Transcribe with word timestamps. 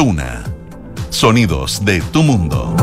Duna. 0.00 0.42
Sonidos 1.10 1.84
de 1.84 2.00
tu 2.00 2.22
mundo. 2.22 2.74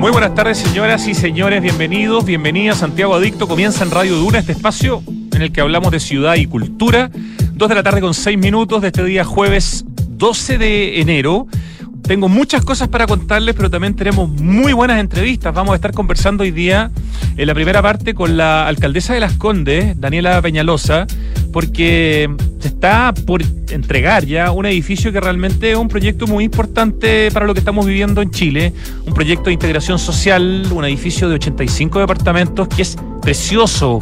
Muy 0.00 0.10
buenas 0.10 0.34
tardes, 0.34 0.58
señoras 0.58 1.06
y 1.06 1.14
señores. 1.14 1.62
Bienvenidos, 1.62 2.24
bienvenidas. 2.24 2.78
Santiago 2.78 3.14
Adicto 3.14 3.46
comienza 3.46 3.84
en 3.84 3.92
Radio 3.92 4.16
Duna, 4.16 4.40
este 4.40 4.50
espacio 4.50 5.04
en 5.32 5.42
el 5.42 5.52
que 5.52 5.60
hablamos 5.60 5.92
de 5.92 6.00
ciudad 6.00 6.34
y 6.34 6.46
cultura. 6.46 7.08
Dos 7.52 7.68
de 7.68 7.76
la 7.76 7.84
tarde 7.84 8.00
con 8.00 8.14
seis 8.14 8.36
minutos 8.36 8.82
de 8.82 8.88
este 8.88 9.04
día 9.04 9.24
jueves 9.24 9.84
12 10.08 10.58
de 10.58 11.00
enero. 11.00 11.46
Tengo 12.02 12.28
muchas 12.28 12.64
cosas 12.64 12.88
para 12.88 13.06
contarles, 13.06 13.54
pero 13.54 13.70
también 13.70 13.94
tenemos 13.94 14.28
muy 14.28 14.72
buenas 14.72 14.98
entrevistas. 14.98 15.54
Vamos 15.54 15.74
a 15.74 15.76
estar 15.76 15.92
conversando 15.92 16.42
hoy 16.42 16.50
día 16.50 16.90
en 17.36 17.46
la 17.46 17.54
primera 17.54 17.80
parte 17.80 18.12
con 18.12 18.36
la 18.36 18.66
alcaldesa 18.66 19.14
de 19.14 19.20
Las 19.20 19.34
Condes, 19.34 20.00
Daniela 20.00 20.42
Peñalosa, 20.42 21.06
porque 21.52 22.28
se 22.64 22.68
está 22.68 23.12
por 23.26 23.42
entregar 23.68 24.24
ya 24.24 24.50
un 24.50 24.64
edificio 24.64 25.12
que 25.12 25.20
realmente 25.20 25.72
es 25.72 25.76
un 25.76 25.86
proyecto 25.86 26.26
muy 26.26 26.44
importante 26.44 27.30
para 27.30 27.44
lo 27.44 27.52
que 27.52 27.58
estamos 27.58 27.84
viviendo 27.84 28.22
en 28.22 28.30
Chile, 28.30 28.72
un 29.06 29.12
proyecto 29.12 29.44
de 29.44 29.52
integración 29.52 29.98
social, 29.98 30.66
un 30.72 30.82
edificio 30.86 31.28
de 31.28 31.34
85 31.34 32.00
departamentos 32.00 32.66
que 32.68 32.80
es 32.80 32.96
precioso 33.20 33.98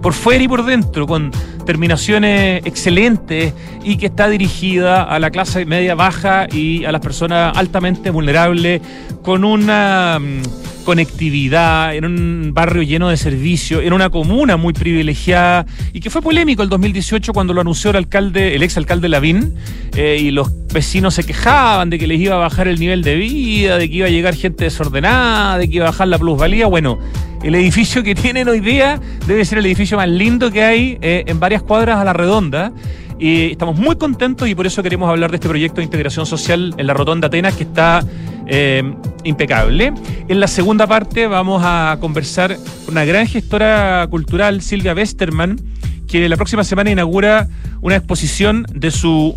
por 0.00 0.14
fuera 0.14 0.42
y 0.42 0.48
por 0.48 0.64
dentro, 0.64 1.06
con 1.06 1.30
terminaciones 1.66 2.64
excelentes 2.64 3.52
y 3.84 3.98
que 3.98 4.06
está 4.06 4.28
dirigida 4.28 5.02
a 5.02 5.18
la 5.18 5.30
clase 5.30 5.66
media 5.66 5.94
baja 5.94 6.46
y 6.50 6.84
a 6.84 6.92
las 6.92 7.02
personas 7.02 7.56
altamente 7.56 8.08
vulnerables, 8.10 8.80
con 9.22 9.44
una 9.44 10.18
mm, 10.18 10.84
conectividad, 10.86 11.94
en 11.94 12.04
un 12.04 12.50
barrio 12.54 12.82
lleno 12.82 13.08
de 13.08 13.16
servicios, 13.16 13.82
en 13.82 13.92
una 13.92 14.08
comuna 14.08 14.56
muy 14.56 14.72
privilegiada 14.72 15.66
y 15.92 16.00
que 16.00 16.10
fue 16.10 16.22
polémico 16.22 16.62
el 16.62 16.68
2018 16.68 17.32
cuando 17.32 17.52
lo 17.52 17.60
anunció 17.60 17.90
el 17.90 17.96
alcalde, 17.96 18.54
el 18.54 18.62
exalcalde 18.62 19.08
Lavín, 19.08 19.54
eh, 19.96 20.18
y 20.20 20.30
los 20.30 20.48
vecinos 20.72 21.14
se 21.14 21.24
quejaban 21.24 21.90
de 21.90 21.98
que 21.98 22.06
les 22.06 22.20
iba 22.20 22.36
a 22.36 22.38
bajar 22.38 22.68
el 22.68 22.78
nivel 22.78 23.02
de 23.02 23.16
vida, 23.16 23.78
de 23.78 23.90
que 23.90 23.96
iba 23.96 24.06
a 24.06 24.10
llegar 24.10 24.36
gente 24.36 24.64
desordenada, 24.64 25.58
de 25.58 25.68
que 25.68 25.76
iba 25.76 25.86
a 25.86 25.90
bajar 25.90 26.06
la 26.06 26.18
plusvalía. 26.18 26.66
Bueno, 26.66 26.98
el 27.42 27.54
edificio 27.54 28.02
que 28.02 28.14
tienen 28.14 28.48
hoy 28.48 28.60
día 28.60 29.00
debe 29.26 29.44
ser 29.44 29.58
el 29.58 29.66
edificio 29.66 29.96
más 29.96 30.08
lindo 30.08 30.50
que 30.50 30.62
hay 30.62 30.98
eh, 31.00 31.24
en 31.26 31.40
varias 31.40 31.55
cuadras 31.62 31.98
a 31.98 32.04
la 32.04 32.12
redonda. 32.12 32.72
Y 33.18 33.52
estamos 33.52 33.76
muy 33.76 33.96
contentos 33.96 34.46
y 34.46 34.54
por 34.54 34.66
eso 34.66 34.82
queremos 34.82 35.08
hablar 35.08 35.30
de 35.30 35.36
este 35.36 35.48
proyecto 35.48 35.76
de 35.76 35.84
integración 35.84 36.26
social 36.26 36.74
en 36.76 36.86
la 36.86 36.92
Rotonda 36.92 37.28
Atenas 37.28 37.54
que 37.54 37.62
está 37.64 38.04
eh, 38.46 38.82
impecable. 39.24 39.92
En 40.28 40.38
la 40.38 40.46
segunda 40.46 40.86
parte 40.86 41.26
vamos 41.26 41.62
a 41.64 41.96
conversar 41.98 42.56
con 42.84 42.92
una 42.92 43.04
gran 43.04 43.26
gestora 43.26 44.06
cultural, 44.10 44.60
Silvia 44.60 44.94
Westerman, 44.94 45.58
que 46.06 46.28
la 46.28 46.36
próxima 46.36 46.62
semana 46.62 46.90
inaugura 46.90 47.48
una 47.80 47.96
exposición 47.96 48.66
de 48.72 48.90
su 48.90 49.36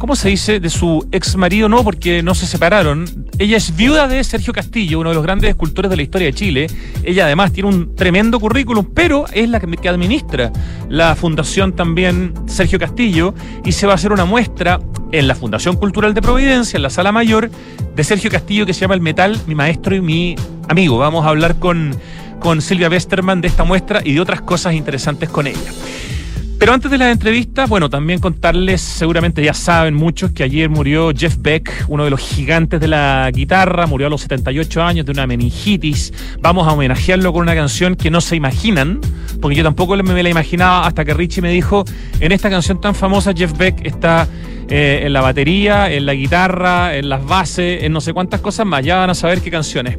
¿cómo 0.00 0.16
se 0.16 0.30
dice? 0.30 0.60
De 0.60 0.70
su 0.70 1.06
ex 1.12 1.36
marido, 1.36 1.68
no, 1.68 1.84
porque 1.84 2.22
no 2.22 2.34
se 2.34 2.46
separaron. 2.46 3.04
Ella 3.38 3.58
es 3.58 3.76
viuda 3.76 4.08
de 4.08 4.24
Sergio 4.24 4.52
Castillo, 4.54 4.98
uno 4.98 5.10
de 5.10 5.14
los 5.14 5.22
grandes 5.22 5.50
escultores 5.50 5.90
de 5.90 5.96
la 5.96 6.02
historia 6.02 6.26
de 6.26 6.32
Chile. 6.32 6.66
Ella 7.04 7.26
además 7.26 7.52
tiene 7.52 7.68
un 7.68 7.94
tremendo 7.94 8.40
currículum, 8.40 8.86
pero 8.94 9.26
es 9.30 9.48
la 9.50 9.60
que 9.60 9.88
administra 9.88 10.50
la 10.88 11.14
Fundación 11.14 11.76
también 11.76 12.32
Sergio 12.46 12.78
Castillo 12.78 13.34
y 13.62 13.72
se 13.72 13.86
va 13.86 13.92
a 13.92 13.96
hacer 13.96 14.10
una 14.10 14.24
muestra 14.24 14.80
en 15.12 15.28
la 15.28 15.34
Fundación 15.34 15.76
Cultural 15.76 16.14
de 16.14 16.22
Providencia, 16.22 16.78
en 16.78 16.82
la 16.82 16.90
Sala 16.90 17.12
Mayor, 17.12 17.50
de 17.94 18.02
Sergio 18.02 18.30
Castillo 18.30 18.64
que 18.64 18.72
se 18.72 18.80
llama 18.80 18.94
El 18.94 19.02
Metal, 19.02 19.38
mi 19.46 19.54
maestro 19.54 19.94
y 19.94 20.00
mi 20.00 20.34
amigo. 20.68 20.96
Vamos 20.96 21.26
a 21.26 21.28
hablar 21.28 21.58
con, 21.58 21.94
con 22.40 22.62
Silvia 22.62 22.88
Westerman 22.88 23.42
de 23.42 23.48
esta 23.48 23.64
muestra 23.64 24.00
y 24.02 24.14
de 24.14 24.20
otras 24.20 24.40
cosas 24.40 24.72
interesantes 24.72 25.28
con 25.28 25.46
ella. 25.46 25.70
Pero 26.60 26.74
antes 26.74 26.90
de 26.90 26.98
la 26.98 27.10
entrevista, 27.10 27.64
bueno, 27.64 27.88
también 27.88 28.20
contarles, 28.20 28.82
seguramente 28.82 29.42
ya 29.42 29.54
saben 29.54 29.94
muchos, 29.94 30.32
que 30.32 30.42
ayer 30.42 30.68
murió 30.68 31.10
Jeff 31.16 31.38
Beck, 31.38 31.86
uno 31.88 32.04
de 32.04 32.10
los 32.10 32.20
gigantes 32.20 32.78
de 32.78 32.86
la 32.86 33.30
guitarra, 33.32 33.86
murió 33.86 34.08
a 34.08 34.10
los 34.10 34.20
78 34.20 34.82
años 34.82 35.06
de 35.06 35.12
una 35.12 35.26
meningitis. 35.26 36.12
Vamos 36.42 36.68
a 36.68 36.72
homenajearlo 36.72 37.32
con 37.32 37.40
una 37.40 37.54
canción 37.54 37.94
que 37.94 38.10
no 38.10 38.20
se 38.20 38.36
imaginan, 38.36 39.00
porque 39.40 39.56
yo 39.56 39.64
tampoco 39.64 39.96
me 39.96 40.22
la 40.22 40.28
imaginaba 40.28 40.86
hasta 40.86 41.02
que 41.02 41.14
Richie 41.14 41.40
me 41.40 41.50
dijo, 41.50 41.86
en 42.20 42.30
esta 42.30 42.50
canción 42.50 42.78
tan 42.78 42.94
famosa 42.94 43.32
Jeff 43.34 43.56
Beck 43.56 43.86
está 43.86 44.28
eh, 44.70 45.02
en 45.04 45.12
la 45.12 45.20
batería, 45.20 45.90
en 45.90 46.06
la 46.06 46.14
guitarra, 46.14 46.96
en 46.96 47.08
las 47.08 47.24
bases, 47.26 47.82
en 47.82 47.92
no 47.92 48.00
sé 48.00 48.12
cuántas 48.12 48.40
cosas 48.40 48.66
más, 48.66 48.84
ya 48.84 48.98
van 48.98 49.10
a 49.10 49.14
saber 49.14 49.40
qué 49.40 49.50
canciones. 49.50 49.98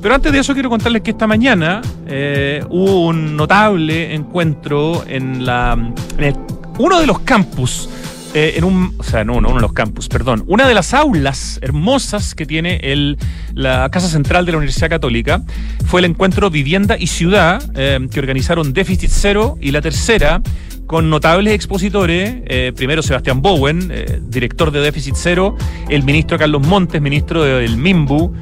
Pero 0.00 0.14
antes 0.14 0.32
de 0.32 0.38
eso 0.38 0.54
quiero 0.54 0.70
contarles 0.70 1.02
que 1.02 1.10
esta 1.10 1.26
mañana 1.26 1.82
eh, 2.06 2.64
hubo 2.70 3.06
un 3.06 3.36
notable 3.36 4.14
encuentro 4.14 5.04
en 5.06 5.44
la 5.44 5.76
en 6.18 6.36
uno 6.78 7.00
de 7.00 7.06
los 7.06 7.18
campus 7.20 7.88
eh, 8.34 8.54
en 8.56 8.64
un, 8.64 8.94
o 8.98 9.02
sea, 9.02 9.24
no, 9.24 9.40
no, 9.40 9.48
uno 9.48 9.56
de 9.56 9.62
los 9.62 9.72
campus, 9.72 10.08
perdón, 10.08 10.44
una 10.46 10.68
de 10.68 10.74
las 10.74 10.94
aulas 10.94 11.58
hermosas 11.62 12.34
que 12.34 12.46
tiene 12.46 12.76
el, 12.82 13.18
la 13.54 13.88
Casa 13.90 14.08
Central 14.08 14.44
de 14.44 14.52
la 14.52 14.58
Universidad 14.58 14.90
Católica 14.90 15.42
fue 15.86 16.00
el 16.00 16.04
encuentro 16.04 16.50
Vivienda 16.50 16.96
y 16.98 17.06
Ciudad 17.06 17.62
eh, 17.74 18.06
que 18.10 18.20
organizaron 18.20 18.72
Déficit 18.72 19.10
Cero 19.10 19.56
y 19.60 19.70
la 19.70 19.80
tercera 19.80 20.42
con 20.86 21.10
notables 21.10 21.52
expositores, 21.52 22.72
primero 22.74 23.02
Sebastián 23.02 23.42
Bowen, 23.42 23.92
director 24.30 24.70
de 24.70 24.80
Déficit 24.80 25.16
Cero, 25.18 25.54
el 25.90 26.02
ministro 26.02 26.38
Carlos 26.38 26.66
Montes, 26.66 27.02
ministro 27.02 27.44
del 27.44 27.76
MIMBU, 27.76 28.32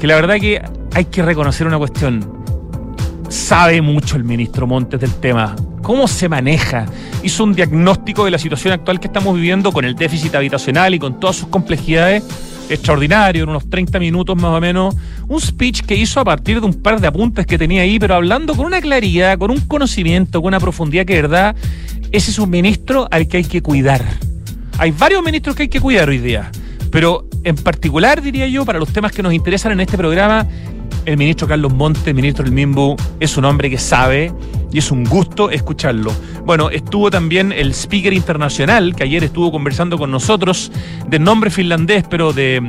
que 0.00 0.06
la 0.06 0.14
verdad 0.14 0.36
que 0.36 0.62
hay 0.94 1.04
que 1.06 1.22
reconocer 1.22 1.66
una 1.66 1.78
cuestión. 1.78 2.45
Sabe 3.28 3.82
mucho 3.82 4.16
el 4.16 4.24
ministro 4.24 4.66
Montes 4.66 5.00
del 5.00 5.14
tema. 5.14 5.56
¿Cómo 5.82 6.08
se 6.08 6.28
maneja? 6.28 6.86
Hizo 7.22 7.44
un 7.44 7.54
diagnóstico 7.54 8.24
de 8.24 8.30
la 8.30 8.38
situación 8.38 8.72
actual 8.72 9.00
que 9.00 9.08
estamos 9.08 9.34
viviendo 9.34 9.72
con 9.72 9.84
el 9.84 9.94
déficit 9.94 10.34
habitacional 10.34 10.94
y 10.94 10.98
con 10.98 11.18
todas 11.20 11.36
sus 11.36 11.48
complejidades 11.48 12.22
extraordinario, 12.68 13.44
en 13.44 13.50
unos 13.50 13.68
30 13.68 13.98
minutos 13.98 14.36
más 14.36 14.50
o 14.50 14.60
menos, 14.60 14.94
un 15.28 15.40
speech 15.40 15.82
que 15.82 15.96
hizo 15.96 16.20
a 16.20 16.24
partir 16.24 16.60
de 16.60 16.66
un 16.66 16.74
par 16.74 17.00
de 17.00 17.06
apuntes 17.06 17.46
que 17.46 17.58
tenía 17.58 17.82
ahí, 17.82 17.98
pero 17.98 18.14
hablando 18.14 18.54
con 18.54 18.66
una 18.66 18.80
claridad, 18.80 19.38
con 19.38 19.50
un 19.50 19.60
conocimiento, 19.60 20.40
con 20.40 20.48
una 20.48 20.60
profundidad 20.60 21.04
que, 21.04 21.14
de 21.14 21.22
verdad, 21.22 21.56
ese 22.12 22.30
es 22.30 22.38
un 22.38 22.50
ministro 22.50 23.08
al 23.10 23.28
que 23.28 23.38
hay 23.38 23.44
que 23.44 23.62
cuidar. 23.62 24.04
Hay 24.78 24.90
varios 24.90 25.22
ministros 25.22 25.56
que 25.56 25.64
hay 25.64 25.68
que 25.68 25.80
cuidar 25.80 26.08
hoy 26.08 26.18
día, 26.18 26.50
pero 26.90 27.28
en 27.44 27.56
particular, 27.56 28.20
diría 28.20 28.46
yo, 28.48 28.64
para 28.64 28.78
los 28.78 28.92
temas 28.92 29.12
que 29.12 29.22
nos 29.22 29.32
interesan 29.32 29.72
en 29.72 29.80
este 29.80 29.96
programa, 29.96 30.46
el 31.04 31.16
ministro 31.16 31.46
Carlos 31.46 31.72
Montes, 31.72 32.14
ministro 32.14 32.44
del 32.44 32.52
MIMBU, 32.52 32.96
es 33.20 33.36
un 33.36 33.44
hombre 33.44 33.70
que 33.70 33.78
sabe 33.78 34.32
y 34.72 34.78
es 34.78 34.90
un 34.90 35.04
gusto 35.04 35.50
escucharlo. 35.50 36.12
Bueno, 36.44 36.70
estuvo 36.70 37.10
también 37.10 37.52
el 37.52 37.72
speaker 37.72 38.12
internacional 38.12 38.94
que 38.94 39.04
ayer 39.04 39.24
estuvo 39.24 39.50
conversando 39.50 39.98
con 39.98 40.10
nosotros, 40.10 40.70
de 41.08 41.18
nombre 41.18 41.50
finlandés, 41.50 42.04
pero 42.08 42.32
de 42.32 42.62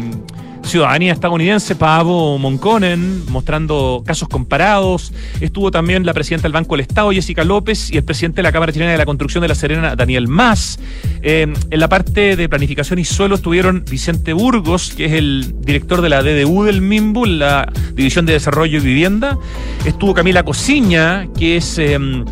ciudadanía 0.68 1.14
estadounidense, 1.14 1.76
Pavo 1.76 2.38
Monconen, 2.38 3.24
mostrando 3.30 4.04
casos 4.06 4.28
comparados. 4.28 5.14
Estuvo 5.40 5.72
también 5.72 6.06
la 6.06 6.14
presidenta 6.14 6.44
del 6.44 6.52
Banco 6.52 6.76
del 6.76 6.82
Estado, 6.82 7.12
Jessica 7.12 7.44
López, 7.44 7.90
y 7.92 7.98
el 7.98 8.04
presidente 8.04 8.38
de 8.38 8.44
la 8.44 8.52
Cámara 8.52 8.74
Chilena 8.74 8.92
de 8.92 8.98
la 8.98 9.06
Construcción 9.06 9.42
de 9.42 9.48
la 9.48 9.56
Serena, 9.56 9.96
Daniel 9.96 10.28
Más. 10.28 10.80
Eh, 11.22 11.54
en 11.70 11.80
la 11.80 11.88
parte 11.88 12.36
de 12.36 12.50
planificación 12.50 13.00
y 13.00 13.06
suelo 13.06 13.36
estuvieron 13.36 13.86
Vicente 13.90 14.34
Burgos, 14.34 14.94
que 14.94 15.06
es 15.06 15.14
el 15.14 15.56
director 15.62 16.02
de 16.02 16.10
la 16.10 16.22
DDU 16.22 16.64
del 16.64 16.82
MIMBU, 16.82 17.26
la 17.26 17.72
División 17.94 18.26
de 18.26 18.34
Desarrollo 18.34 18.80
y 18.80 18.82
Vivienda. 18.82 19.38
Estuvo 19.86 20.14
Camila 20.14 20.44
Cosiña, 20.44 21.28
que 21.38 21.58
es... 21.58 21.78
Em, 21.78 22.26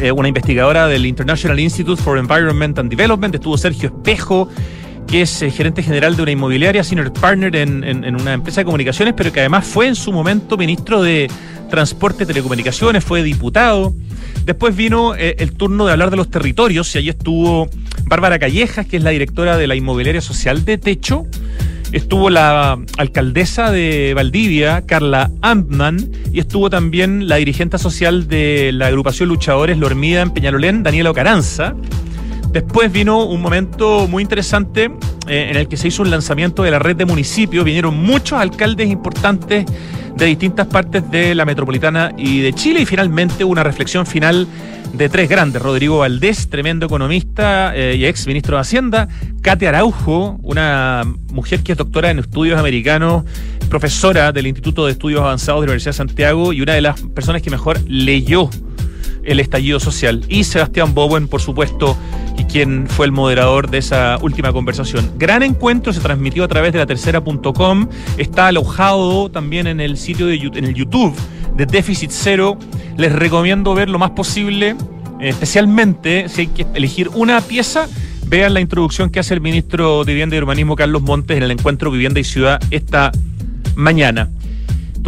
eh, 0.00 0.12
una 0.12 0.28
investigadora 0.28 0.86
del 0.86 1.06
International 1.06 1.58
Institute 1.58 2.00
for 2.00 2.18
Environment 2.18 2.78
and 2.78 2.88
Development, 2.88 3.34
estuvo 3.34 3.58
Sergio 3.58 3.88
Espejo, 3.88 4.48
que 5.08 5.22
es 5.22 5.42
eh, 5.42 5.50
gerente 5.50 5.82
general 5.82 6.16
de 6.16 6.22
una 6.22 6.30
inmobiliaria, 6.30 6.84
senior 6.84 7.12
partner 7.12 7.56
en, 7.56 8.14
una 8.14 8.34
empresa 8.34 8.60
de 8.60 8.66
comunicaciones, 8.66 9.14
pero 9.16 9.32
que 9.32 9.40
además 9.40 9.66
fue 9.66 9.88
en 9.88 9.94
su 9.94 10.12
momento 10.12 10.56
ministro 10.56 11.02
de 11.02 11.30
Transporte 11.70 12.24
y 12.24 12.26
Telecomunicaciones, 12.26 13.04
fue 13.04 13.22
diputado. 13.22 13.94
Después 14.44 14.76
vino 14.76 15.14
eh, 15.14 15.36
el 15.38 15.52
turno 15.52 15.86
de 15.86 15.92
hablar 15.92 16.10
de 16.10 16.16
los 16.16 16.30
territorios 16.30 16.94
y 16.94 16.98
ahí 16.98 17.08
estuvo 17.08 17.68
Bárbara 18.04 18.38
Callejas, 18.38 18.86
que 18.86 18.98
es 18.98 19.02
la 19.02 19.10
directora 19.10 19.56
de 19.56 19.66
la 19.66 19.74
inmobiliaria 19.74 20.20
social 20.20 20.64
de 20.64 20.78
Techo. 20.78 21.26
Estuvo 21.92 22.28
la 22.28 22.78
alcaldesa 22.98 23.70
de 23.70 24.12
Valdivia, 24.14 24.82
Carla 24.84 25.30
Ampman, 25.40 26.10
y 26.32 26.40
estuvo 26.40 26.68
también 26.68 27.28
la 27.28 27.36
dirigente 27.36 27.78
social 27.78 28.28
de 28.28 28.72
la 28.74 28.88
agrupación 28.88 29.30
Luchadores 29.30 29.78
Lormida 29.78 30.20
en 30.20 30.30
Peñalolén, 30.32 30.82
Daniela 30.82 31.10
Ocaranza. 31.10 31.74
Después 32.50 32.90
vino 32.90 33.24
un 33.24 33.42
momento 33.42 34.08
muy 34.08 34.22
interesante 34.22 34.90
eh, 35.26 35.48
en 35.50 35.56
el 35.56 35.68
que 35.68 35.76
se 35.76 35.88
hizo 35.88 36.02
un 36.02 36.10
lanzamiento 36.10 36.62
de 36.62 36.70
la 36.70 36.78
red 36.78 36.96
de 36.96 37.04
municipios. 37.04 37.64
Vinieron 37.64 37.96
muchos 37.96 38.38
alcaldes 38.38 38.88
importantes 38.88 39.66
de 40.16 40.26
distintas 40.26 40.66
partes 40.66 41.08
de 41.10 41.34
la 41.34 41.44
metropolitana 41.44 42.12
y 42.16 42.40
de 42.40 42.52
Chile. 42.54 42.80
Y 42.80 42.86
finalmente 42.86 43.44
una 43.44 43.62
reflexión 43.62 44.06
final 44.06 44.48
de 44.94 45.08
tres 45.10 45.28
grandes. 45.28 45.60
Rodrigo 45.60 45.98
Valdés, 45.98 46.48
tremendo 46.48 46.86
economista 46.86 47.76
eh, 47.76 47.96
y 47.96 48.06
ex 48.06 48.26
ministro 48.26 48.56
de 48.56 48.62
Hacienda. 48.62 49.08
Kate 49.42 49.68
Araujo, 49.68 50.38
una 50.42 51.04
mujer 51.30 51.62
que 51.62 51.72
es 51.72 51.78
doctora 51.78 52.10
en 52.10 52.18
estudios 52.18 52.58
americanos, 52.58 53.24
profesora 53.68 54.32
del 54.32 54.46
Instituto 54.46 54.86
de 54.86 54.92
Estudios 54.92 55.20
Avanzados 55.20 55.60
de 55.60 55.66
la 55.66 55.70
Universidad 55.72 55.92
de 55.92 55.96
Santiago 55.98 56.52
y 56.54 56.62
una 56.62 56.72
de 56.72 56.80
las 56.80 57.00
personas 57.00 57.42
que 57.42 57.50
mejor 57.50 57.78
leyó 57.86 58.48
el 59.28 59.40
estallido 59.40 59.78
social. 59.78 60.24
Y 60.28 60.44
Sebastián 60.44 60.94
Bowen, 60.94 61.28
por 61.28 61.40
supuesto, 61.40 61.96
y 62.38 62.44
quien 62.44 62.86
fue 62.88 63.06
el 63.06 63.12
moderador 63.12 63.70
de 63.70 63.78
esa 63.78 64.18
última 64.22 64.52
conversación. 64.52 65.12
Gran 65.18 65.42
encuentro, 65.42 65.92
se 65.92 66.00
transmitió 66.00 66.44
a 66.44 66.48
través 66.48 66.72
de 66.72 66.78
la 66.78 66.86
tercera.com, 66.86 67.88
está 68.16 68.48
alojado 68.48 69.30
también 69.30 69.66
en 69.66 69.80
el 69.80 69.96
sitio 69.98 70.26
de 70.26 70.36
en 70.36 70.64
el 70.64 70.74
YouTube 70.74 71.14
de 71.56 71.66
Déficit 71.66 72.10
Cero. 72.10 72.58
Les 72.96 73.12
recomiendo 73.12 73.74
ver 73.74 73.90
lo 73.90 73.98
más 73.98 74.10
posible, 74.10 74.76
especialmente 75.20 76.28
si 76.28 76.42
hay 76.42 76.46
que 76.48 76.66
elegir 76.74 77.10
una 77.14 77.40
pieza. 77.40 77.86
Vean 78.26 78.54
la 78.54 78.60
introducción 78.60 79.10
que 79.10 79.20
hace 79.20 79.34
el 79.34 79.40
ministro 79.40 80.04
de 80.04 80.12
Vivienda 80.12 80.36
y 80.36 80.38
Urbanismo 80.38 80.76
Carlos 80.76 81.02
Montes 81.02 81.36
en 81.36 81.42
el 81.42 81.50
encuentro 81.50 81.90
Vivienda 81.90 82.20
y 82.20 82.24
Ciudad 82.24 82.60
esta 82.70 83.12
mañana. 83.74 84.28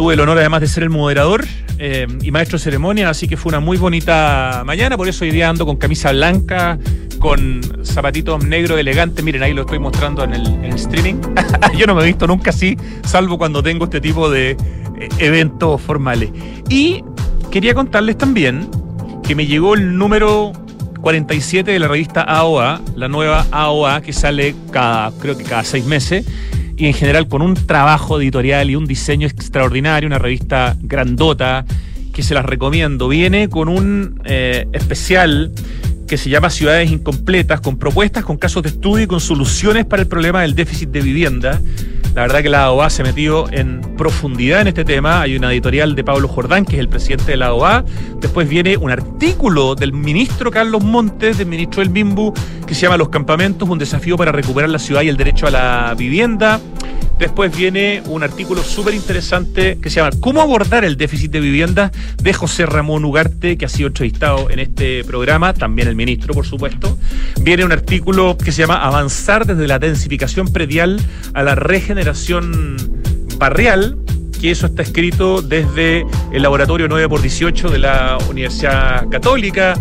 Tuve 0.01 0.15
el 0.15 0.19
honor 0.19 0.39
además 0.39 0.61
de 0.61 0.67
ser 0.67 0.81
el 0.81 0.89
moderador 0.89 1.45
eh, 1.77 2.07
y 2.23 2.31
maestro 2.31 2.57
de 2.57 2.63
ceremonia, 2.63 3.11
así 3.11 3.27
que 3.27 3.37
fue 3.37 3.51
una 3.51 3.59
muy 3.59 3.77
bonita 3.77 4.63
mañana, 4.65 4.97
por 4.97 5.07
eso 5.07 5.23
hoy 5.25 5.29
día 5.29 5.47
ando 5.47 5.63
con 5.63 5.77
camisa 5.77 6.11
blanca, 6.11 6.79
con 7.19 7.61
zapatitos 7.85 8.43
negros 8.43 8.79
elegantes, 8.79 9.23
miren 9.23 9.43
ahí 9.43 9.53
lo 9.53 9.61
estoy 9.61 9.77
mostrando 9.77 10.23
en 10.23 10.33
el, 10.33 10.73
streaming. 10.73 11.21
Yo 11.77 11.85
no 11.85 11.93
me 11.93 12.01
he 12.01 12.05
visto 12.07 12.25
nunca 12.25 12.49
así, 12.49 12.75
salvo 13.03 13.37
cuando 13.37 13.61
tengo 13.61 13.83
este 13.83 14.01
tipo 14.01 14.27
de 14.31 14.57
eh, 14.99 15.09
eventos 15.19 15.79
formales. 15.79 16.31
Y 16.67 17.03
quería 17.51 17.75
contarles 17.75 18.17
también 18.17 18.71
que 19.21 19.35
me 19.35 19.45
llegó 19.45 19.75
el 19.75 19.95
número 19.99 20.51
47 21.01 21.69
de 21.69 21.77
la 21.77 21.87
revista 21.87 22.23
AOA, 22.23 22.81
la 22.95 23.07
nueva 23.07 23.45
AOA 23.51 24.01
que 24.01 24.13
sale 24.13 24.55
cada, 24.71 25.11
creo 25.19 25.37
que 25.37 25.43
cada 25.43 25.63
seis 25.63 25.85
meses 25.85 26.25
y 26.81 26.87
en 26.87 26.93
general 26.95 27.27
con 27.27 27.43
un 27.43 27.53
trabajo 27.53 28.19
editorial 28.19 28.71
y 28.71 28.75
un 28.75 28.87
diseño 28.87 29.27
extraordinario, 29.27 30.07
una 30.07 30.17
revista 30.17 30.75
grandota 30.81 31.63
que 32.11 32.23
se 32.23 32.33
las 32.33 32.43
recomiendo. 32.43 33.07
Viene 33.07 33.49
con 33.49 33.69
un 33.69 34.19
eh, 34.25 34.65
especial 34.73 35.51
que 36.11 36.17
se 36.17 36.29
llama 36.29 36.49
Ciudades 36.49 36.91
Incompletas, 36.91 37.61
con 37.61 37.77
propuestas, 37.77 38.25
con 38.25 38.35
casos 38.35 38.61
de 38.63 38.67
estudio 38.67 39.05
y 39.05 39.07
con 39.07 39.21
soluciones 39.21 39.85
para 39.85 40.01
el 40.01 40.09
problema 40.09 40.41
del 40.41 40.55
déficit 40.55 40.89
de 40.89 40.99
vivienda. 40.99 41.61
La 42.13 42.23
verdad 42.23 42.41
que 42.41 42.49
la 42.49 42.65
AOA 42.65 42.89
se 42.89 43.01
metió 43.01 43.49
en 43.49 43.79
profundidad 43.95 44.59
en 44.59 44.67
este 44.67 44.83
tema. 44.83 45.21
Hay 45.21 45.37
una 45.37 45.53
editorial 45.53 45.95
de 45.95 46.03
Pablo 46.03 46.27
Jordán, 46.27 46.65
que 46.65 46.75
es 46.75 46.81
el 46.81 46.89
presidente 46.89 47.31
de 47.31 47.37
la 47.37 47.45
AOA. 47.45 47.85
Después 48.19 48.49
viene 48.49 48.75
un 48.75 48.91
artículo 48.91 49.73
del 49.73 49.93
ministro 49.93 50.51
Carlos 50.51 50.83
Montes, 50.83 51.37
del 51.37 51.47
ministro 51.47 51.79
del 51.81 51.87
Bimbu, 51.87 52.33
que 52.67 52.75
se 52.75 52.81
llama 52.81 52.97
Los 52.97 53.07
campamentos, 53.07 53.69
un 53.69 53.79
desafío 53.79 54.17
para 54.17 54.33
recuperar 54.33 54.69
la 54.69 54.79
ciudad 54.79 55.03
y 55.03 55.07
el 55.07 55.15
derecho 55.15 55.47
a 55.47 55.51
la 55.51 55.95
vivienda. 55.97 56.59
Después 57.21 57.55
viene 57.55 58.01
un 58.07 58.23
artículo 58.23 58.63
súper 58.63 58.95
interesante 58.95 59.77
que 59.79 59.91
se 59.91 59.97
llama 59.99 60.09
¿Cómo 60.19 60.41
abordar 60.41 60.83
el 60.83 60.97
déficit 60.97 61.31
de 61.31 61.39
vivienda? 61.39 61.91
de 62.21 62.33
José 62.33 62.65
Ramón 62.65 63.05
Ugarte, 63.05 63.57
que 63.57 63.65
ha 63.65 63.69
sido 63.69 63.87
entrevistado 63.87 64.49
en 64.49 64.59
este 64.59 65.03
programa, 65.03 65.53
también 65.53 65.87
el 65.87 65.95
ministro, 65.95 66.33
por 66.33 66.45
supuesto. 66.45 66.97
Viene 67.41 67.63
un 67.63 67.71
artículo 67.71 68.37
que 68.37 68.51
se 68.51 68.63
llama 68.63 68.83
Avanzar 68.83 69.45
desde 69.45 69.67
la 69.67 69.79
densificación 69.79 70.47
predial 70.51 70.99
a 71.33 71.43
la 71.43 71.55
regeneración 71.55 72.77
barrial, 73.37 73.97
que 74.39 74.51
eso 74.51 74.65
está 74.65 74.81
escrito 74.81 75.41
desde 75.41 76.05
el 76.31 76.41
laboratorio 76.41 76.87
9x18 76.87 77.69
de 77.69 77.79
la 77.79 78.17
Universidad 78.29 79.07
Católica. 79.09 79.75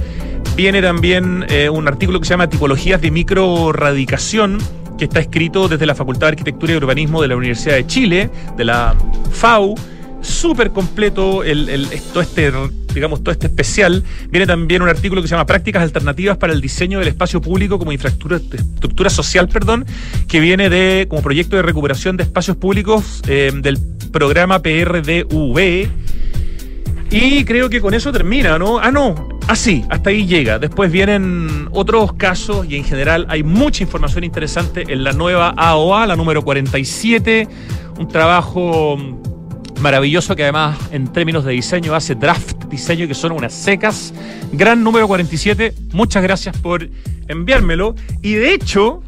Viene 0.56 0.82
también 0.82 1.46
eh, 1.48 1.70
un 1.70 1.88
artículo 1.88 2.20
que 2.20 2.26
se 2.26 2.34
llama 2.34 2.50
Tipologías 2.50 3.00
de 3.00 3.10
microradicación 3.10 4.58
que 5.00 5.06
está 5.06 5.20
escrito 5.20 5.66
desde 5.66 5.86
la 5.86 5.94
Facultad 5.94 6.26
de 6.26 6.32
Arquitectura 6.32 6.74
y 6.74 6.76
Urbanismo 6.76 7.22
de 7.22 7.28
la 7.28 7.34
Universidad 7.34 7.76
de 7.76 7.86
Chile, 7.86 8.30
de 8.58 8.64
la 8.66 8.94
FAU. 9.32 9.74
Súper 10.20 10.72
completo 10.72 11.42
el, 11.42 11.88
todo 12.12 12.20
este 12.20 12.52
digamos, 12.92 13.22
todo 13.22 13.32
este 13.32 13.46
especial, 13.46 14.04
viene 14.28 14.46
también 14.46 14.82
un 14.82 14.90
artículo 14.90 15.22
que 15.22 15.28
se 15.28 15.32
llama 15.32 15.46
Prácticas 15.46 15.82
Alternativas 15.82 16.36
para 16.36 16.52
el 16.52 16.60
Diseño 16.60 16.98
del 16.98 17.08
Espacio 17.08 17.40
Público 17.40 17.78
como 17.78 17.92
infraestructura 17.92 18.58
estructura 18.58 19.08
social, 19.08 19.48
perdón, 19.48 19.86
que 20.28 20.38
viene 20.40 20.68
de 20.68 21.06
como 21.08 21.22
proyecto 21.22 21.56
de 21.56 21.62
recuperación 21.62 22.18
de 22.18 22.24
espacios 22.24 22.58
públicos 22.58 23.22
eh, 23.26 23.52
del 23.54 23.78
programa 24.12 24.60
PRDV. 24.60 25.88
Y 27.10 27.44
creo 27.44 27.70
que 27.70 27.80
con 27.80 27.94
eso 27.94 28.12
termina, 28.12 28.58
¿no? 28.58 28.78
Ah, 28.78 28.90
no, 28.90 29.39
Así, 29.50 29.84
ah, 29.88 29.94
hasta 29.94 30.10
ahí 30.10 30.28
llega. 30.28 30.60
Después 30.60 30.92
vienen 30.92 31.68
otros 31.72 32.12
casos 32.12 32.66
y 32.68 32.76
en 32.76 32.84
general 32.84 33.26
hay 33.28 33.42
mucha 33.42 33.82
información 33.82 34.22
interesante 34.22 34.84
en 34.86 35.02
la 35.02 35.12
nueva 35.12 35.52
AOA, 35.56 36.06
la 36.06 36.14
número 36.14 36.44
47, 36.44 37.48
un 37.98 38.06
trabajo 38.06 38.96
maravilloso 39.80 40.36
que 40.36 40.44
además 40.44 40.78
en 40.92 41.08
términos 41.08 41.44
de 41.44 41.50
diseño 41.50 41.96
hace 41.96 42.14
draft 42.14 42.62
diseño 42.66 43.08
que 43.08 43.14
son 43.14 43.32
unas 43.32 43.52
secas. 43.52 44.14
Gran 44.52 44.84
número 44.84 45.08
47, 45.08 45.74
muchas 45.94 46.22
gracias 46.22 46.56
por 46.56 46.88
enviármelo. 47.26 47.96
Y 48.22 48.34
de 48.34 48.54
hecho, 48.54 49.02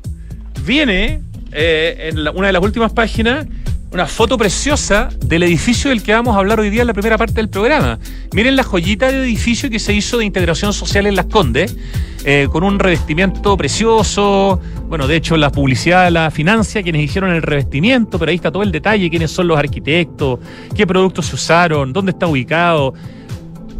viene 0.66 1.22
eh, 1.52 2.10
en 2.10 2.18
una 2.18 2.48
de 2.48 2.52
las 2.52 2.62
últimas 2.64 2.92
páginas 2.92 3.46
una 3.92 4.06
foto 4.06 4.38
preciosa 4.38 5.10
del 5.26 5.42
edificio 5.42 5.90
del 5.90 6.02
que 6.02 6.12
vamos 6.12 6.34
a 6.34 6.38
hablar 6.38 6.58
hoy 6.58 6.70
día 6.70 6.80
en 6.80 6.86
la 6.86 6.94
primera 6.94 7.18
parte 7.18 7.34
del 7.34 7.50
programa. 7.50 7.98
Miren 8.32 8.56
la 8.56 8.62
joyita 8.62 9.12
de 9.12 9.22
edificio 9.22 9.68
que 9.68 9.78
se 9.78 9.92
hizo 9.92 10.16
de 10.16 10.24
integración 10.24 10.72
social 10.72 11.06
en 11.06 11.14
Las 11.14 11.26
Condes, 11.26 11.76
eh, 12.24 12.48
con 12.50 12.64
un 12.64 12.78
revestimiento 12.78 13.54
precioso. 13.56 14.60
Bueno, 14.88 15.06
de 15.06 15.16
hecho, 15.16 15.36
la 15.36 15.52
publicidad 15.52 16.10
la 16.10 16.30
financia 16.30 16.82
quienes 16.82 17.02
hicieron 17.02 17.32
el 17.32 17.42
revestimiento, 17.42 18.18
pero 18.18 18.30
ahí 18.30 18.36
está 18.36 18.50
todo 18.50 18.62
el 18.62 18.72
detalle: 18.72 19.10
quiénes 19.10 19.30
son 19.30 19.46
los 19.46 19.58
arquitectos, 19.58 20.38
qué 20.74 20.86
productos 20.86 21.26
se 21.26 21.34
usaron, 21.34 21.92
dónde 21.92 22.12
está 22.12 22.26
ubicado. 22.26 22.94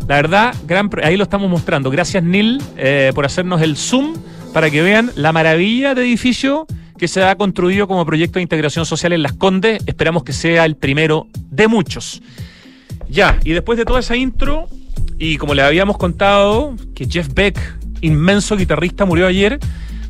La 0.09 0.17
verdad, 0.17 0.55
gran, 0.67 0.91
ahí 1.03 1.17
lo 1.17 1.23
estamos 1.23 1.49
mostrando. 1.49 1.91
Gracias, 1.91 2.23
Neil, 2.23 2.61
eh, 2.77 3.13
por 3.15 3.25
hacernos 3.25 3.63
el 3.63 3.77
zoom 3.77 4.15
para 4.53 4.69
que 4.69 4.83
vean 4.83 5.11
la 5.15 5.33
maravilla 5.33 5.95
de 5.95 6.03
edificio 6.03 6.67
que 7.03 7.09
se 7.09 7.25
ha 7.25 7.35
construido 7.35 7.89
como 7.89 8.07
proyecto 8.07 8.39
de 8.39 8.45
integración 8.45 8.87
social 8.87 9.13
en 9.13 9.25
Las 9.25 9.33
Condes. 9.33 9.83
Esperamos 9.87 10.23
que 10.23 10.33
sea 10.33 10.65
el 10.65 10.77
primero 10.77 11.27
de 11.51 11.67
muchos. 11.67 12.23
Ya, 13.09 13.41
y 13.43 13.51
después 13.51 13.77
de 13.77 13.85
toda 13.85 13.99
esa 13.99 14.15
intro, 14.15 14.69
y 15.19 15.37
como 15.37 15.53
le 15.55 15.63
habíamos 15.63 15.99
contado, 15.99 16.77
que 16.95 17.07
Jeff 17.07 17.27
Beck, 17.35 17.59
inmenso 18.03 18.57
guitarrista, 18.57 19.05
murió 19.05 19.27
ayer. 19.27 19.59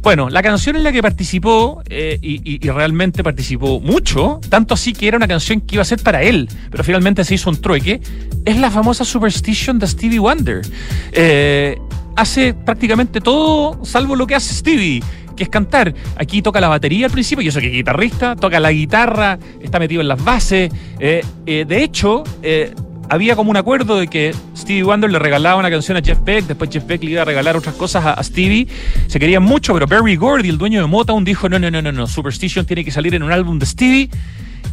Bueno, 0.03 0.29
la 0.29 0.43
canción 0.43 0.77
en 0.77 0.85
la 0.85 0.93
que 0.93 1.01
participó, 1.01 1.83
eh, 1.89 2.19
y, 2.21 2.59
realmente 2.69 3.25
participó 3.25 3.81
mucho, 3.81 4.39
tanto 4.51 4.75
así 4.75 4.93
que 4.93 5.09
era 5.09 5.17
una 5.17 5.29
canción 5.29 5.63
que 5.63 5.77
iba 5.77 5.83
a 5.83 5.87
ser 5.87 6.03
para 6.03 6.23
él, 6.23 6.47
pero 6.71 6.85
finalmente 6.85 7.25
se 7.25 7.37
hizo 7.37 7.49
un 7.49 7.59
trueque, 7.59 8.03
es 8.45 8.59
la 8.59 8.71
famosa 8.71 9.07
Superstition 9.07 9.79
de 9.79 9.87
Stevie 9.87 10.19
Wonder. 10.19 10.61
Eh, 11.13 11.79
hace 12.17 12.53
prácticamente 12.53 13.23
todo 13.23 13.83
salvo 13.83 14.15
lo 14.15 14.27
que 14.27 14.35
hace 14.35 14.53
Stevie 14.53 15.03
que 15.35 15.45
es 15.45 15.49
cantar. 15.49 15.95
Aquí 16.17 16.43
toca 16.43 16.61
la 16.61 16.69
batería 16.69 17.07
al 17.07 17.13
principio, 17.13 17.45
yo 17.45 17.53
soy 17.53 17.69
guitarrista, 17.69 18.37
toca 18.37 18.61
la 18.61 18.73
guitarra, 18.73 19.39
está 19.61 19.79
metido 19.79 20.01
en 20.01 20.09
las 20.09 20.23
bases. 20.23 20.73
Eh, 20.99 21.25
eh, 21.47 21.65
de 21.67 21.83
hecho, 21.83 22.25
eh, 22.43 22.75
había 23.09 23.37
como 23.37 23.51
un 23.51 23.57
acuerdo 23.57 23.99
de 23.99 24.09
que 24.09 24.35
Stevie 24.57 24.85
Wonder 24.85 25.11
le 25.11 25.19
regalaba 25.19 25.57
una 25.57 25.71
canción 25.71 25.97
a 25.97 26.01
Jeff 26.01 26.19
Beck, 26.25 26.47
después 26.47 26.71
Jeff 26.71 26.87
Beck 26.87 27.03
le 27.03 27.11
iba 27.11 27.23
a 27.23 27.25
regalar 27.25 27.57
otras 27.57 27.75
cosas 27.75 28.05
a, 28.07 28.23
Stevie. 28.23 28.67
Se 29.07 29.21
querían 29.21 29.43
mucho, 29.43 29.75
pero 29.75 29.87
Barry 29.87 30.17
Gordy, 30.17 30.49
el 30.49 30.59
dueño 30.59 30.81
de 30.81 30.87
Motown, 30.87 31.25
dijo: 31.25 31.49
no, 31.49 31.59
no, 31.59 31.71
no, 31.71 31.83
no, 31.83 31.93
no, 31.93 32.07
Superstition 32.07 32.65
tiene 32.65 32.85
que 32.85 32.91
salir 32.91 33.15
en 33.15 33.23
un 33.23 33.33
álbum 33.33 33.59
de 33.59 33.67
Stevie. 33.67 34.09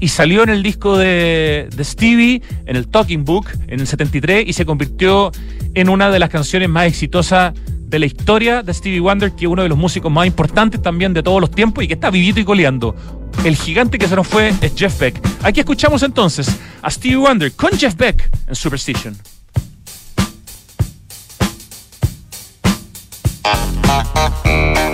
Y 0.01 0.07
salió 0.07 0.43
en 0.43 0.49
el 0.49 0.63
disco 0.63 0.97
de 0.97 1.67
Stevie, 1.81 2.41
en 2.65 2.77
el 2.77 2.87
Talking 2.87 3.25
Book, 3.25 3.47
en 3.67 3.81
el 3.81 3.87
73, 3.87 4.45
y 4.47 4.53
se 4.53 4.65
convirtió 4.65 5.33
en 5.73 5.89
una 5.89 6.09
de 6.09 6.19
las 6.19 6.29
canciones 6.29 6.69
más 6.69 6.87
exitosas 6.87 7.53
de 7.89 7.97
la 7.97 8.05
historia 8.05 8.61
de 8.61 8.71
Stevie 8.73 8.99
Wonder, 8.99 9.31
que 9.31 9.45
es 9.45 9.51
uno 9.51 9.63
de 9.63 9.69
los 9.69 9.77
músicos 9.77 10.11
más 10.11 10.27
importantes 10.27 10.79
también 10.81 11.11
de 11.13 11.23
todos 11.23 11.41
los 11.41 11.49
tiempos 11.49 11.83
y 11.83 11.87
que 11.87 11.95
está 11.95 12.11
vivito 12.11 12.39
y 12.39 12.45
coleando. 12.45 12.95
El 13.43 13.55
gigante 13.55 13.97
que 13.97 14.07
se 14.07 14.15
nos 14.15 14.27
fue 14.27 14.53
es 14.61 14.73
Jeff 14.75 14.99
Beck. 14.99 15.19
Aquí 15.41 15.59
escuchamos 15.61 16.03
entonces 16.03 16.55
a 16.81 16.91
Stevie 16.91 17.17
Wonder 17.17 17.51
con 17.53 17.71
Jeff 17.71 17.95
Beck 17.95 18.29
en 18.47 18.55
Superstition. 18.55 19.17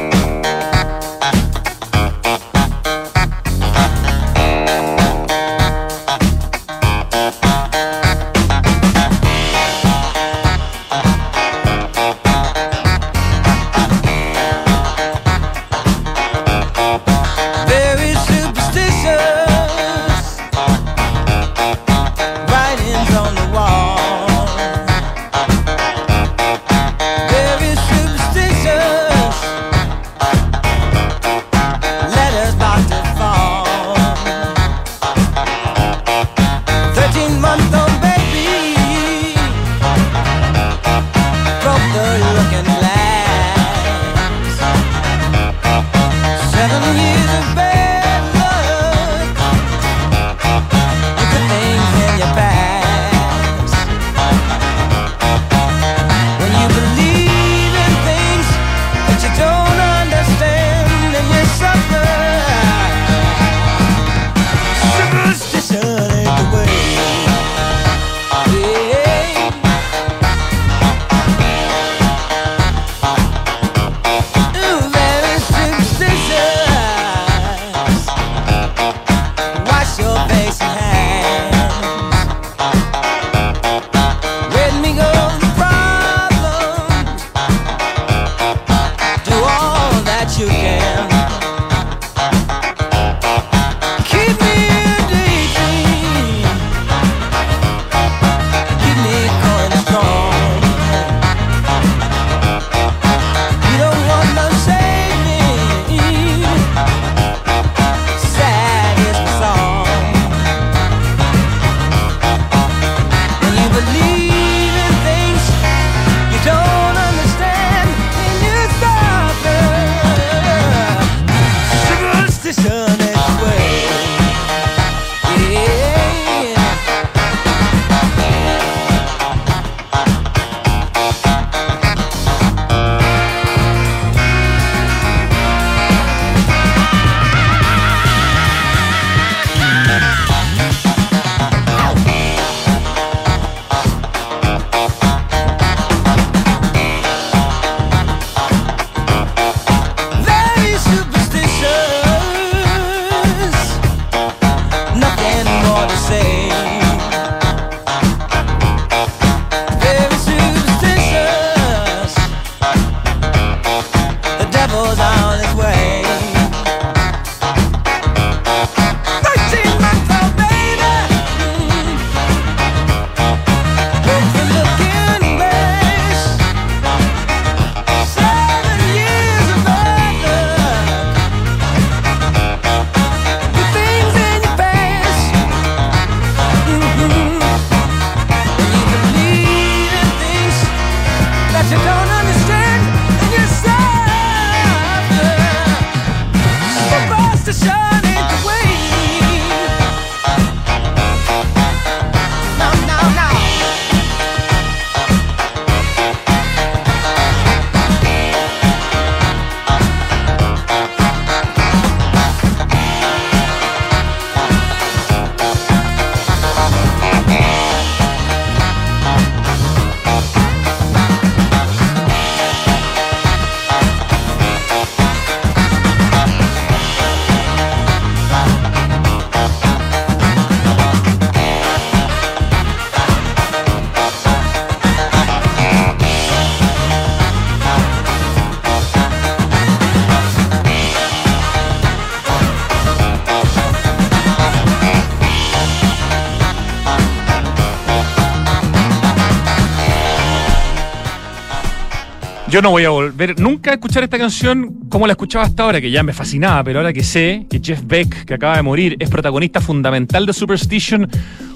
Yo 252.55 252.61
no 252.61 252.71
voy 252.71 252.85
a 252.85 252.89
volver 252.89 253.37
nunca 253.37 253.71
a 253.71 253.73
escuchar 253.73 254.05
esta 254.05 254.17
canción 254.17 254.87
como 254.87 255.07
la 255.07 255.11
escuchaba 255.11 255.43
hasta 255.43 255.63
ahora, 255.63 255.81
que 255.81 255.91
ya 255.91 256.03
me 256.03 256.13
fascinaba, 256.13 256.63
pero 256.63 256.79
ahora 256.79 256.93
que 256.93 257.03
sé 257.03 257.45
que 257.49 257.59
Jeff 257.61 257.81
Beck, 257.83 258.23
que 258.23 258.33
acaba 258.33 258.55
de 258.55 258.61
morir, 258.61 258.95
es 258.97 259.09
protagonista 259.09 259.59
fundamental 259.59 260.25
de 260.25 260.31
Superstition 260.31 261.05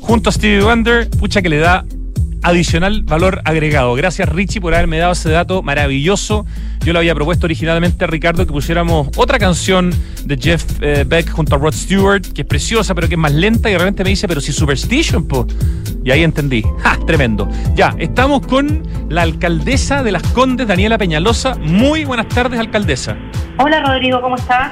junto 0.02 0.30
a 0.30 0.34
Stevie 0.34 0.62
Wonder, 0.62 1.10
pucha 1.12 1.42
que 1.42 1.48
le 1.48 1.60
da 1.60 1.86
adicional 2.42 3.04
valor 3.04 3.40
agregado. 3.46 3.96
Gracias 3.96 4.28
Richie 4.28 4.60
por 4.60 4.74
haberme 4.74 4.98
dado 4.98 5.14
ese 5.14 5.30
dato 5.30 5.64
maravilloso. 5.64 6.46
Yo 6.90 6.94
le 6.94 6.98
había 6.98 7.14
propuesto 7.14 7.46
originalmente 7.46 8.04
a 8.04 8.08
Ricardo 8.08 8.48
que 8.48 8.52
pusiéramos 8.52 9.10
otra 9.16 9.38
canción 9.38 9.94
de 10.26 10.36
Jeff 10.36 10.64
eh, 10.82 11.06
Beck 11.08 11.30
junto 11.30 11.54
a 11.54 11.60
Rod 11.60 11.72
Stewart, 11.72 12.24
que 12.34 12.42
es 12.42 12.48
preciosa 12.48 12.96
pero 12.96 13.08
que 13.08 13.14
es 13.14 13.20
más 13.20 13.32
lenta 13.32 13.70
y 13.70 13.74
de 13.74 13.78
repente 13.78 14.04
me 14.04 14.10
dice, 14.10 14.28
pero 14.28 14.42
si 14.42 14.52
Superstition, 14.52 15.28
po. 15.28 15.46
Y 16.04 16.10
ahí 16.10 16.24
entendí. 16.24 16.64
¡Ja! 16.80 16.98
Tremendo. 17.06 17.48
Ya, 17.76 17.94
estamos 18.00 18.48
con 18.48 18.82
la 19.08 19.22
alcaldesa 19.22 20.02
de 20.02 20.14
Las 20.14 20.24
Condes, 20.30 20.68
Daniela 20.68 20.98
Peñalosa. 20.98 21.54
Muy 21.58 22.06
buenas 22.06 22.28
tardes, 22.28 22.60
alcaldesa. 22.60 23.16
Hola 23.60 23.82
Rodrigo, 23.82 24.20
¿cómo 24.20 24.36
estás? 24.36 24.72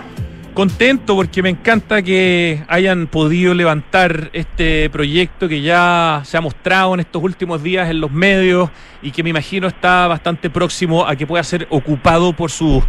Contento 0.58 1.16
porque 1.16 1.44
me 1.44 1.50
encanta 1.50 2.02
que 2.02 2.64
hayan 2.68 3.06
podido 3.06 3.54
levantar 3.54 4.32
este 4.34 4.90
proyecto 4.90 5.48
que 5.48 5.62
ya 5.62 6.24
se 6.26 6.36
ha 6.36 6.42
mostrado 6.42 6.96
en 6.96 7.02
estos 7.02 7.22
últimos 7.22 7.62
días 7.62 7.92
en 7.92 8.02
los 8.02 8.10
medios 8.10 8.72
y 9.04 9.12
que 9.12 9.22
me 9.22 9.30
imagino 9.30 9.68
está 9.68 10.08
bastante 10.08 10.50
próximo 10.50 11.06
a 11.06 11.16
que 11.16 11.28
pueda 11.28 11.44
ser 11.44 11.68
ocupado 11.70 12.34
por 12.34 12.50
sus 12.50 12.84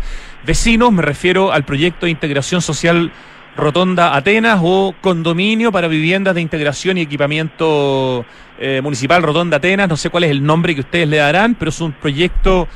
vecinos. 0.47 0.91
Me 0.93 1.03
refiero 1.03 1.53
al 1.53 1.67
proyecto 1.67 2.07
de 2.07 2.13
integración 2.13 2.63
social 2.63 3.13
Rotonda 3.55 4.17
Atenas 4.17 4.61
o 4.63 4.95
condominio 5.03 5.71
para 5.71 5.89
viviendas 5.89 6.35
de 6.37 6.41
integración 6.41 6.97
y 6.97 7.03
equipamiento 7.03 8.25
eh, 8.59 8.81
municipal 8.83 9.23
Rotonda 9.23 9.59
Atenas. 9.59 9.91
No 9.91 9.99
sé 9.99 10.09
cuál 10.09 10.25
es 10.25 10.31
el 10.31 10.43
nombre 10.43 10.75
que 10.75 10.81
ustedes 10.81 11.07
le 11.07 11.19
darán, 11.19 11.55
pero 11.55 11.69
es 11.69 11.83
un 11.83 11.93
proyecto 11.93 12.67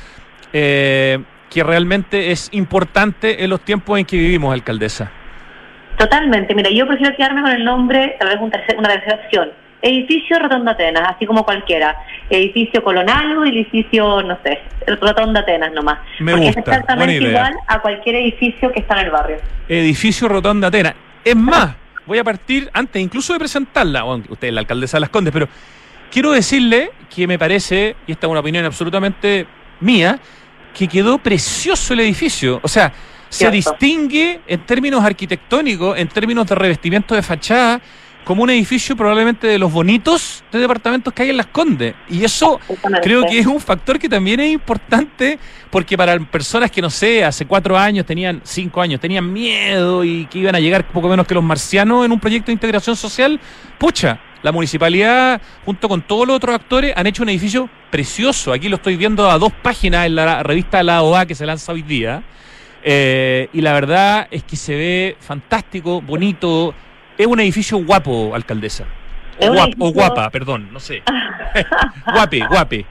eh, 0.53 1.17
que 1.53 1.63
realmente 1.63 2.31
es 2.31 2.49
importante 2.51 3.43
en 3.43 3.49
los 3.49 3.61
tiempos 3.61 3.99
en 3.99 4.05
que 4.05 4.17
vivimos, 4.17 4.53
alcaldesa. 4.53 5.11
Totalmente. 5.97 6.55
Mira, 6.55 6.69
yo 6.71 6.87
prefiero 6.87 7.15
quedarme 7.15 7.41
con 7.41 7.51
el 7.51 7.63
nombre, 7.63 8.15
tal 8.19 8.29
vez 8.29 8.37
un 8.39 8.51
tercer- 8.51 8.77
una 8.77 8.89
tercera 8.89 9.19
opción. 9.23 9.51
Edificio 9.81 10.39
Rotonda 10.39 10.71
Atenas, 10.71 11.13
así 11.13 11.25
como 11.25 11.43
cualquiera. 11.43 11.95
Edificio 12.29 12.83
Colonal 12.83 13.37
o 13.37 13.45
edificio, 13.45 14.23
no 14.23 14.37
sé, 14.43 14.59
Rotonda 14.99 15.41
Atenas 15.41 15.71
nomás. 15.73 15.99
Me 16.19 16.31
Porque 16.31 16.45
gusta, 16.47 16.61
es 16.61 16.67
exactamente 16.67 17.13
igual 17.23 17.53
a 17.67 17.79
cualquier 17.81 18.15
edificio 18.15 18.71
que 18.71 18.79
está 18.79 18.99
en 18.99 19.05
el 19.07 19.11
barrio. 19.11 19.37
Edificio 19.67 20.27
Rotonda 20.29 20.69
Atenas. 20.69 20.95
Es 21.23 21.35
más, 21.35 21.75
voy 22.05 22.17
a 22.17 22.23
partir, 22.23 22.69
antes 22.73 23.01
incluso 23.01 23.33
de 23.33 23.39
presentarla, 23.39 24.03
bueno, 24.03 24.23
usted 24.29 24.47
es 24.47 24.53
la 24.53 24.61
alcaldesa 24.61 24.97
de 24.97 25.01
Las 25.01 25.09
Condes, 25.09 25.33
pero 25.33 25.47
quiero 26.09 26.31
decirle 26.31 26.91
que 27.13 27.27
me 27.27 27.37
parece, 27.37 27.95
y 28.07 28.13
esta 28.13 28.25
es 28.27 28.31
una 28.31 28.39
opinión 28.39 28.65
absolutamente 28.65 29.45
mía, 29.81 30.17
que 30.73 30.87
quedó 30.87 31.17
precioso 31.17 31.93
el 31.93 32.01
edificio. 32.01 32.59
O 32.63 32.67
sea, 32.67 32.93
se 33.29 33.39
Cierto. 33.39 33.55
distingue 33.55 34.41
en 34.47 34.65
términos 34.65 35.03
arquitectónicos, 35.03 35.97
en 35.97 36.07
términos 36.07 36.47
de 36.47 36.55
revestimiento 36.55 37.15
de 37.15 37.21
fachada, 37.21 37.81
como 38.23 38.43
un 38.43 38.49
edificio 38.49 38.95
probablemente 38.95 39.47
de 39.47 39.59
los 39.59 39.71
bonitos 39.71 40.43
de 40.51 40.59
departamentos 40.59 41.13
que 41.13 41.23
hay 41.23 41.29
en 41.29 41.37
Las 41.37 41.47
Condes. 41.47 41.93
Y 42.09 42.23
eso 42.23 42.59
creo 43.01 43.25
que 43.25 43.39
es 43.39 43.45
un 43.45 43.59
factor 43.59 43.99
que 43.99 44.07
también 44.07 44.39
es 44.39 44.51
importante 44.51 45.39
porque 45.69 45.97
para 45.97 46.17
personas 46.19 46.71
que 46.71 46.81
no 46.81 46.89
sé, 46.89 47.23
hace 47.23 47.45
cuatro 47.45 47.77
años 47.77 48.05
tenían, 48.05 48.41
cinco 48.43 48.81
años, 48.81 49.01
tenían 49.01 49.31
miedo 49.31 50.03
y 50.03 50.25
que 50.27 50.39
iban 50.39 50.55
a 50.55 50.59
llegar 50.59 50.87
poco 50.87 51.09
menos 51.09 51.27
que 51.27 51.33
los 51.33 51.43
marcianos 51.43 52.05
en 52.05 52.11
un 52.11 52.19
proyecto 52.19 52.47
de 52.47 52.53
integración 52.53 52.95
social, 52.95 53.39
pucha, 53.77 54.19
la 54.43 54.51
municipalidad 54.51 55.41
junto 55.65 55.89
con 55.89 56.01
todos 56.01 56.27
los 56.27 56.35
otros 56.35 56.53
actores 56.55 56.93
han 56.95 57.07
hecho 57.07 57.23
un 57.23 57.29
edificio 57.29 57.69
precioso. 57.89 58.53
Aquí 58.53 58.69
lo 58.69 58.75
estoy 58.75 58.95
viendo 58.97 59.29
a 59.29 59.37
dos 59.39 59.51
páginas 59.61 60.05
en 60.05 60.15
la 60.15 60.43
revista 60.43 60.83
La 60.83 61.01
OA 61.01 61.25
que 61.25 61.33
se 61.35 61.45
lanza 61.45 61.71
hoy 61.71 61.81
día. 61.81 62.21
Eh, 62.83 63.47
y 63.53 63.61
la 63.61 63.73
verdad 63.73 64.27
es 64.29 64.43
que 64.43 64.55
se 64.57 64.75
ve 64.75 65.15
fantástico, 65.19 66.01
bonito. 66.01 66.75
Es 67.17 67.25
un 67.25 67.39
edificio 67.39 67.77
guapo, 67.83 68.35
alcaldesa. 68.35 68.85
Es 69.39 69.49
O, 69.49 69.53
guap- 69.53 69.75
o 69.79 69.91
guapa, 69.91 70.29
perdón, 70.29 70.69
no 70.71 70.79
sé. 70.79 71.01
guapi, 72.13 72.41
guapi. 72.41 72.85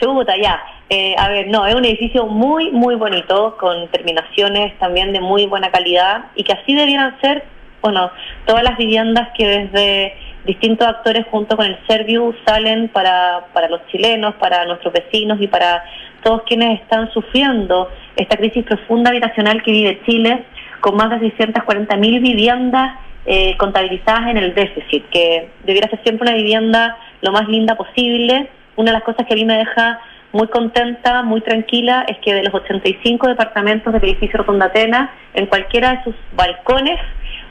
Chuta, 0.00 0.34
ya. 0.40 0.60
Eh, 0.88 1.14
a 1.18 1.28
ver, 1.28 1.48
no, 1.48 1.66
es 1.66 1.74
un 1.74 1.84
edificio 1.84 2.26
muy, 2.26 2.70
muy 2.70 2.94
bonito, 2.94 3.56
con 3.58 3.88
terminaciones 3.88 4.78
también 4.78 5.12
de 5.12 5.20
muy 5.20 5.46
buena 5.46 5.70
calidad 5.72 6.26
y 6.36 6.44
que 6.44 6.52
así 6.52 6.74
debieran 6.74 7.20
ser, 7.20 7.44
bueno, 7.82 8.10
todas 8.46 8.62
las 8.62 8.76
viviendas 8.78 9.28
que 9.36 9.46
desde 9.46 10.14
distintos 10.46 10.86
actores 10.86 11.26
junto 11.30 11.56
con 11.56 11.66
el 11.66 11.76
Serviu 11.86 12.34
salen 12.46 12.88
para, 12.88 13.46
para 13.52 13.68
los 13.68 13.86
chilenos, 13.88 14.34
para 14.36 14.64
nuestros 14.64 14.92
vecinos 14.92 15.38
y 15.40 15.48
para 15.48 15.84
todos 16.22 16.42
quienes 16.42 16.80
están 16.80 17.12
sufriendo 17.12 17.90
esta 18.16 18.36
crisis 18.36 18.64
profunda 18.64 19.10
habitacional 19.10 19.62
que 19.62 19.72
vive 19.72 20.00
Chile, 20.06 20.44
con 20.80 20.96
más 20.96 21.10
de 21.10 21.20
640 21.20 21.96
mil 21.96 22.20
viviendas 22.20 22.98
eh, 23.26 23.56
contabilizadas 23.58 24.28
en 24.28 24.38
el 24.38 24.54
déficit, 24.54 25.04
que 25.10 25.48
debiera 25.64 25.90
ser 25.90 26.02
siempre 26.02 26.28
una 26.28 26.36
vivienda 26.36 26.96
lo 27.22 27.32
más 27.32 27.48
linda 27.48 27.74
posible. 27.74 28.48
Una 28.76 28.90
de 28.90 28.98
las 28.98 29.02
cosas 29.02 29.26
que 29.26 29.34
a 29.34 29.36
mí 29.36 29.44
me 29.44 29.58
deja 29.58 30.00
muy 30.36 30.48
contenta, 30.48 31.22
muy 31.22 31.40
tranquila, 31.40 32.04
es 32.08 32.18
que 32.18 32.34
de 32.34 32.44
los 32.44 32.54
85 32.54 33.28
departamentos 33.28 33.92
del 33.92 34.04
edificio 34.04 34.38
Rotonda 34.38 34.66
Atenas, 34.66 35.10
en 35.34 35.46
cualquiera 35.46 35.92
de 35.92 36.04
sus 36.04 36.14
balcones 36.36 37.00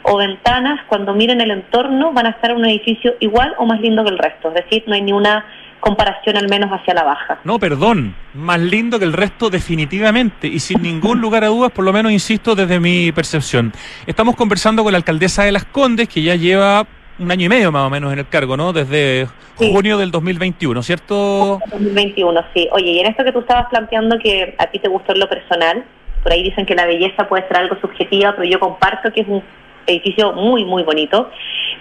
o 0.03 0.17
ventanas, 0.17 0.79
cuando 0.87 1.13
miren 1.13 1.41
el 1.41 1.51
entorno, 1.51 2.13
van 2.13 2.27
a 2.27 2.29
estar 2.29 2.51
en 2.51 2.57
un 2.57 2.65
edificio 2.65 3.15
igual 3.19 3.55
o 3.57 3.65
más 3.65 3.81
lindo 3.81 4.03
que 4.03 4.11
el 4.11 4.19
resto. 4.19 4.49
Es 4.49 4.63
decir, 4.63 4.83
no 4.87 4.93
hay 4.93 5.01
ni 5.01 5.11
una 5.11 5.45
comparación 5.79 6.37
al 6.37 6.47
menos 6.47 6.69
hacia 6.71 6.93
la 6.93 7.03
baja. 7.03 7.39
No, 7.43 7.59
perdón, 7.59 8.15
más 8.33 8.59
lindo 8.59 8.97
que 8.97 9.05
el 9.05 9.13
resto 9.13 9.49
definitivamente 9.49 10.47
y 10.47 10.59
sin 10.59 10.81
ningún 10.81 11.21
lugar 11.21 11.43
a 11.43 11.47
dudas, 11.47 11.71
por 11.71 11.85
lo 11.85 11.93
menos 11.93 12.11
insisto 12.11 12.55
desde 12.55 12.79
mi 12.79 13.11
percepción. 13.11 13.73
Estamos 14.07 14.35
conversando 14.35 14.83
con 14.83 14.93
la 14.93 14.97
alcaldesa 14.97 15.43
de 15.43 15.51
Las 15.51 15.65
Condes, 15.65 16.07
que 16.07 16.21
ya 16.21 16.35
lleva 16.35 16.87
un 17.19 17.31
año 17.31 17.45
y 17.45 17.49
medio 17.49 17.71
más 17.71 17.83
o 17.83 17.89
menos 17.89 18.11
en 18.11 18.19
el 18.19 18.27
cargo, 18.27 18.57
¿no? 18.57 18.73
Desde 18.73 19.27
Sí. 19.57 19.71
junio 19.71 19.97
del 19.97 20.11
2021, 20.11 20.83
¿cierto? 20.83 21.59
2021, 21.71 22.43
sí. 22.53 22.67
Oye, 22.73 22.91
y 22.91 22.99
en 22.99 23.07
esto 23.07 23.23
que 23.23 23.31
tú 23.31 23.39
estabas 23.39 23.67
planteando 23.69 24.17
que 24.19 24.53
a 24.57 24.67
ti 24.67 24.79
te 24.79 24.89
gustó 24.89 25.13
en 25.13 25.19
lo 25.19 25.29
personal, 25.29 25.83
por 26.23 26.31
ahí 26.33 26.43
dicen 26.43 26.65
que 26.65 26.75
la 26.75 26.85
belleza 26.85 27.27
puede 27.27 27.47
ser 27.47 27.57
algo 27.57 27.77
subjetiva, 27.79 28.33
pero 28.35 28.43
yo 28.49 28.59
comparto 28.59 29.13
que 29.13 29.21
es 29.21 29.27
un 29.27 29.41
edificio 29.87 30.33
muy, 30.33 30.65
muy 30.65 30.83
bonito. 30.83 31.29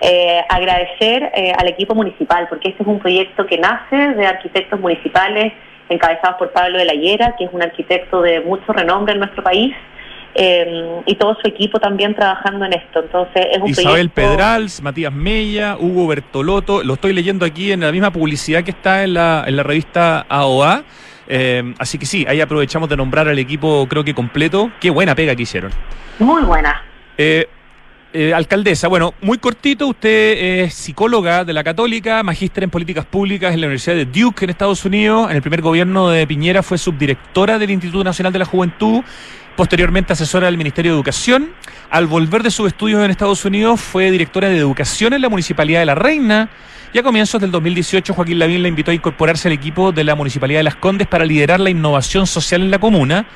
Eh, 0.00 0.40
agradecer 0.48 1.32
eh, 1.34 1.52
al 1.58 1.66
equipo 1.66 1.94
municipal, 1.94 2.46
porque 2.48 2.68
este 2.68 2.82
es 2.82 2.88
un 2.88 2.98
proyecto 3.00 3.46
que 3.46 3.58
nace 3.58 3.96
de 3.96 4.26
arquitectos 4.26 4.78
municipales 4.78 5.52
encabezados 5.88 6.36
por 6.36 6.50
Pablo 6.52 6.78
de 6.78 6.84
la 6.84 6.92
Hiera, 6.94 7.34
que 7.36 7.44
es 7.44 7.50
un 7.52 7.62
arquitecto 7.62 8.20
de 8.22 8.40
mucho 8.40 8.72
renombre 8.72 9.14
en 9.14 9.20
nuestro 9.20 9.42
país, 9.42 9.74
eh, 10.34 11.02
y 11.06 11.14
todo 11.16 11.36
su 11.40 11.48
equipo 11.48 11.78
también 11.78 12.14
trabajando 12.14 12.64
en 12.64 12.72
esto. 12.74 13.00
Entonces, 13.00 13.46
es 13.52 13.58
un 13.58 13.68
Isabel 13.68 14.10
proyecto... 14.10 14.14
Pedrals, 14.14 14.82
Matías 14.82 15.12
Mella, 15.12 15.76
Hugo 15.78 16.06
Bertolotto, 16.06 16.82
lo 16.82 16.94
estoy 16.94 17.12
leyendo 17.12 17.44
aquí 17.44 17.72
en 17.72 17.80
la 17.80 17.92
misma 17.92 18.12
publicidad 18.12 18.64
que 18.64 18.72
está 18.72 19.04
en 19.04 19.14
la, 19.14 19.44
en 19.46 19.56
la 19.56 19.62
revista 19.62 20.26
AOA. 20.28 20.84
Eh, 21.26 21.74
así 21.78 21.98
que 21.98 22.06
sí, 22.06 22.26
ahí 22.28 22.40
aprovechamos 22.40 22.88
de 22.88 22.96
nombrar 22.96 23.28
al 23.28 23.38
equipo, 23.38 23.86
creo 23.88 24.04
que 24.04 24.14
completo. 24.14 24.70
Qué 24.80 24.90
buena 24.90 25.14
pega 25.14 25.34
que 25.34 25.42
hicieron. 25.42 25.70
Muy 26.18 26.42
buena. 26.42 26.82
Eh, 27.16 27.48
eh, 28.16 28.32
alcaldesa, 28.32 28.86
bueno, 28.86 29.14
muy 29.22 29.38
cortito, 29.38 29.88
usted 29.88 30.62
es 30.62 30.74
psicóloga 30.74 31.44
de 31.44 31.52
la 31.52 31.64
Católica, 31.64 32.22
magíster 32.22 32.62
en 32.62 32.70
políticas 32.70 33.04
públicas 33.04 33.52
en 33.52 33.60
la 33.60 33.66
Universidad 33.66 33.96
de 33.96 34.04
Duke 34.04 34.44
en 34.44 34.50
Estados 34.50 34.84
Unidos. 34.84 35.30
En 35.30 35.36
el 35.36 35.42
primer 35.42 35.62
gobierno 35.62 36.10
de 36.10 36.24
Piñera 36.24 36.62
fue 36.62 36.78
subdirectora 36.78 37.58
del 37.58 37.70
Instituto 37.70 38.04
Nacional 38.04 38.32
de 38.32 38.38
la 38.38 38.44
Juventud, 38.44 39.02
posteriormente 39.56 40.12
asesora 40.12 40.46
del 40.46 40.56
Ministerio 40.56 40.92
de 40.92 40.96
Educación. 40.96 41.50
Al 41.90 42.06
volver 42.06 42.42
de 42.42 42.50
sus 42.50 42.66
estudios 42.66 43.04
en 43.04 43.10
Estados 43.10 43.44
Unidos 43.44 43.80
fue 43.80 44.10
directora 44.10 44.48
de 44.48 44.58
Educación 44.58 45.12
en 45.12 45.22
la 45.22 45.28
Municipalidad 45.28 45.80
de 45.80 45.86
La 45.86 45.94
Reina. 45.94 46.50
Y 46.92 46.98
a 46.98 47.02
comienzos 47.02 47.40
del 47.40 47.50
2018 47.50 48.14
Joaquín 48.14 48.38
Lavín 48.38 48.62
la 48.62 48.68
invitó 48.68 48.90
a 48.90 48.94
incorporarse 48.94 49.48
al 49.48 49.54
equipo 49.54 49.92
de 49.92 50.04
la 50.04 50.14
Municipalidad 50.14 50.60
de 50.60 50.64
Las 50.64 50.76
Condes 50.76 51.08
para 51.08 51.24
liderar 51.24 51.60
la 51.60 51.70
innovación 51.70 52.26
social 52.26 52.62
en 52.62 52.70
la 52.70 52.78
comuna. 52.78 53.26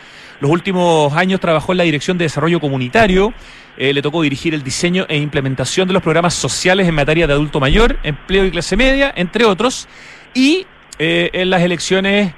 Los 0.41 0.51
últimos 0.51 1.13
años 1.15 1.41
trabajó 1.41 1.73
en 1.73 1.79
la 1.79 1.85
Dirección 1.85 2.19
de 2.19 2.25
Desarrollo 2.25 2.61
Comunitario. 2.61 3.33
Eh, 3.77 3.93
le 3.93 4.03
tocó 4.03 4.23
dirigir 4.23 4.55
el 4.55 4.63
diseño 4.63 5.07
e 5.09 5.17
implementación 5.17 5.89
de 5.89 5.95
los 5.95 6.03
programas 6.03 6.35
sociales 6.35 6.87
en 6.87 6.95
materia 6.95 7.27
de 7.27 7.33
adulto 7.33 7.59
mayor, 7.61 7.99
empleo 8.03 8.45
y 8.45 8.51
clase 8.51 8.77
media, 8.77 9.13
entre 9.17 9.45
otros. 9.45 9.89
Y 10.35 10.67
eh, 10.99 11.31
en 11.33 11.51
las 11.51 11.63
elecciones 11.63 12.35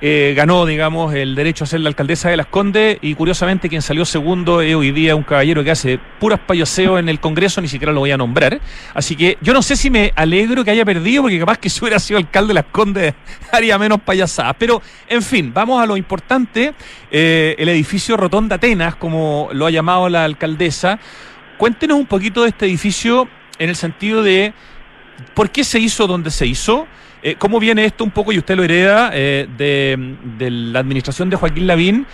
eh, 0.00 0.34
ganó, 0.36 0.66
digamos, 0.66 1.14
el 1.14 1.34
derecho 1.34 1.64
a 1.64 1.66
ser 1.66 1.80
la 1.80 1.88
alcaldesa 1.88 2.28
de 2.28 2.36
Las 2.36 2.46
Condes 2.46 2.98
y 3.00 3.14
curiosamente 3.14 3.68
quien 3.68 3.80
salió 3.80 4.04
segundo 4.04 4.60
es 4.60 4.74
hoy 4.74 4.90
día 4.90 5.16
un 5.16 5.22
caballero 5.22 5.64
que 5.64 5.70
hace 5.70 5.98
puras 6.20 6.40
payoseos 6.40 6.98
en 7.00 7.08
el 7.08 7.20
Congreso, 7.20 7.60
ni 7.60 7.68
siquiera 7.68 7.92
lo 7.92 8.00
voy 8.00 8.10
a 8.10 8.16
nombrar. 8.16 8.60
Así 8.92 9.16
que 9.16 9.38
yo 9.40 9.54
no 9.54 9.62
sé 9.62 9.76
si 9.76 9.90
me 9.90 10.12
alegro 10.16 10.64
que 10.64 10.72
haya 10.72 10.84
perdido, 10.84 11.22
porque 11.22 11.38
capaz 11.38 11.58
que 11.58 11.70
si 11.70 11.80
hubiera 11.80 11.98
sido 11.98 12.18
alcalde 12.18 12.48
de 12.48 12.54
Las 12.54 12.66
Condes 12.66 13.14
haría 13.52 13.78
menos 13.78 14.00
payasadas. 14.02 14.56
Pero, 14.58 14.82
en 15.08 15.22
fin, 15.22 15.52
vamos 15.54 15.82
a 15.82 15.86
lo 15.86 15.96
importante. 15.96 16.74
Eh, 17.10 17.54
el 17.58 17.68
edificio 17.68 18.16
Rotonda 18.16 18.56
Atenas, 18.56 18.96
como 18.96 19.48
lo 19.52 19.66
ha 19.66 19.70
llamado 19.70 20.08
la 20.08 20.24
alcaldesa. 20.24 20.98
Cuéntenos 21.56 21.98
un 21.98 22.06
poquito 22.06 22.42
de 22.42 22.48
este 22.50 22.66
edificio 22.66 23.28
en 23.58 23.70
el 23.70 23.76
sentido 23.76 24.22
de 24.22 24.52
por 25.34 25.50
qué 25.50 25.64
se 25.64 25.78
hizo 25.78 26.06
donde 26.06 26.30
se 26.30 26.46
hizo. 26.46 26.86
Eh, 27.26 27.36
¿Cómo 27.38 27.58
viene 27.58 27.86
esto 27.86 28.04
un 28.04 28.10
poco, 28.10 28.32
y 28.32 28.38
usted 28.38 28.54
lo 28.54 28.64
hereda, 28.64 29.10
eh, 29.14 29.48
de, 29.56 30.14
de 30.36 30.50
la 30.50 30.80
administración 30.80 31.30
de 31.30 31.36
Joaquín 31.36 31.66
Lavín? 31.66 32.06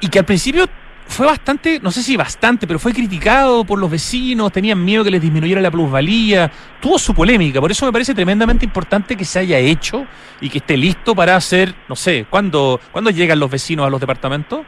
Y 0.00 0.08
que 0.08 0.18
al 0.18 0.24
principio 0.24 0.66
fue 1.06 1.26
bastante, 1.26 1.78
no 1.80 1.92
sé 1.92 2.02
si 2.02 2.16
bastante, 2.16 2.66
pero 2.66 2.80
fue 2.80 2.92
criticado 2.92 3.64
por 3.64 3.78
los 3.78 3.88
vecinos, 3.88 4.50
tenían 4.50 4.84
miedo 4.84 5.04
que 5.04 5.12
les 5.12 5.22
disminuyera 5.22 5.60
la 5.60 5.70
plusvalía, 5.70 6.50
tuvo 6.80 6.98
su 6.98 7.14
polémica, 7.14 7.60
por 7.60 7.70
eso 7.70 7.86
me 7.86 7.92
parece 7.92 8.14
tremendamente 8.14 8.64
importante 8.64 9.16
que 9.16 9.24
se 9.24 9.38
haya 9.38 9.58
hecho 9.58 10.06
y 10.40 10.50
que 10.50 10.58
esté 10.58 10.76
listo 10.76 11.14
para 11.14 11.36
hacer, 11.36 11.72
no 11.88 11.94
sé, 11.94 12.26
¿cuándo, 12.28 12.80
¿cuándo 12.90 13.10
llegan 13.10 13.38
los 13.38 13.48
vecinos 13.48 13.86
a 13.86 13.90
los 13.90 14.00
departamentos? 14.00 14.62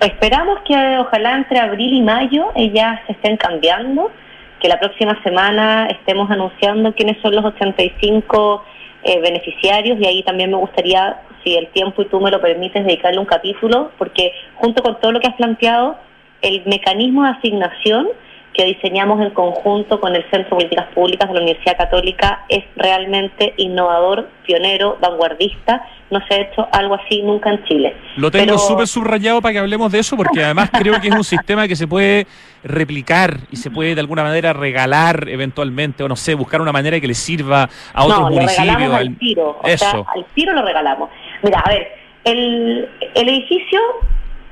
Esperamos 0.00 0.58
que 0.66 0.74
ojalá 0.98 1.36
entre 1.36 1.58
abril 1.58 1.94
y 1.94 2.02
mayo 2.02 2.52
ellas 2.54 3.00
se 3.06 3.12
estén 3.12 3.38
cambiando, 3.38 4.12
que 4.60 4.68
la 4.68 4.78
próxima 4.78 5.18
semana 5.22 5.86
estemos 5.86 6.30
anunciando 6.30 6.94
quiénes 6.94 7.16
son 7.22 7.34
los 7.34 7.46
85 7.46 8.62
eh, 9.08 9.20
beneficiarios 9.20 10.00
y 10.00 10.04
ahí 10.04 10.22
también 10.24 10.50
me 10.50 10.56
gustaría, 10.56 11.22
si 11.44 11.54
el 11.54 11.68
tiempo 11.68 12.02
y 12.02 12.06
tú 12.06 12.20
me 12.20 12.32
lo 12.32 12.40
permites, 12.40 12.84
dedicarle 12.84 13.20
un 13.20 13.26
capítulo, 13.26 13.92
porque 13.98 14.32
junto 14.56 14.82
con 14.82 14.98
todo 14.98 15.12
lo 15.12 15.20
que 15.20 15.28
has 15.28 15.36
planteado, 15.36 15.96
el 16.42 16.64
mecanismo 16.66 17.22
de 17.22 17.30
asignación 17.30 18.08
que 18.56 18.64
diseñamos 18.64 19.20
en 19.20 19.30
conjunto 19.30 20.00
con 20.00 20.14
el 20.16 20.22
Centro 20.30 20.42
de 20.44 20.50
Políticas 20.50 20.86
Públicas 20.94 21.28
de 21.28 21.34
la 21.34 21.40
Universidad 21.42 21.76
Católica 21.76 22.44
es 22.48 22.64
realmente 22.76 23.52
innovador, 23.58 24.28
pionero, 24.46 24.96
vanguardista. 25.00 25.84
No 26.10 26.20
se 26.26 26.34
ha 26.34 26.40
hecho 26.42 26.66
algo 26.72 26.94
así 26.94 27.20
nunca 27.22 27.50
en 27.50 27.64
Chile. 27.64 27.94
Lo 28.16 28.30
tengo 28.30 28.46
Pero- 28.46 28.58
súper 28.58 28.86
subrayado 28.86 29.42
para 29.42 29.52
que 29.54 29.58
hablemos 29.58 29.90
de 29.92 29.98
eso, 29.98 30.16
porque 30.16 30.42
además 30.44 30.70
creo 30.72 31.00
que 31.00 31.08
es 31.08 31.14
un 31.14 31.24
sistema 31.24 31.66
que 31.68 31.76
se 31.76 31.86
puede 31.88 32.26
replicar 32.64 33.38
y 33.50 33.56
se 33.56 33.70
puede 33.70 33.94
de 33.94 34.00
alguna 34.00 34.22
manera 34.22 34.52
regalar 34.52 35.28
eventualmente, 35.28 36.02
o 36.02 36.08
no 36.08 36.16
sé, 36.16 36.34
buscar 36.34 36.60
una 36.60 36.72
manera 36.72 36.98
que 37.00 37.06
le 37.08 37.14
sirva 37.14 37.68
a 37.92 38.04
otros 38.04 38.20
no, 38.20 38.28
lo 38.30 38.34
municipios. 38.36 38.66
regalamos 38.74 39.00
al 39.00 39.06
al- 39.08 39.18
tiro. 39.18 39.58
O 39.62 39.66
Eso. 39.66 39.90
sea, 39.90 40.02
al 40.14 40.24
tiro 40.34 40.52
lo 40.52 40.62
regalamos. 40.62 41.10
Mira, 41.42 41.60
a 41.60 41.68
ver, 41.68 41.88
el, 42.24 42.88
el 43.14 43.28
edificio 43.28 43.80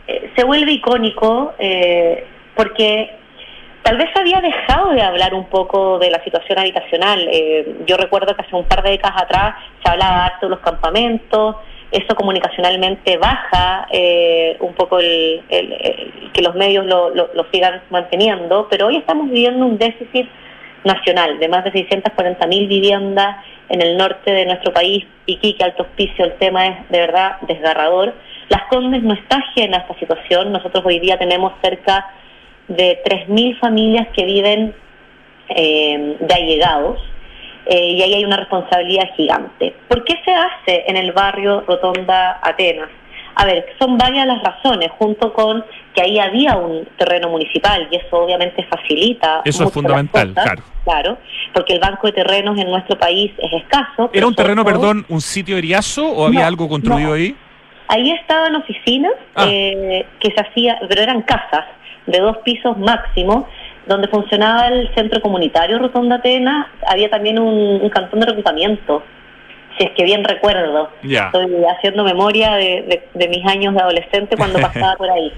eh, 0.06 0.30
se 0.36 0.44
vuelve 0.44 0.72
icónico 0.72 1.54
eh, 1.58 2.26
porque 2.54 3.16
tal 3.84 3.96
vez 3.98 4.08
había 4.16 4.40
dejado 4.40 4.90
de 4.90 5.02
hablar 5.02 5.32
un 5.34 5.44
poco 5.44 5.98
de 6.00 6.10
la 6.10 6.22
situación 6.24 6.58
habitacional. 6.58 7.28
Eh, 7.30 7.76
yo 7.86 7.96
recuerdo 7.96 8.34
que 8.34 8.42
hace 8.42 8.56
un 8.56 8.64
par 8.64 8.82
de 8.82 8.90
décadas 8.90 9.22
atrás 9.22 9.54
se 9.84 9.90
hablaba 9.90 10.24
harto 10.26 10.46
de 10.46 10.50
los 10.50 10.60
campamentos, 10.60 11.56
eso 11.92 12.16
comunicacionalmente 12.16 13.16
baja 13.18 13.86
eh, 13.92 14.56
un 14.60 14.74
poco 14.74 14.98
el, 14.98 15.42
el- 15.48 16.30
que 16.32 16.42
los 16.42 16.54
medios 16.56 16.84
lo, 16.86 17.14
lo- 17.14 17.28
sigan 17.52 17.82
manteniendo, 17.90 18.66
pero 18.68 18.86
hoy 18.88 18.96
estamos 18.96 19.26
viviendo 19.28 19.64
un 19.64 19.78
déficit 19.78 20.28
nacional 20.82 21.38
de 21.38 21.48
más 21.48 21.62
de 21.64 21.70
640 21.70 22.46
mil 22.48 22.66
viviendas 22.66 23.36
en 23.68 23.80
el 23.80 23.96
norte 23.96 24.32
de 24.32 24.44
nuestro 24.46 24.72
país, 24.72 25.04
Iquique, 25.26 25.62
Alto 25.62 25.84
Hospicio, 25.84 26.24
el 26.24 26.32
tema 26.34 26.66
es 26.66 26.88
de 26.90 26.98
verdad 27.00 27.36
desgarrador. 27.42 28.12
Las 28.48 28.62
Condes 28.64 29.02
no 29.02 29.14
está 29.14 29.36
ajena 29.38 29.78
a 29.78 29.80
esta 29.82 29.94
situación, 29.98 30.52
nosotros 30.52 30.84
hoy 30.84 30.98
día 30.98 31.16
tenemos 31.18 31.52
cerca 31.62 32.10
de 32.68 33.02
3.000 33.04 33.58
familias 33.60 34.08
que 34.16 34.24
viven 34.24 34.74
eh, 35.48 36.16
de 36.20 36.34
allegados 36.34 36.98
eh, 37.66 37.90
y 37.92 38.02
ahí 38.02 38.14
hay 38.14 38.24
una 38.24 38.36
responsabilidad 38.36 39.08
gigante. 39.16 39.74
¿Por 39.88 40.04
qué 40.04 40.14
se 40.24 40.32
hace 40.32 40.84
en 40.86 40.96
el 40.96 41.12
barrio 41.12 41.62
Rotonda 41.66 42.38
Atenas? 42.42 42.88
A 43.36 43.44
ver, 43.46 43.66
son 43.80 43.98
varias 43.98 44.26
las 44.28 44.40
razones, 44.44 44.90
junto 44.96 45.32
con 45.32 45.64
que 45.92 46.02
ahí 46.02 46.18
había 46.20 46.56
un 46.56 46.86
terreno 46.96 47.28
municipal 47.30 47.88
y 47.90 47.96
eso 47.96 48.22
obviamente 48.22 48.62
facilita. 48.64 49.42
Eso 49.44 49.64
es 49.64 49.72
fundamental, 49.72 50.28
cosas, 50.28 50.44
claro. 50.44 50.62
Claro, 50.84 51.18
porque 51.52 51.72
el 51.72 51.80
banco 51.80 52.06
de 52.06 52.12
terrenos 52.12 52.56
en 52.58 52.70
nuestro 52.70 52.96
país 52.96 53.32
es 53.38 53.52
escaso. 53.62 54.08
¿Era 54.12 54.26
un 54.28 54.36
terreno, 54.36 54.64
perdón, 54.64 55.04
un 55.08 55.20
sitio 55.20 55.56
eriazo 55.58 56.06
o 56.06 56.26
había 56.26 56.42
No, 56.42 56.46
algo 56.46 56.68
construido 56.68 57.08
no. 57.08 57.14
ahí? 57.14 57.34
Ahí 57.88 58.10
estaban 58.12 58.54
oficinas 58.54 59.12
Ah. 59.34 59.46
eh, 59.50 60.06
que 60.20 60.30
se 60.30 60.40
hacía, 60.40 60.78
pero 60.88 61.02
eran 61.02 61.22
casas 61.22 61.64
de 62.06 62.18
dos 62.20 62.38
pisos 62.38 62.76
máximo, 62.78 63.48
donde 63.86 64.08
funcionaba 64.08 64.68
el 64.68 64.92
centro 64.94 65.20
comunitario 65.20 65.78
Rotonda 65.78 66.16
Atenas. 66.16 66.66
Había 66.86 67.10
también 67.10 67.38
un, 67.38 67.80
un 67.82 67.88
cantón 67.90 68.20
de 68.20 68.26
reclutamiento, 68.26 69.02
si 69.78 69.84
es 69.84 69.90
que 69.92 70.04
bien 70.04 70.24
recuerdo. 70.24 70.90
Estoy 71.26 71.64
haciendo 71.76 72.04
memoria 72.04 72.54
de, 72.54 72.82
de- 72.82 73.08
de 73.12 73.28
mis 73.28 73.44
años 73.46 73.74
de 73.74 73.80
adolescente 73.80 74.36
cuando 74.36 74.58
pasaba 74.60 74.94
por 74.96 75.10
ahí. 75.10 75.32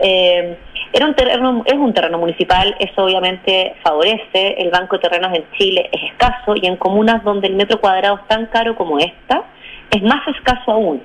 Eh, 0.00 0.56
era 0.92 1.06
un 1.06 1.14
terreno, 1.14 1.62
es 1.66 1.74
un 1.74 1.92
terreno 1.92 2.18
municipal, 2.18 2.74
eso 2.78 3.04
obviamente 3.04 3.74
favorece. 3.82 4.54
El 4.58 4.70
banco 4.70 4.96
de 4.96 5.08
terrenos 5.08 5.34
en 5.34 5.44
Chile 5.58 5.88
es 5.92 6.02
escaso 6.10 6.54
y 6.54 6.66
en 6.66 6.76
comunas 6.76 7.22
donde 7.24 7.48
el 7.48 7.54
metro 7.54 7.80
cuadrado 7.80 8.16
es 8.16 8.28
tan 8.28 8.46
caro 8.46 8.76
como 8.76 8.98
esta, 8.98 9.42
es 9.90 10.02
más 10.02 10.26
escaso 10.28 10.72
aún. 10.72 11.02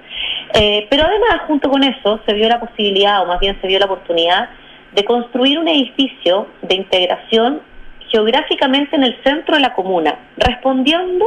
Eh, 0.53 0.87
pero 0.89 1.03
además, 1.05 1.41
junto 1.47 1.69
con 1.69 1.83
eso, 1.83 2.19
se 2.25 2.33
vio 2.33 2.47
la 2.49 2.59
posibilidad, 2.59 3.21
o 3.23 3.25
más 3.25 3.39
bien 3.39 3.57
se 3.61 3.67
vio 3.67 3.79
la 3.79 3.85
oportunidad, 3.85 4.49
de 4.93 5.03
construir 5.05 5.59
un 5.59 5.67
edificio 5.67 6.47
de 6.61 6.75
integración 6.75 7.61
geográficamente 8.09 8.95
en 8.95 9.03
el 9.03 9.15
centro 9.23 9.55
de 9.55 9.61
la 9.61 9.73
comuna, 9.73 10.17
respondiendo 10.37 11.25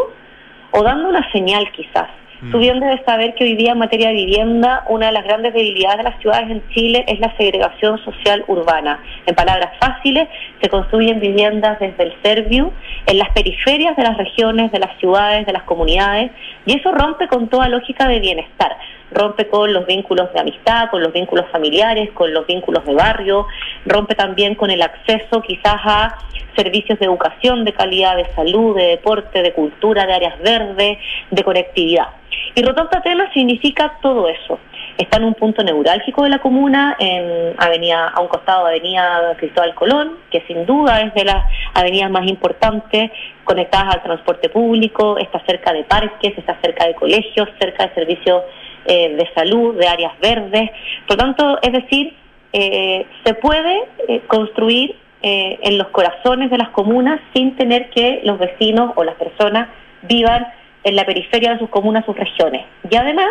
o 0.72 0.82
dando 0.82 1.08
una 1.08 1.30
señal 1.32 1.70
quizás 1.72 2.08
Tú 2.50 2.58
bien 2.58 2.78
debes 2.78 3.00
saber 3.06 3.34
que 3.34 3.44
hoy 3.44 3.56
día 3.56 3.72
en 3.72 3.78
materia 3.78 4.08
de 4.08 4.14
vivienda, 4.14 4.84
una 4.88 5.06
de 5.06 5.12
las 5.12 5.24
grandes 5.24 5.54
debilidades 5.54 5.98
de 5.98 6.02
las 6.04 6.20
ciudades 6.20 6.50
en 6.50 6.68
Chile 6.68 7.04
es 7.08 7.18
la 7.18 7.34
segregación 7.38 7.98
social 8.04 8.44
urbana. 8.48 9.00
En 9.24 9.34
palabras 9.34 9.70
fáciles, 9.80 10.28
se 10.60 10.68
construyen 10.68 11.20
viviendas 11.20 11.78
desde 11.80 12.02
el 12.02 12.12
Serviu, 12.22 12.70
en 13.06 13.18
las 13.18 13.30
periferias 13.30 13.96
de 13.96 14.02
las 14.02 14.18
regiones, 14.18 14.70
de 14.72 14.78
las 14.78 14.94
ciudades, 14.98 15.46
de 15.46 15.52
las 15.52 15.62
comunidades, 15.62 16.32
y 16.66 16.78
eso 16.78 16.92
rompe 16.92 17.28
con 17.28 17.48
toda 17.48 17.68
lógica 17.68 18.06
de 18.08 18.20
bienestar. 18.20 18.76
Rompe 19.14 19.46
con 19.46 19.72
los 19.72 19.86
vínculos 19.86 20.32
de 20.32 20.40
amistad, 20.40 20.90
con 20.90 21.02
los 21.02 21.12
vínculos 21.12 21.46
familiares, 21.52 22.10
con 22.12 22.34
los 22.34 22.46
vínculos 22.46 22.84
de 22.84 22.94
barrio, 22.94 23.46
rompe 23.86 24.14
también 24.16 24.56
con 24.56 24.70
el 24.70 24.82
acceso 24.82 25.40
quizás 25.40 25.80
a 25.84 26.18
servicios 26.56 26.98
de 26.98 27.06
educación, 27.06 27.64
de 27.64 27.72
calidad, 27.72 28.16
de 28.16 28.26
salud, 28.34 28.76
de 28.76 28.86
deporte, 28.88 29.42
de 29.42 29.52
cultura, 29.52 30.06
de 30.06 30.14
áreas 30.14 30.38
verdes, 30.40 30.98
de 31.30 31.44
conectividad. 31.44 32.08
Y 32.56 32.62
Rotonda 32.62 32.98
Atenas 32.98 33.32
significa 33.32 33.98
todo 34.02 34.28
eso. 34.28 34.58
Está 34.96 35.16
en 35.16 35.24
un 35.24 35.34
punto 35.34 35.64
neurálgico 35.64 36.22
de 36.22 36.30
la 36.30 36.38
comuna, 36.38 36.96
en 37.00 37.54
avenida, 37.58 38.08
a 38.08 38.20
un 38.20 38.28
costado 38.28 38.64
de 38.64 38.72
Avenida 38.72 39.34
Cristóbal 39.38 39.74
Colón, 39.74 40.18
que 40.30 40.42
sin 40.46 40.64
duda 40.66 41.00
es 41.02 41.12
de 41.14 41.24
las 41.24 41.44
avenidas 41.74 42.10
más 42.10 42.28
importantes 42.28 43.10
conectadas 43.42 43.96
al 43.96 44.02
transporte 44.02 44.48
público, 44.48 45.18
está 45.18 45.40
cerca 45.46 45.72
de 45.72 45.82
parques, 45.82 46.38
está 46.38 46.56
cerca 46.62 46.86
de 46.86 46.94
colegios, 46.94 47.48
cerca 47.58 47.88
de 47.88 47.94
servicios 47.94 48.42
eh, 48.86 49.16
de 49.16 49.28
salud, 49.34 49.76
de 49.78 49.86
áreas 49.86 50.12
verdes. 50.20 50.70
Por 51.06 51.16
tanto, 51.16 51.58
es 51.62 51.72
decir, 51.72 52.14
eh, 52.52 53.06
se 53.24 53.34
puede 53.34 53.82
eh, 54.08 54.20
construir 54.26 54.96
eh, 55.26 55.58
en 55.62 55.78
los 55.78 55.88
corazones 55.88 56.50
de 56.50 56.58
las 56.58 56.68
comunas 56.68 57.18
sin 57.32 57.56
tener 57.56 57.88
que 57.88 58.20
los 58.24 58.38
vecinos 58.38 58.92
o 58.94 59.04
las 59.04 59.14
personas 59.14 59.70
vivan 60.02 60.46
en 60.84 60.96
la 60.96 61.06
periferia 61.06 61.54
de 61.54 61.58
sus 61.58 61.70
comunas, 61.70 62.04
sus 62.04 62.14
regiones. 62.14 62.66
Y 62.90 62.94
además, 62.94 63.30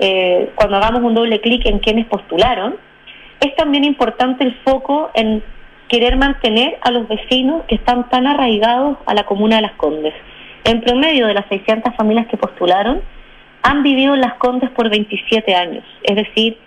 eh, 0.00 0.50
cuando 0.54 0.78
hagamos 0.78 1.02
un 1.02 1.14
doble 1.14 1.40
clic 1.42 1.66
en 1.66 1.80
quienes 1.80 2.06
postularon, 2.06 2.76
es 3.40 3.54
también 3.56 3.84
importante 3.84 4.42
el 4.42 4.54
foco 4.64 5.10
en 5.12 5.42
querer 5.88 6.16
mantener 6.16 6.78
a 6.80 6.90
los 6.90 7.06
vecinos 7.06 7.64
que 7.68 7.74
están 7.74 8.08
tan 8.08 8.26
arraigados 8.26 8.96
a 9.04 9.12
la 9.12 9.24
comuna 9.24 9.56
de 9.56 9.62
Las 9.62 9.72
Condes. 9.72 10.14
En 10.64 10.80
promedio 10.80 11.26
de 11.26 11.34
las 11.34 11.46
600 11.48 11.94
familias 11.94 12.26
que 12.28 12.38
postularon, 12.38 13.02
han 13.62 13.82
vivido 13.82 14.14
en 14.14 14.20
Las 14.20 14.34
Condes 14.34 14.70
por 14.70 14.90
27 14.90 15.54
años, 15.54 15.84
es 16.02 16.16
decir, 16.16 16.58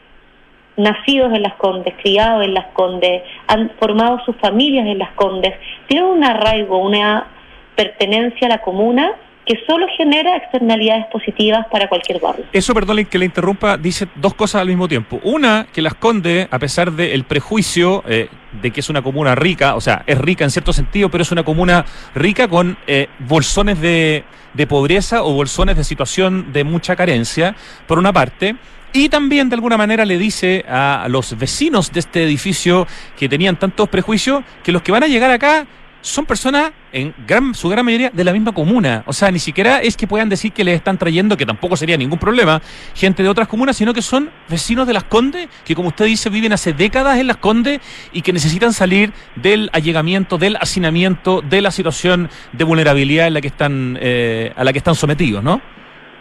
nacidos 0.77 1.33
en 1.33 1.43
Las 1.43 1.55
Condes, 1.55 1.93
criados 2.01 2.43
en 2.43 2.53
Las 2.53 2.67
Condes, 2.67 3.23
han 3.47 3.71
formado 3.79 4.19
sus 4.25 4.35
familias 4.37 4.85
en 4.87 4.99
Las 4.99 5.11
Condes, 5.11 5.53
tienen 5.87 6.09
un 6.09 6.23
arraigo, 6.23 6.77
una 6.77 7.27
pertenencia 7.75 8.47
a 8.47 8.51
la 8.51 8.61
comuna 8.61 9.13
que 9.45 9.59
solo 9.67 9.85
genera 9.97 10.35
externalidades 10.37 11.05
positivas 11.11 11.65
para 11.71 11.87
cualquier 11.87 12.19
barrio. 12.19 12.45
Eso, 12.51 12.73
perdón 12.73 13.05
que 13.05 13.17
le 13.17 13.25
interrumpa, 13.25 13.77
dice 13.77 14.07
dos 14.15 14.33
cosas 14.33 14.61
al 14.61 14.67
mismo 14.67 14.87
tiempo. 14.87 15.19
Una, 15.23 15.67
que 15.71 15.81
Las 15.81 15.95
Condes, 15.95 16.47
a 16.49 16.59
pesar 16.59 16.91
del 16.91 17.23
prejuicio 17.25 18.03
eh, 18.07 18.29
de 18.61 18.71
que 18.71 18.79
es 18.79 18.89
una 18.89 19.01
comuna 19.01 19.35
rica, 19.35 19.75
o 19.75 19.81
sea, 19.81 20.03
es 20.07 20.17
rica 20.17 20.43
en 20.43 20.51
cierto 20.51 20.73
sentido, 20.73 21.09
pero 21.09 21.21
es 21.21 21.31
una 21.31 21.43
comuna 21.43 21.85
rica 22.15 22.47
con 22.47 22.77
eh, 22.87 23.07
bolsones 23.19 23.79
de, 23.81 24.23
de 24.53 24.67
pobreza 24.67 25.23
o 25.23 25.33
bolsones 25.33 25.77
de 25.77 25.83
situación 25.83 26.51
de 26.51 26.63
mucha 26.63 26.95
carencia, 26.95 27.55
por 27.87 27.99
una 27.99 28.13
parte. 28.13 28.55
Y 28.93 29.09
también 29.09 29.49
de 29.49 29.55
alguna 29.55 29.75
manera 29.75 30.05
le 30.05 30.17
dice 30.17 30.63
a 30.69 31.07
los 31.09 31.37
vecinos 31.37 31.91
de 31.91 31.99
este 31.99 32.23
edificio 32.23 32.87
que 33.17 33.27
tenían 33.27 33.57
tantos 33.57 33.89
prejuicios 33.89 34.43
que 34.63 34.71
los 34.71 34.81
que 34.81 34.93
van 34.93 35.03
a 35.03 35.07
llegar 35.07 35.31
acá 35.31 35.67
son 36.05 36.25
personas, 36.27 36.71
en 36.91 37.15
gran, 37.25 37.55
su 37.55 37.67
gran 37.67 37.83
mayoría, 37.83 38.11
de 38.11 38.23
la 38.23 38.31
misma 38.31 38.53
comuna. 38.53 39.03
O 39.07 39.13
sea, 39.13 39.31
ni 39.31 39.39
siquiera 39.39 39.79
es 39.79 39.97
que 39.97 40.05
puedan 40.05 40.29
decir 40.29 40.51
que 40.53 40.63
les 40.63 40.75
están 40.75 40.99
trayendo, 40.99 41.35
que 41.35 41.47
tampoco 41.47 41.75
sería 41.75 41.97
ningún 41.97 42.19
problema, 42.19 42.61
gente 42.93 43.23
de 43.23 43.29
otras 43.29 43.47
comunas, 43.47 43.75
sino 43.75 43.91
que 43.91 44.03
son 44.03 44.29
vecinos 44.47 44.85
de 44.85 44.93
Las 44.93 45.05
Condes, 45.05 45.49
que 45.65 45.73
como 45.73 45.87
usted 45.87 46.05
dice, 46.05 46.29
viven 46.29 46.53
hace 46.53 46.73
décadas 46.73 47.17
en 47.17 47.25
Las 47.25 47.37
Condes 47.37 47.79
y 48.13 48.21
que 48.21 48.31
necesitan 48.33 48.71
salir 48.71 49.13
del 49.35 49.71
allegamiento, 49.73 50.37
del 50.37 50.57
hacinamiento, 50.57 51.41
de 51.41 51.61
la 51.61 51.71
situación 51.71 52.29
de 52.51 52.63
vulnerabilidad 52.63 53.25
en 53.25 53.33
la 53.33 53.41
que 53.41 53.47
están, 53.47 53.97
eh, 53.99 54.53
a 54.55 54.63
la 54.63 54.71
que 54.71 54.77
están 54.77 54.93
sometidos, 54.93 55.43
¿no? 55.43 55.59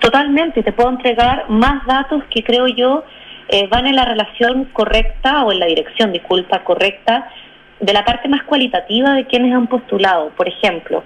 Totalmente, 0.00 0.62
te 0.62 0.72
puedo 0.72 0.88
entregar 0.90 1.44
más 1.50 1.84
datos 1.86 2.22
que 2.30 2.42
creo 2.42 2.68
yo 2.68 3.04
eh, 3.48 3.66
van 3.68 3.86
en 3.86 3.96
la 3.96 4.06
relación 4.06 4.64
correcta 4.72 5.44
o 5.44 5.52
en 5.52 5.60
la 5.60 5.66
dirección, 5.66 6.12
disculpa, 6.12 6.64
correcta 6.64 7.28
de 7.84 7.92
la 7.92 8.04
parte 8.04 8.28
más 8.28 8.42
cualitativa 8.44 9.12
de 9.12 9.26
quienes 9.26 9.54
han 9.54 9.66
postulado. 9.66 10.30
Por 10.30 10.48
ejemplo, 10.48 11.04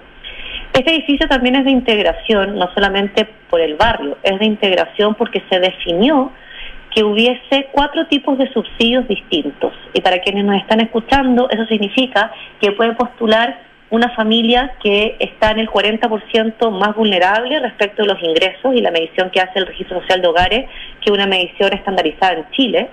este 0.73 0.95
edificio 0.95 1.27
también 1.27 1.55
es 1.55 1.65
de 1.65 1.71
integración, 1.71 2.55
no 2.55 2.73
solamente 2.73 3.27
por 3.49 3.59
el 3.59 3.75
barrio, 3.75 4.17
es 4.23 4.39
de 4.39 4.45
integración 4.45 5.15
porque 5.15 5.43
se 5.49 5.59
definió 5.59 6.31
que 6.95 7.03
hubiese 7.03 7.67
cuatro 7.71 8.07
tipos 8.07 8.37
de 8.37 8.51
subsidios 8.53 9.07
distintos. 9.07 9.73
Y 9.93 10.01
para 10.01 10.19
quienes 10.19 10.45
nos 10.45 10.55
están 10.55 10.79
escuchando, 10.79 11.49
eso 11.49 11.65
significa 11.65 12.31
que 12.61 12.71
puede 12.71 12.93
postular 12.93 13.59
una 13.89 14.09
familia 14.15 14.75
que 14.81 15.17
está 15.19 15.51
en 15.51 15.59
el 15.59 15.69
40% 15.69 16.71
más 16.71 16.95
vulnerable 16.95 17.59
respecto 17.59 18.03
de 18.03 18.07
los 18.07 18.23
ingresos 18.23 18.73
y 18.73 18.81
la 18.81 18.91
medición 18.91 19.31
que 19.31 19.41
hace 19.41 19.59
el 19.59 19.67
Registro 19.67 19.99
Social 19.99 20.21
de 20.21 20.27
Hogares, 20.27 20.69
que 21.01 21.09
es 21.09 21.11
una 21.11 21.25
medición 21.25 21.73
estandarizada 21.73 22.33
en 22.33 22.49
Chile, 22.51 22.89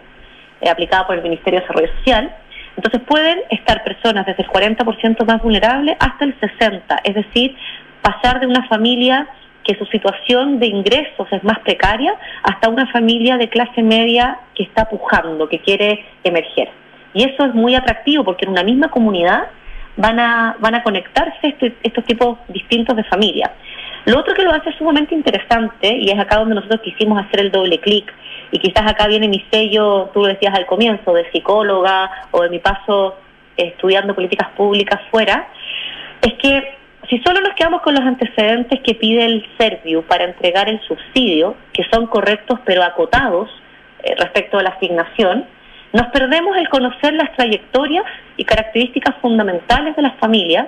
eh, 0.61 0.71
aplicada 0.71 1.07
por 1.07 1.17
el 1.17 1.23
Ministerio 1.23 1.61
de 1.61 1.67
Desarrollo 1.67 1.93
Social. 1.99 2.35
Entonces 2.77 3.01
pueden 3.07 3.41
estar 3.51 3.83
personas 3.85 4.27
desde 4.27 4.43
el 4.43 4.49
40% 4.49 5.27
más 5.27 5.43
vulnerable 5.43 5.97
hasta 5.99 6.25
el 6.25 6.39
60%, 6.39 6.83
es 7.05 7.15
decir, 7.15 7.57
pasar 8.03 8.41
de 8.41 8.47
una 8.47 8.67
familia 8.69 9.27
que 9.65 9.77
su 9.77 9.85
situación 9.87 10.61
de 10.61 10.67
ingresos 10.67 11.27
es 11.33 11.43
más 11.43 11.59
precaria 11.61 12.15
hasta 12.43 12.69
una 12.69 12.87
familia 12.93 13.37
de 13.37 13.49
clase 13.49 13.83
media 13.83 14.39
que 14.55 14.63
está 14.63 14.89
pujando, 14.89 15.49
que 15.49 15.59
quiere 15.59 16.05
emerger. 16.23 16.71
Y 17.15 17.25
eso 17.25 17.47
es 17.47 17.55
muy 17.55 17.75
atractivo 17.75 18.23
porque 18.25 18.45
en 18.45 18.53
una 18.53 18.63
misma 18.63 18.89
comunidad 18.89 19.49
van 19.97 20.21
a, 20.21 20.57
van 20.61 20.75
a 20.75 20.83
conectarse 20.83 21.49
este, 21.49 21.75
estos 21.83 22.05
tipos 22.05 22.39
distintos 22.49 22.95
de 22.95 23.05
familias. 23.05 23.51
Lo 24.07 24.21
otro 24.21 24.35
que 24.35 24.45
lo 24.45 24.53
hace 24.53 24.73
sumamente 24.79 25.15
interesante, 25.15 25.97
y 25.97 26.11
es 26.11 26.19
acá 26.19 26.39
donde 26.39 26.55
nosotros 26.55 26.81
quisimos 26.83 27.25
hacer 27.25 27.41
el 27.41 27.51
doble 27.51 27.79
clic, 27.81 28.13
y 28.53 28.59
quizás 28.59 28.91
acá 28.91 29.09
viene 29.09 29.29
mi 29.29 29.45
sello, 29.51 30.11
tú 30.15 30.21
lo 30.21 30.29
decías 30.29 30.55
al 30.55 30.67
comienzo, 30.67 31.13
de 31.13 31.31
psicóloga 31.33 32.11
o 32.31 32.43
de 32.43 32.51
mi 32.51 32.61
paso 32.61 33.17
estudiando 33.57 34.15
políticas 34.15 34.49
públicas 34.57 35.01
fuera, 35.11 35.49
es 36.23 36.35
que 36.35 36.77
si 37.09 37.19
solo 37.19 37.41
nos 37.41 37.55
quedamos 37.55 37.83
con 37.83 37.95
los 37.95 38.05
antecedentes 38.05 38.81
que 38.81 38.95
pide 38.95 39.25
el 39.25 39.47
Serviu 39.59 40.03
para 40.03 40.25
entregar 40.25 40.69
el 40.69 40.81
subsidio, 40.83 41.57
que 41.73 41.85
son 41.93 42.07
correctos 42.07 42.59
pero 42.65 42.83
acotados 42.83 43.49
eh, 44.03 44.15
respecto 44.19 44.59
a 44.59 44.63
la 44.63 44.71
asignación, 44.71 45.47
nos 45.93 46.09
perdemos 46.09 46.57
el 46.57 46.69
conocer 46.69 47.15
las 47.15 47.33
trayectorias 47.37 48.05
y 48.37 48.45
características 48.45 49.17
fundamentales 49.21 49.95
de 49.97 50.03
las 50.03 50.17
familias, 50.19 50.67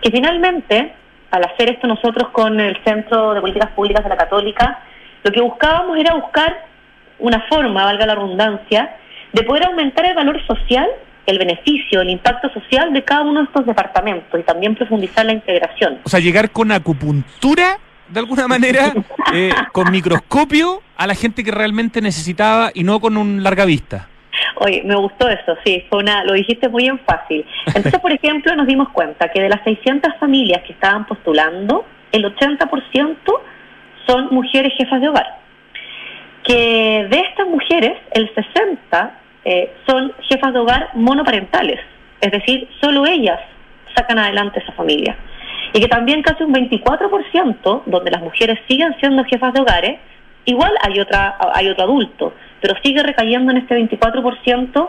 que 0.00 0.10
finalmente, 0.10 0.92
al 1.32 1.44
hacer 1.44 1.70
esto 1.70 1.86
nosotros 1.86 2.28
con 2.30 2.60
el 2.60 2.76
Centro 2.84 3.32
de 3.32 3.40
Políticas 3.40 3.70
Públicas 3.72 4.04
de 4.04 4.10
la 4.10 4.16
Católica, 4.16 4.80
lo 5.24 5.32
que 5.32 5.40
buscábamos 5.40 5.98
era 5.98 6.14
buscar 6.14 6.66
una 7.18 7.40
forma, 7.48 7.84
valga 7.84 8.04
la 8.04 8.14
redundancia, 8.14 8.96
de 9.32 9.42
poder 9.42 9.64
aumentar 9.64 10.04
el 10.04 10.14
valor 10.14 10.44
social, 10.46 10.86
el 11.24 11.38
beneficio, 11.38 12.02
el 12.02 12.10
impacto 12.10 12.50
social 12.50 12.92
de 12.92 13.02
cada 13.02 13.22
uno 13.22 13.40
de 13.40 13.46
estos 13.46 13.64
departamentos 13.64 14.38
y 14.38 14.42
también 14.42 14.74
profundizar 14.74 15.24
la 15.24 15.32
integración. 15.32 16.00
O 16.04 16.08
sea, 16.10 16.20
llegar 16.20 16.50
con 16.50 16.70
acupuntura, 16.70 17.78
de 18.08 18.20
alguna 18.20 18.46
manera, 18.46 18.92
eh, 19.32 19.52
con 19.72 19.90
microscopio, 19.90 20.82
a 20.98 21.06
la 21.06 21.14
gente 21.14 21.42
que 21.42 21.50
realmente 21.50 22.02
necesitaba 22.02 22.72
y 22.74 22.84
no 22.84 23.00
con 23.00 23.16
un 23.16 23.42
larga 23.42 23.64
vista. 23.64 24.08
Oye, 24.56 24.82
me 24.84 24.94
gustó 24.94 25.28
eso, 25.28 25.56
sí, 25.64 25.84
fue 25.88 26.00
una, 26.00 26.24
lo 26.24 26.34
dijiste 26.34 26.68
muy 26.68 26.86
en 26.86 26.98
fácil. 27.00 27.44
Entonces, 27.66 28.00
por 28.00 28.12
ejemplo, 28.12 28.54
nos 28.54 28.66
dimos 28.66 28.90
cuenta 28.90 29.28
que 29.28 29.40
de 29.40 29.48
las 29.48 29.62
600 29.64 30.14
familias 30.18 30.62
que 30.66 30.72
estaban 30.72 31.06
postulando, 31.06 31.84
el 32.12 32.24
80% 32.24 33.16
son 34.06 34.28
mujeres 34.30 34.72
jefas 34.76 35.00
de 35.00 35.08
hogar. 35.08 35.38
Que 36.44 37.06
de 37.08 37.20
estas 37.20 37.46
mujeres, 37.46 37.96
el 38.12 38.32
60% 38.34 39.10
eh, 39.44 39.72
son 39.86 40.12
jefas 40.28 40.52
de 40.52 40.58
hogar 40.58 40.90
monoparentales, 40.94 41.80
es 42.20 42.30
decir, 42.30 42.68
solo 42.80 43.06
ellas 43.06 43.40
sacan 43.96 44.18
adelante 44.18 44.60
esa 44.60 44.72
familia. 44.72 45.16
Y 45.72 45.80
que 45.80 45.88
también 45.88 46.22
casi 46.22 46.44
un 46.44 46.52
24%, 46.52 47.82
donde 47.86 48.10
las 48.10 48.20
mujeres 48.20 48.58
siguen 48.68 48.94
siendo 49.00 49.24
jefas 49.24 49.54
de 49.54 49.60
hogares, 49.60 49.98
igual 50.44 50.72
hay, 50.82 51.00
otra, 51.00 51.36
hay 51.54 51.68
otro 51.68 51.84
adulto, 51.84 52.34
pero 52.62 52.74
sigue 52.82 53.02
recayendo 53.02 53.50
en 53.50 53.58
este 53.58 53.76
24% 53.76 54.88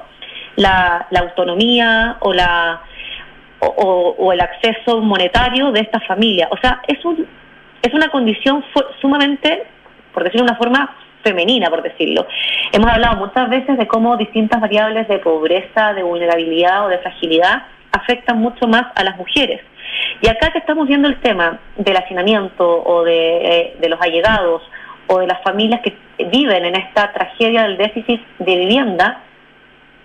la, 0.56 1.08
la 1.10 1.20
autonomía 1.20 2.18
o 2.22 2.32
la 2.32 2.82
o, 3.60 4.34
el 4.34 4.42
acceso 4.42 5.00
monetario 5.02 5.72
de 5.72 5.82
esta 5.82 6.00
familia. 6.02 6.48
O 6.52 6.58
sea, 6.58 6.82
es 6.88 7.04
un 7.06 7.26
es 7.82 7.94
una 7.94 8.08
condición 8.10 8.64
sumamente, 9.02 9.64
por 10.14 10.24
decirlo 10.24 10.46
de 10.46 10.52
una 10.52 10.58
forma, 10.58 10.96
femenina, 11.22 11.70
por 11.70 11.82
decirlo. 11.82 12.26
Hemos 12.72 12.90
hablado 12.90 13.18
muchas 13.18 13.50
veces 13.50 13.78
de 13.78 13.88
cómo 13.88 14.16
distintas 14.16 14.62
variables 14.62 15.08
de 15.10 15.20
pobreza, 15.20 15.94
de 15.94 16.04
vulnerabilidad 16.04 16.86
o 16.86 16.90
de 16.90 17.00
fragilidad 17.00 17.64
afectan 17.92 18.38
mucho 18.38 18.68
más 18.68 18.86
a 18.96 19.04
las 19.04 19.18
mujeres. 19.18 19.62
Y 20.22 20.30
acá 20.30 20.52
que 20.52 20.60
estamos 20.60 20.88
viendo 20.88 21.10
el 21.10 21.20
tema 21.20 21.60
del 21.76 21.98
hacinamiento 21.98 22.84
o 22.86 23.04
de, 23.04 23.38
eh, 23.38 23.78
de 23.80 23.90
los 23.90 24.00
allegados 24.02 24.62
o 25.08 25.20
de 25.20 25.28
las 25.28 25.42
familias 25.44 25.82
que 25.82 25.96
viven 26.32 26.66
en 26.66 26.76
esta 26.76 27.12
tragedia 27.14 27.64
del 27.64 27.78
déficit 27.78 28.22
de 28.40 28.58
vivienda, 28.58 29.24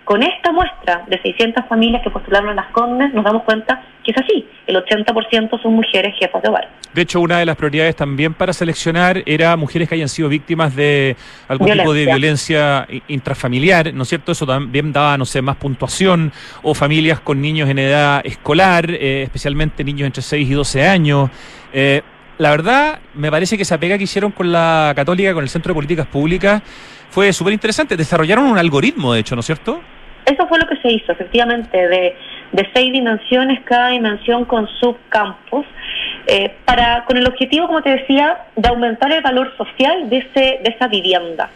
con 0.09 0.23
esta 0.23 0.51
muestra 0.51 1.03
de 1.07 1.21
600 1.21 1.65
familias 1.67 2.01
que 2.01 2.09
postularon 2.09 2.49
a 2.49 2.55
las 2.55 2.71
Condes, 2.71 3.13
nos 3.13 3.23
damos 3.23 3.43
cuenta 3.43 3.83
que 4.03 4.09
es 4.09 4.17
así. 4.17 4.47
El 4.65 4.75
80% 4.77 5.61
son 5.61 5.73
mujeres 5.75 6.15
jefas 6.17 6.41
de 6.41 6.49
hogar. 6.49 6.67
De 6.95 7.03
hecho, 7.03 7.21
una 7.21 7.37
de 7.37 7.45
las 7.45 7.55
prioridades 7.55 7.95
también 7.95 8.33
para 8.33 8.51
seleccionar 8.51 9.21
era 9.27 9.55
mujeres 9.55 9.87
que 9.87 9.93
hayan 9.93 10.09
sido 10.09 10.27
víctimas 10.27 10.75
de 10.75 11.15
algún 11.47 11.69
tipo 11.69 11.93
de 11.93 12.05
violencia 12.07 12.87
intrafamiliar, 13.07 13.93
¿no 13.93 14.01
es 14.01 14.09
cierto? 14.09 14.31
Eso 14.31 14.47
también 14.47 14.91
daba, 14.91 15.15
no 15.15 15.25
sé, 15.25 15.43
más 15.43 15.57
puntuación, 15.57 16.31
o 16.63 16.73
familias 16.73 17.19
con 17.19 17.39
niños 17.39 17.69
en 17.69 17.77
edad 17.77 18.21
escolar, 18.23 18.89
eh, 18.89 19.21
especialmente 19.21 19.83
niños 19.83 20.07
entre 20.07 20.23
6 20.23 20.49
y 20.49 20.53
12 20.53 20.87
años. 20.87 21.29
Eh, 21.71 22.01
la 22.39 22.51
verdad, 22.51 22.99
me 23.15 23.29
parece 23.29 23.57
que 23.57 23.63
esa 23.63 23.77
pega 23.77 23.97
que 23.97 24.05
hicieron 24.05 24.31
con 24.31 24.51
la 24.51 24.93
Católica, 24.95 25.33
con 25.33 25.43
el 25.43 25.49
Centro 25.49 25.71
de 25.71 25.75
Políticas 25.75 26.07
Públicas, 26.07 26.63
fue 27.09 27.33
súper 27.33 27.51
interesante. 27.51 27.97
Desarrollaron 27.97 28.45
un 28.45 28.57
algoritmo, 28.57 29.13
de 29.13 29.19
hecho, 29.19 29.35
¿no 29.35 29.41
es 29.41 29.45
cierto? 29.45 29.81
Eso 30.25 30.47
fue 30.47 30.57
lo 30.57 30.65
que 30.65 30.77
se 30.77 30.89
hizo, 30.89 31.11
efectivamente, 31.11 31.77
de, 31.77 32.15
de 32.53 32.69
seis 32.73 32.93
dimensiones, 32.93 33.59
cada 33.65 33.89
dimensión 33.89 34.45
con 34.45 34.69
subcampos, 34.79 35.65
eh, 36.27 36.55
para, 36.63 37.03
con 37.03 37.17
el 37.17 37.27
objetivo, 37.27 37.67
como 37.67 37.81
te 37.81 37.89
decía, 37.89 38.45
de 38.55 38.69
aumentar 38.69 39.11
el 39.11 39.21
valor 39.21 39.53
social 39.57 40.09
de, 40.09 40.19
ese, 40.19 40.59
de 40.63 40.75
esa 40.75 40.87
vivienda. 40.87 41.49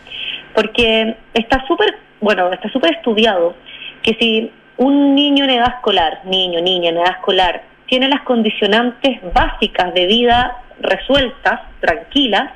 Porque 0.54 1.16
está 1.34 1.66
súper, 1.66 1.98
bueno, 2.20 2.52
está 2.52 2.70
súper 2.72 2.96
estudiado 2.96 3.56
que 4.02 4.16
si 4.20 4.52
un 4.76 5.16
niño 5.16 5.46
en 5.46 5.52
edad 5.52 5.76
escolar, 5.76 6.20
niño, 6.26 6.60
niña 6.60 6.90
en 6.90 6.98
edad 6.98 7.12
escolar, 7.12 7.64
tiene 7.88 8.10
las 8.10 8.22
condicionantes 8.24 9.20
básicas 9.34 9.94
de 9.94 10.08
vida 10.08 10.63
resueltas, 10.80 11.62
tranquilas, 11.80 12.52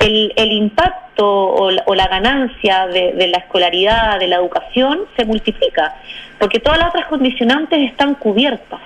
el, 0.00 0.32
el 0.36 0.52
impacto 0.52 1.26
o 1.26 1.94
la, 1.94 2.06
ganancia 2.06 2.86
de, 2.86 3.12
de 3.12 3.28
la 3.28 3.38
escolaridad, 3.38 4.18
de 4.20 4.28
la 4.28 4.36
educación, 4.36 5.00
se 5.16 5.24
multiplica, 5.24 5.96
porque 6.38 6.60
todas 6.60 6.78
las 6.78 6.90
otras 6.90 7.06
condicionantes 7.06 7.90
están 7.90 8.14
cubiertas. 8.14 8.80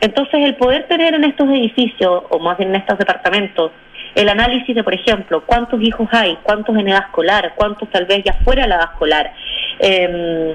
Entonces, 0.00 0.44
el 0.44 0.54
poder 0.56 0.86
tener 0.86 1.14
en 1.14 1.24
estos 1.24 1.48
edificios, 1.48 2.24
o 2.30 2.38
más 2.38 2.56
bien 2.58 2.70
en 2.70 2.76
estos 2.76 2.98
departamentos, 2.98 3.72
el 4.14 4.28
análisis 4.28 4.74
de, 4.74 4.84
por 4.84 4.94
ejemplo, 4.94 5.42
cuántos 5.44 5.80
hijos 5.82 6.08
hay, 6.12 6.38
cuántos 6.42 6.76
en 6.76 6.88
edad 6.88 7.04
escolar, 7.06 7.52
cuántos 7.56 7.90
tal 7.90 8.06
vez 8.06 8.22
ya 8.24 8.34
fuera 8.44 8.62
de 8.62 8.68
la 8.68 8.76
edad 8.76 8.90
escolar, 8.92 9.32
eh, 9.78 10.54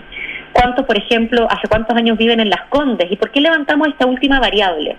cuántos, 0.54 0.86
por 0.86 0.98
ejemplo, 0.98 1.48
hace 1.50 1.68
cuántos 1.68 1.96
años 1.96 2.18
viven 2.18 2.40
en 2.40 2.50
las 2.50 2.62
Condes, 2.70 3.12
y 3.12 3.16
por 3.18 3.32
qué 3.32 3.42
levantamos 3.42 3.88
esta 3.90 4.06
última 4.06 4.40
variable. 4.40 4.96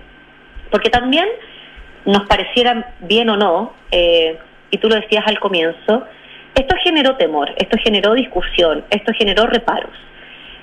Porque 0.71 0.91
también 0.91 1.27
nos 2.05 2.27
pareciera 2.27 2.95
bien 3.01 3.29
o 3.31 3.37
no, 3.37 3.73
eh, 3.91 4.39
y 4.71 4.79
tú 4.79 4.89
lo 4.89 4.97
decías 4.97 5.25
al 5.27 5.39
comienzo, 5.39 6.05
esto 6.55 6.77
generó 6.83 7.17
temor, 7.17 7.53
esto 7.57 7.77
generó 7.83 8.15
discusión, 8.15 8.85
esto 8.91 9.13
generó 9.15 9.47
reparos. 9.47 9.93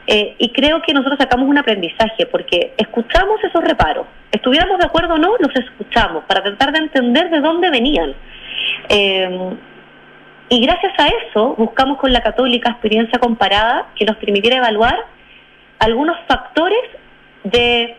Eh, 0.08 0.36
y 0.40 0.50
creo 0.50 0.82
que 0.82 0.94
nosotros 0.94 1.20
sacamos 1.20 1.48
un 1.48 1.58
aprendizaje 1.58 2.26
porque 2.26 2.74
escuchamos 2.78 3.44
esos 3.44 3.64
reparos, 3.64 4.08
estuviéramos 4.32 4.80
de 4.80 4.86
acuerdo 4.86 5.16
o 5.16 5.18
no, 5.18 5.36
los 5.38 5.56
escuchamos 5.56 6.24
para 6.26 6.42
tratar 6.42 6.72
de 6.72 6.80
entender 6.80 7.30
de 7.30 7.40
dónde 7.40 7.70
venían. 7.70 8.14
Eh, 8.90 9.56
y 10.50 10.60
gracias 10.62 10.94
a 10.98 11.08
eso 11.08 11.54
buscamos 11.56 12.00
con 12.00 12.12
la 12.12 12.22
católica 12.22 12.72
experiencia 12.72 13.20
comparada 13.20 13.90
que 13.96 14.06
nos 14.06 14.18
permitiera 14.18 14.58
evaluar 14.58 14.98
algunos 15.78 16.18
factores 16.28 16.82
de 17.44 17.96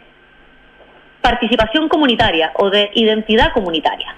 participación 1.21 1.89
comunitaria 1.89 2.53
o 2.55 2.71
de 2.71 2.91
identidad 2.95 3.53
comunitaria. 3.53 4.15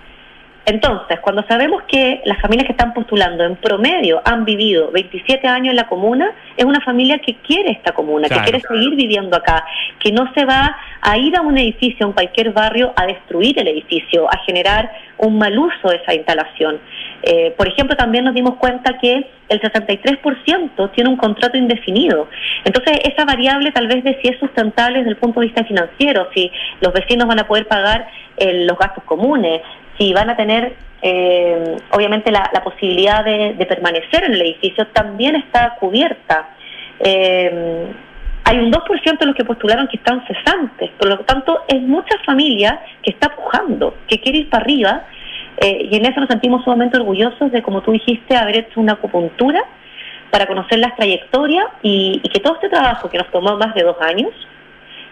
Entonces, 0.65 1.19
cuando 1.21 1.43
sabemos 1.49 1.83
que 1.89 2.21
las 2.25 2.41
familias 2.41 2.67
que 2.67 2.73
están 2.73 2.95
postulando 2.95 3.43
en 3.45 3.57
promedio 3.57 4.23
han 4.25 4.45
vivido 4.45 4.91
27 4.93 5.47
años 5.49 5.71
en 5.71 5.77
la 5.77 5.89
comuna, 5.89 6.33
es 6.57 6.65
una 6.65 6.81
familia 6.81 7.19
que 7.19 7.35
quiere 7.37 7.73
esta 7.73 7.93
comuna, 7.93 8.29
Claro. 8.29 8.45
que 8.45 8.51
quiere 8.51 8.67
seguir 8.69 8.95
viviendo 8.95 9.37
acá, 9.37 9.65
que 9.99 10.13
no 10.13 10.33
se 10.35 10.45
va 10.45 10.77
a 11.01 11.19
ir 11.19 11.37
a 11.37 11.41
un 11.41 11.59
edificio, 11.59 12.07
en 12.07 12.13
cualquier 12.13 12.53
barrio, 12.53 12.93
a 12.95 13.07
destruir 13.07 13.59
el 13.59 13.67
edificio, 13.69 14.29
a 14.33 14.39
generar 14.47 14.91
un 15.19 15.37
mal 15.37 15.59
uso 15.59 15.89
de 15.89 15.97
esa 15.97 16.15
instalación. 16.15 16.79
Eh, 17.25 17.55
por 17.57 17.69
ejemplo, 17.69 17.97
también 17.97 18.25
nos 18.25 18.35
dimos 18.35 18.57
cuenta 18.57 18.99
que 18.99 19.27
el 19.49 19.61
63% 19.61 20.91
tiene 20.93 21.11
un 21.11 21.17
contrato 21.17 21.57
indefinido. 21.57 22.29
Entonces, 22.65 22.99
esa 23.05 23.25
variable 23.25 23.71
tal 23.73 23.87
vez 23.87 24.03
de 24.03 24.19
si 24.21 24.29
es 24.29 24.39
sustentable 24.39 24.99
desde 24.99 25.11
el 25.11 25.17
punto 25.17 25.41
de 25.41 25.47
vista 25.47 25.65
financiero, 25.65 26.29
si 26.35 26.51
los 26.81 26.93
vecinos 26.93 27.27
van 27.27 27.41
a 27.41 27.47
poder 27.47 27.67
pagar 27.67 28.09
eh, 28.37 28.65
los 28.65 28.79
gastos 28.79 29.05
comunes, 29.05 29.61
si 29.99 30.13
van 30.13 30.31
a 30.31 30.37
tener 30.37 30.75
eh, 31.05 31.77
obviamente 31.91 32.31
la, 32.31 32.49
la 32.55 32.63
posibilidad 32.63 33.25
de, 33.25 33.67
permanecer 33.67 34.23
en 34.25 34.35
el 34.35 34.43
edificio, 34.43 34.87
también 34.89 35.35
está 35.35 35.75
cubierta. 35.81 36.51
Eh, 37.01 37.93
hay 38.45 38.59
un 38.59 38.73
2% 38.73 39.19
de 39.19 39.27
los 39.27 39.35
que 39.35 39.45
postularon 39.45 39.89
que 39.89 39.97
están 39.97 40.25
cesantes, 40.27 40.91
por 40.99 41.09
lo 41.09 41.19
tanto 41.21 41.65
es 41.67 41.81
mucha 41.81 42.17
familia 42.25 42.81
que 43.03 43.11
está 43.11 43.35
pujando, 43.35 43.97
que 44.09 44.21
quiere 44.21 44.39
ir 44.39 44.51
para 44.51 44.63
arriba, 44.63 45.05
eh, 45.59 45.89
y 45.91 45.97
en 45.97 46.07
eso 46.07 46.21
nos 46.21 46.29
sentimos 46.29 46.63
sumamente 46.65 46.99
orgullosos 46.99 47.51
de, 47.51 47.63
como 47.63 47.83
tú 47.83 47.93
dijiste, 47.93 48.37
haber 48.37 48.57
hecho 48.57 48.81
una 48.81 48.95
acupuntura 48.95 49.63
para 50.31 50.47
conocer 50.47 50.79
las 50.79 50.95
trayectorias 50.97 51.67
y, 51.83 52.21
y 52.23 52.29
que 52.29 52.41
todo 52.41 52.55
este 52.55 52.69
trabajo 52.69 53.11
que 53.11 53.19
nos 53.19 53.31
tomó 53.31 53.57
más 53.57 53.75
de 53.75 53.83
dos 53.83 53.97
años, 54.01 54.31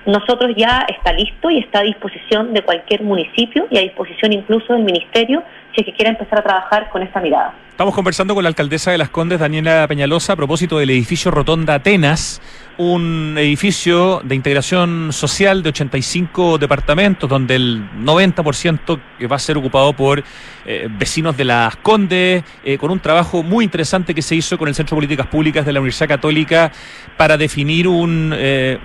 nosotros 0.07 0.53
ya 0.57 0.87
está 0.89 1.13
listo 1.13 1.51
y 1.51 1.59
está 1.59 1.81
a 1.81 1.83
disposición 1.83 2.55
de 2.55 2.63
cualquier 2.63 3.03
municipio 3.03 3.67
y 3.71 3.79
a 3.79 3.83
disposición 3.83 4.33
incluso 4.33 4.73
del 4.73 4.83
ministerio 4.83 5.43
si 5.75 5.83
es 5.83 5.87
que 5.87 5.93
quiera 5.93 6.11
empezar 6.11 6.41
a 6.41 6.43
trabajar 6.43 6.91
con 6.91 7.03
esta 7.03 7.21
mirada. 7.21 7.55
Estamos 7.71 7.95
conversando 7.95 8.35
con 8.35 8.43
la 8.43 8.49
alcaldesa 8.49 8.91
de 8.91 8.99
Las 8.99 9.11
Condes, 9.11 9.41
Daniela 9.41 9.87
Peñalosa, 9.89 10.35
a 10.35 10.37
propósito 10.37 10.79
del 10.79 10.91
edificio 10.91 11.31
Rotonda 11.31 11.75
Atenas, 11.75 12.43
un 12.83 13.35
edificio 13.37 14.23
de 14.25 14.35
integración 14.35 15.12
social 15.12 15.62
de 15.62 15.69
85 15.69 16.57
departamentos, 16.57 17.29
donde 17.29 17.57
el 17.57 17.83
90% 18.03 18.99
que 19.19 19.27
va 19.27 19.37
a 19.37 19.38
ser 19.38 19.59
ocupado 19.59 19.93
por 19.93 20.25
eh, 20.64 20.88
vecinos 20.90 21.37
de 21.37 21.45
Las 21.45 21.77
Condes, 21.77 22.43
eh, 22.64 22.79
con 22.79 22.90
un 22.90 22.99
trabajo 22.99 23.43
muy 23.43 23.64
interesante 23.66 24.14
que 24.14 24.23
se 24.23 24.35
hizo 24.35 24.57
con 24.57 24.66
el 24.66 24.75
Centro 24.75 24.95
de 24.95 24.99
Políticas 25.01 25.27
Públicas 25.27 25.66
de 25.66 25.75
la 25.75 25.81
Universidad 25.81 26.09
Católica 26.09 26.73
para 27.19 27.37
definir 27.37 27.87
un, 27.87 28.33
eh, 28.35 28.79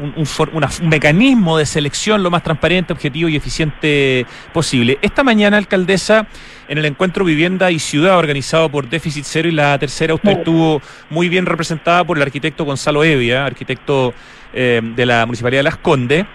una- 0.51 0.69
un 0.81 0.89
mecanismo 0.89 1.57
de 1.57 1.65
selección 1.65 2.21
lo 2.21 2.29
más 2.29 2.43
transparente, 2.43 2.91
objetivo 2.91 3.29
y 3.29 3.37
eficiente 3.37 4.25
posible. 4.51 4.99
Esta 5.01 5.23
mañana, 5.23 5.55
alcaldesa, 5.55 6.27
en 6.67 6.77
el 6.77 6.85
encuentro 6.85 7.23
Vivienda 7.25 7.71
y 7.71 7.79
Ciudad 7.79 8.17
organizado 8.17 8.69
por 8.69 8.89
Déficit 8.89 9.23
Cero 9.25 9.47
y 9.47 9.51
la 9.51 9.77
tercera, 9.79 10.13
usted 10.13 10.31
Sí. 10.31 10.37
estuvo 10.39 10.81
muy 11.09 11.29
bien 11.29 11.45
representada 11.45 12.03
por 12.03 12.17
el 12.17 12.23
arquitecto 12.23 12.65
Gonzalo 12.65 13.03
Evia, 13.03 13.45
arquitecto 13.45 14.13
eh, 14.53 14.81
de 14.83 15.05
la 15.05 15.25
Municipalidad 15.25 15.59
de 15.59 15.63
Las 15.63 15.77
Condes. 15.77 16.25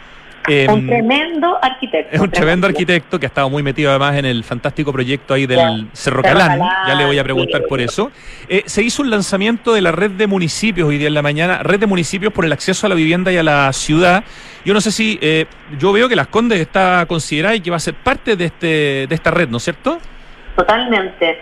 Eh, 0.49 0.67
un 0.71 0.87
tremendo 0.87 1.59
arquitecto. 1.63 2.15
es 2.17 2.21
un 2.21 2.31
tremendo 2.31 2.67
arquitecto 2.67 3.21
que 3.21 3.27
ha 3.27 3.29
estado 3.29 3.51
muy 3.51 3.63
metido 3.63 3.91
además 3.91 4.17
en 4.17 4.25
el 4.25 4.43
fantástico 4.43 4.91
proyecto 4.91 5.35
ahí 5.35 5.47
del 5.47 5.59
Ya. 5.59 5.87
Cerro 5.93 6.23
Calán. 6.23 6.59
Calán, 6.59 6.71
Ya 6.89 6.95
le 6.95 7.05
voy 7.05 7.19
a 7.19 7.25
preguntar 7.25 7.61
sí. 7.61 7.67
por 7.69 7.79
eso. 7.81 8.11
Eh, 8.49 8.63
se 8.65 8.83
hizo 8.83 9.03
un 9.03 9.11
lanzamiento 9.11 9.75
de 9.75 9.83
la 9.83 9.93
red 9.93 10.13
de 10.13 10.27
municipios 10.27 10.89
hoy 10.89 10.97
día 10.97 11.09
en 11.09 11.15
la 11.15 11.21
mañana, 11.23 11.63
red 11.63 11.79
de 11.79 11.87
municipios 11.87 12.33
por 12.33 12.47
el 12.47 12.53
acceso 12.53 12.87
a 12.87 12.89
la 12.89 12.95
vivienda 12.95 13.31
y 13.31 13.37
a 13.37 13.43
la 13.43 13.71
ciudad. 13.75 14.25
Yo 14.65 14.73
no 14.73 14.81
sé 14.81 14.91
si, 14.93 15.19
eh, 15.21 15.45
yo 15.79 15.93
veo 15.93 16.09
que 16.09 16.17
Las 16.17 16.29
Condes 16.29 16.59
está 16.59 17.05
considerada 17.07 17.55
y 17.55 17.61
que 17.61 17.71
va 17.71 17.77
a 17.77 17.81
ser 17.81 17.95
parte 17.95 18.35
de, 18.35 18.47
este, 18.47 18.67
de 19.09 19.15
esta 19.15 19.31
red, 19.31 19.49
¿no 19.51 19.59
es 19.59 19.65
cierto? 19.65 19.99
Totalmente. 20.61 21.41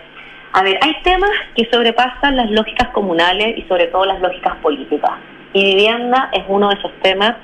A 0.53 0.63
ver, 0.63 0.79
hay 0.81 0.93
temas 1.03 1.29
que 1.53 1.67
sobrepasan 1.69 2.37
las 2.37 2.49
lógicas 2.51 2.87
comunales 2.89 3.57
y 3.57 3.63
sobre 3.63 3.87
todo 3.87 4.05
las 4.05 4.21
lógicas 4.21 4.55
políticas. 4.61 5.11
Y 5.51 5.75
vivienda 5.75 6.29
es 6.31 6.45
uno 6.47 6.69
de 6.69 6.75
esos 6.75 6.93
temas. 7.01 7.35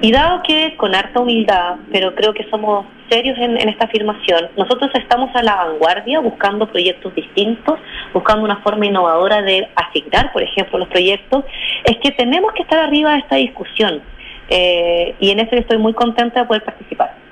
Y 0.00 0.12
dado 0.12 0.44
que 0.44 0.76
con 0.76 0.94
harta 0.94 1.18
humildad, 1.18 1.74
pero 1.90 2.14
creo 2.14 2.32
que 2.34 2.48
somos 2.50 2.86
serios 3.10 3.36
en, 3.38 3.56
esta 3.68 3.86
afirmación, 3.86 4.48
nosotros 4.56 4.90
estamos 4.94 5.34
a 5.34 5.42
la 5.42 5.56
vanguardia 5.56 6.20
buscando 6.20 6.68
proyectos 6.68 7.12
distintos, 7.16 7.80
buscando 8.12 8.44
una 8.44 8.58
forma 8.58 8.86
innovadora 8.86 9.42
de 9.42 9.68
asignar, 9.74 10.32
por 10.32 10.42
ejemplo, 10.42 10.78
los 10.78 10.88
proyectos, 10.88 11.44
es 11.84 11.96
que 11.96 12.12
tenemos 12.12 12.52
que 12.52 12.62
estar 12.62 12.78
arriba 12.78 13.12
de 13.12 13.18
esta 13.18 13.36
discusión. 13.36 14.02
Eh, 14.50 15.16
y 15.18 15.30
en 15.30 15.40
eso 15.40 15.56
estoy 15.56 15.78
muy 15.78 15.94
contenta 15.94 16.40
de 16.40 16.46
poder 16.46 16.62
participar. 16.62 17.27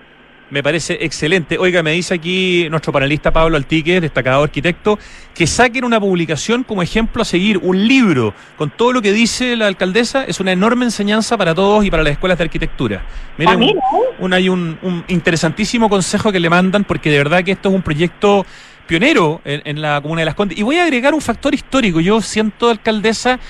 Me 0.49 0.63
parece 0.63 0.99
excelente. 1.01 1.59
Oiga, 1.59 1.83
me 1.83 1.91
dice 1.91 2.15
aquí 2.15 2.69
nuestro 2.71 2.93
panelista 2.93 3.33
Pablo 3.33 3.57
Altique, 3.57 4.01
destacado 4.01 4.45
arquitecto, 4.45 4.97
que 5.35 5.45
saquen 5.45 5.85
una 5.85 5.99
publicación 5.99 6.63
como 6.63 6.83
ejemplo 6.83 7.23
a 7.23 7.25
seguir, 7.25 7.59
un 7.59 7.89
libro 7.89 8.33
con 8.57 8.71
todo 8.71 8.93
lo 8.93 9.03
que 9.03 9.13
dice 9.13 9.57
la 9.57 9.67
alcaldesa, 9.67 10.25
es 10.25 10.39
una 10.39 10.53
enorme 10.53 10.85
enseñanza 10.85 11.37
para 11.37 11.53
todos 11.53 11.85
y 11.85 11.91
para 11.91 12.05
las 12.05 12.13
escuelas 12.13 12.39
de 12.39 12.45
arquitectura. 12.45 13.05
Mire, 13.37 13.51
Ah, 13.51 13.57
un, 13.57 13.73
un- 14.21 14.33
hay 14.33 14.49
un, 14.49 14.79
un 14.83 15.05
interesantísimo 15.09 15.89
consejo 15.91 16.31
que 16.31 16.39
le 16.39 16.49
mandan 16.49 16.85
porque 16.85 17.11
de 17.11 17.19
verdad 17.19 17.43
que 17.43 17.51
esto 17.51 17.69
es 17.71 17.75
un 17.75 17.83
proyecto 17.83 18.47
pionero 18.87 19.41
en, 19.45 19.63
en 19.65 19.83
la 19.83 20.01
comuna 20.01 20.21
de 20.21 20.27
Las 20.27 20.37
Condes. 20.37 20.57
Y 20.57 20.63
voy 20.63 20.77
a 20.77 20.85
agregar 20.85 21.13
un 21.13 21.21
factor 21.21 21.55
histórico. 21.55 21.99
Yo 21.99 22.21
siento, 22.21 22.71
alcaldesa, 22.71 23.41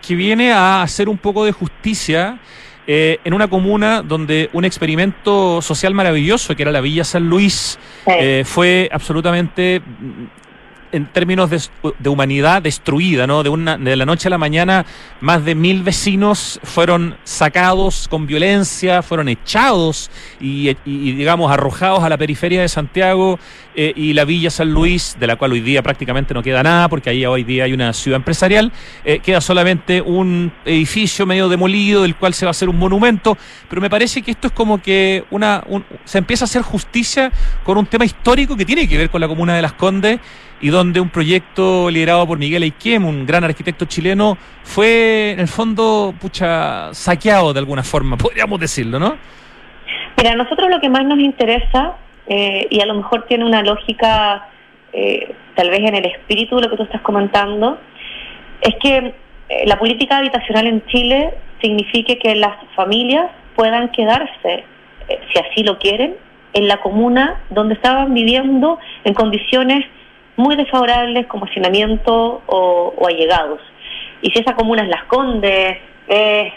que 0.00 0.14
viene 0.14 0.52
a 0.52 0.80
hacer 0.80 1.10
un 1.10 1.18
poco 1.18 1.44
de 1.44 1.52
justicia 1.52 2.38
eh, 2.86 3.18
en 3.24 3.34
una 3.34 3.48
comuna 3.48 4.02
donde 4.02 4.48
un 4.52 4.64
experimento 4.64 5.60
social 5.62 5.92
maravilloso, 5.94 6.54
que 6.54 6.62
era 6.62 6.72
la 6.72 6.80
Villa 6.80 7.04
San 7.04 7.28
Luis, 7.28 7.78
Sí. 8.04 8.12
eh, 8.20 8.42
fue 8.46 8.88
absolutamente 8.92 9.82
en 10.96 11.06
términos 11.06 11.50
de, 11.50 12.08
humanidad 12.08 12.62
destruida, 12.62 13.26
¿no? 13.26 13.42
De, 13.42 13.48
una, 13.48 13.76
de 13.76 13.94
la 13.96 14.06
noche 14.06 14.28
a 14.28 14.30
la 14.30 14.38
mañana, 14.38 14.84
más 15.20 15.44
de 15.44 15.54
mil 15.54 15.82
vecinos 15.82 16.58
fueron 16.62 17.16
sacados 17.24 18.08
con 18.08 18.26
violencia, 18.26 19.02
fueron 19.02 19.28
echados 19.28 20.10
y, 20.40 20.74
digamos, 20.84 21.52
arrojados 21.52 22.02
a 22.02 22.08
la 22.08 22.16
periferia 22.16 22.62
de 22.62 22.68
Santiago 22.68 23.38
eh, 23.74 23.92
y 23.94 24.12
la 24.14 24.24
Villa 24.24 24.50
San 24.50 24.70
Luis, 24.70 25.16
de 25.20 25.26
la 25.26 25.36
cual 25.36 25.52
hoy 25.52 25.60
día 25.60 25.82
prácticamente 25.82 26.32
no 26.34 26.42
queda 26.42 26.62
nada, 26.62 26.88
porque 26.88 27.10
ahí 27.10 27.24
hoy 27.26 27.44
día 27.44 27.64
hay 27.64 27.72
una 27.72 27.92
ciudad 27.92 28.16
empresarial, 28.16 28.72
eh, 29.04 29.18
queda 29.20 29.40
solamente 29.40 30.00
un 30.00 30.52
edificio 30.64 31.26
medio 31.26 31.48
demolido, 31.48 32.02
del 32.02 32.16
cual 32.16 32.34
se 32.34 32.46
va 32.46 32.50
a 32.50 32.52
hacer 32.52 32.68
un 32.68 32.78
monumento, 32.78 33.36
pero 33.68 33.82
me 33.82 33.90
parece 33.90 34.22
que 34.22 34.30
esto 34.30 34.46
es 34.48 34.52
como 34.54 34.80
que 34.80 35.24
una, 35.30 35.62
un- 35.68 35.84
se 36.04 36.18
empieza 36.18 36.44
a 36.44 36.46
hacer 36.46 36.62
justicia 36.62 37.30
con 37.64 37.76
un 37.76 37.86
tema 37.86 38.04
histórico 38.04 38.56
que 38.56 38.64
tiene 38.64 38.88
que 38.88 38.96
ver 38.96 39.10
con 39.10 39.20
la 39.20 39.28
comuna 39.28 39.54
de 39.54 39.62
Las 39.62 39.74
Condes 39.74 40.18
y 40.60 40.70
donde 40.70 41.00
un 41.00 41.10
proyecto 41.10 41.90
liderado 41.90 42.26
por 42.26 42.38
Miguel 42.38 42.62
Eiquem, 42.62 43.04
un 43.04 43.26
gran 43.26 43.44
arquitecto 43.44 43.84
chileno, 43.84 44.36
fue 44.62 45.32
en 45.32 45.40
el 45.40 45.48
fondo, 45.48 46.14
pucha, 46.20 46.92
saqueado 46.94 47.52
de 47.52 47.60
alguna 47.60 47.82
forma, 47.82 48.16
podríamos 48.18 48.58
decirlo, 48.60 48.98
¿no? 48.98 49.16
Mira, 50.16 50.32
a 50.32 50.36
nosotros 50.36 50.70
lo 50.70 50.80
que 50.80 50.88
más 50.88 51.04
nos 51.04 51.18
interesa, 51.18 51.96
eh, 52.26 52.66
y 52.70 52.80
a 52.80 52.86
lo 52.86 52.94
mejor 52.94 53.26
tiene 53.26 53.44
una 53.44 53.62
lógica, 53.62 54.48
eh, 54.92 55.34
tal 55.54 55.70
vez 55.70 55.80
en 55.80 55.94
el 55.94 56.06
espíritu 56.06 56.56
de 56.56 56.62
lo 56.62 56.70
que 56.70 56.76
tú 56.76 56.82
estás 56.84 57.02
comentando, 57.02 57.78
es 58.62 58.74
que 58.82 59.14
eh, 59.48 59.66
la 59.66 59.78
política 59.78 60.18
habitacional 60.18 60.66
en 60.66 60.84
Chile 60.86 61.34
signifique 61.60 62.18
que 62.18 62.34
las 62.34 62.56
familias 62.74 63.30
puedan 63.54 63.90
quedarse, 63.90 64.64
eh, 65.08 65.20
si 65.32 65.38
así 65.38 65.62
lo 65.62 65.78
quieren, 65.78 66.16
en 66.52 66.68
la 66.68 66.78
comuna 66.78 67.42
donde 67.50 67.74
estaban 67.74 68.12
viviendo 68.14 68.78
en 69.04 69.14
condiciones 69.14 69.84
muy 70.36 70.56
desfavorables 70.56 71.26
como 71.26 71.46
hacinamiento 71.46 72.42
o, 72.46 72.94
o 72.96 73.06
allegados. 73.08 73.60
Y 74.22 74.30
si 74.30 74.40
esa 74.40 74.54
comuna 74.54 74.82
es 74.82 74.88
Las 74.88 75.04
Condes, 75.04 75.78
es, 76.08 76.52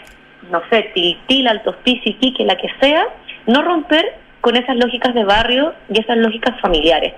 no 0.50 0.62
sé, 0.70 0.90
Tilitil, 0.94 1.48
Alto 1.48 1.70
Hospicio, 1.70 2.12
Iquique, 2.12 2.44
la 2.44 2.56
que 2.56 2.68
sea, 2.80 3.06
no 3.46 3.62
romper 3.62 4.14
con 4.40 4.56
esas 4.56 4.76
lógicas 4.76 5.14
de 5.14 5.24
barrio 5.24 5.74
y 5.92 6.00
esas 6.00 6.16
lógicas 6.16 6.58
familiares. 6.60 7.14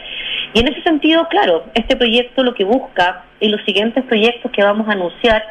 Y 0.54 0.60
en 0.60 0.68
ese 0.68 0.82
sentido, 0.82 1.28
claro, 1.28 1.64
este 1.74 1.96
proyecto 1.96 2.42
lo 2.42 2.54
que 2.54 2.64
busca 2.64 3.24
y 3.40 3.48
los 3.48 3.62
siguientes 3.64 4.04
proyectos 4.04 4.50
que 4.50 4.62
vamos 4.62 4.88
a 4.88 4.92
anunciar 4.92 5.44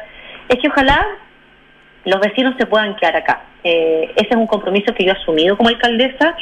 es 0.48 0.58
que 0.58 0.68
ojalá 0.68 1.06
los 2.04 2.20
vecinos 2.20 2.54
se 2.58 2.66
puedan 2.66 2.94
quedar 2.96 3.16
acá. 3.16 3.44
Eh, 3.64 4.10
ese 4.16 4.28
es 4.30 4.36
un 4.36 4.46
compromiso 4.46 4.92
que 4.94 5.04
yo 5.04 5.12
he 5.12 5.16
asumido 5.16 5.56
como 5.56 5.68
alcaldesa. 5.68 6.36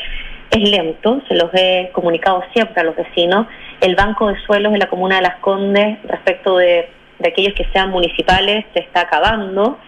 Es 0.50 0.68
lento, 0.68 1.22
se 1.28 1.34
los 1.34 1.50
he 1.54 1.90
comunicado 1.92 2.42
siempre 2.52 2.80
a 2.80 2.84
los 2.84 2.96
vecinos. 2.96 3.46
El 3.80 3.96
banco 3.96 4.28
de 4.28 4.38
suelos 4.40 4.72
en 4.72 4.78
la 4.78 4.88
comuna 4.88 5.16
de 5.16 5.22
Las 5.22 5.36
Condes 5.36 5.98
respecto 6.04 6.56
de, 6.56 6.88
de 7.18 7.28
aquellos 7.28 7.54
que 7.54 7.66
sean 7.72 7.90
municipales 7.90 8.64
se 8.72 8.80
está 8.80 9.02
acabando. 9.02 9.78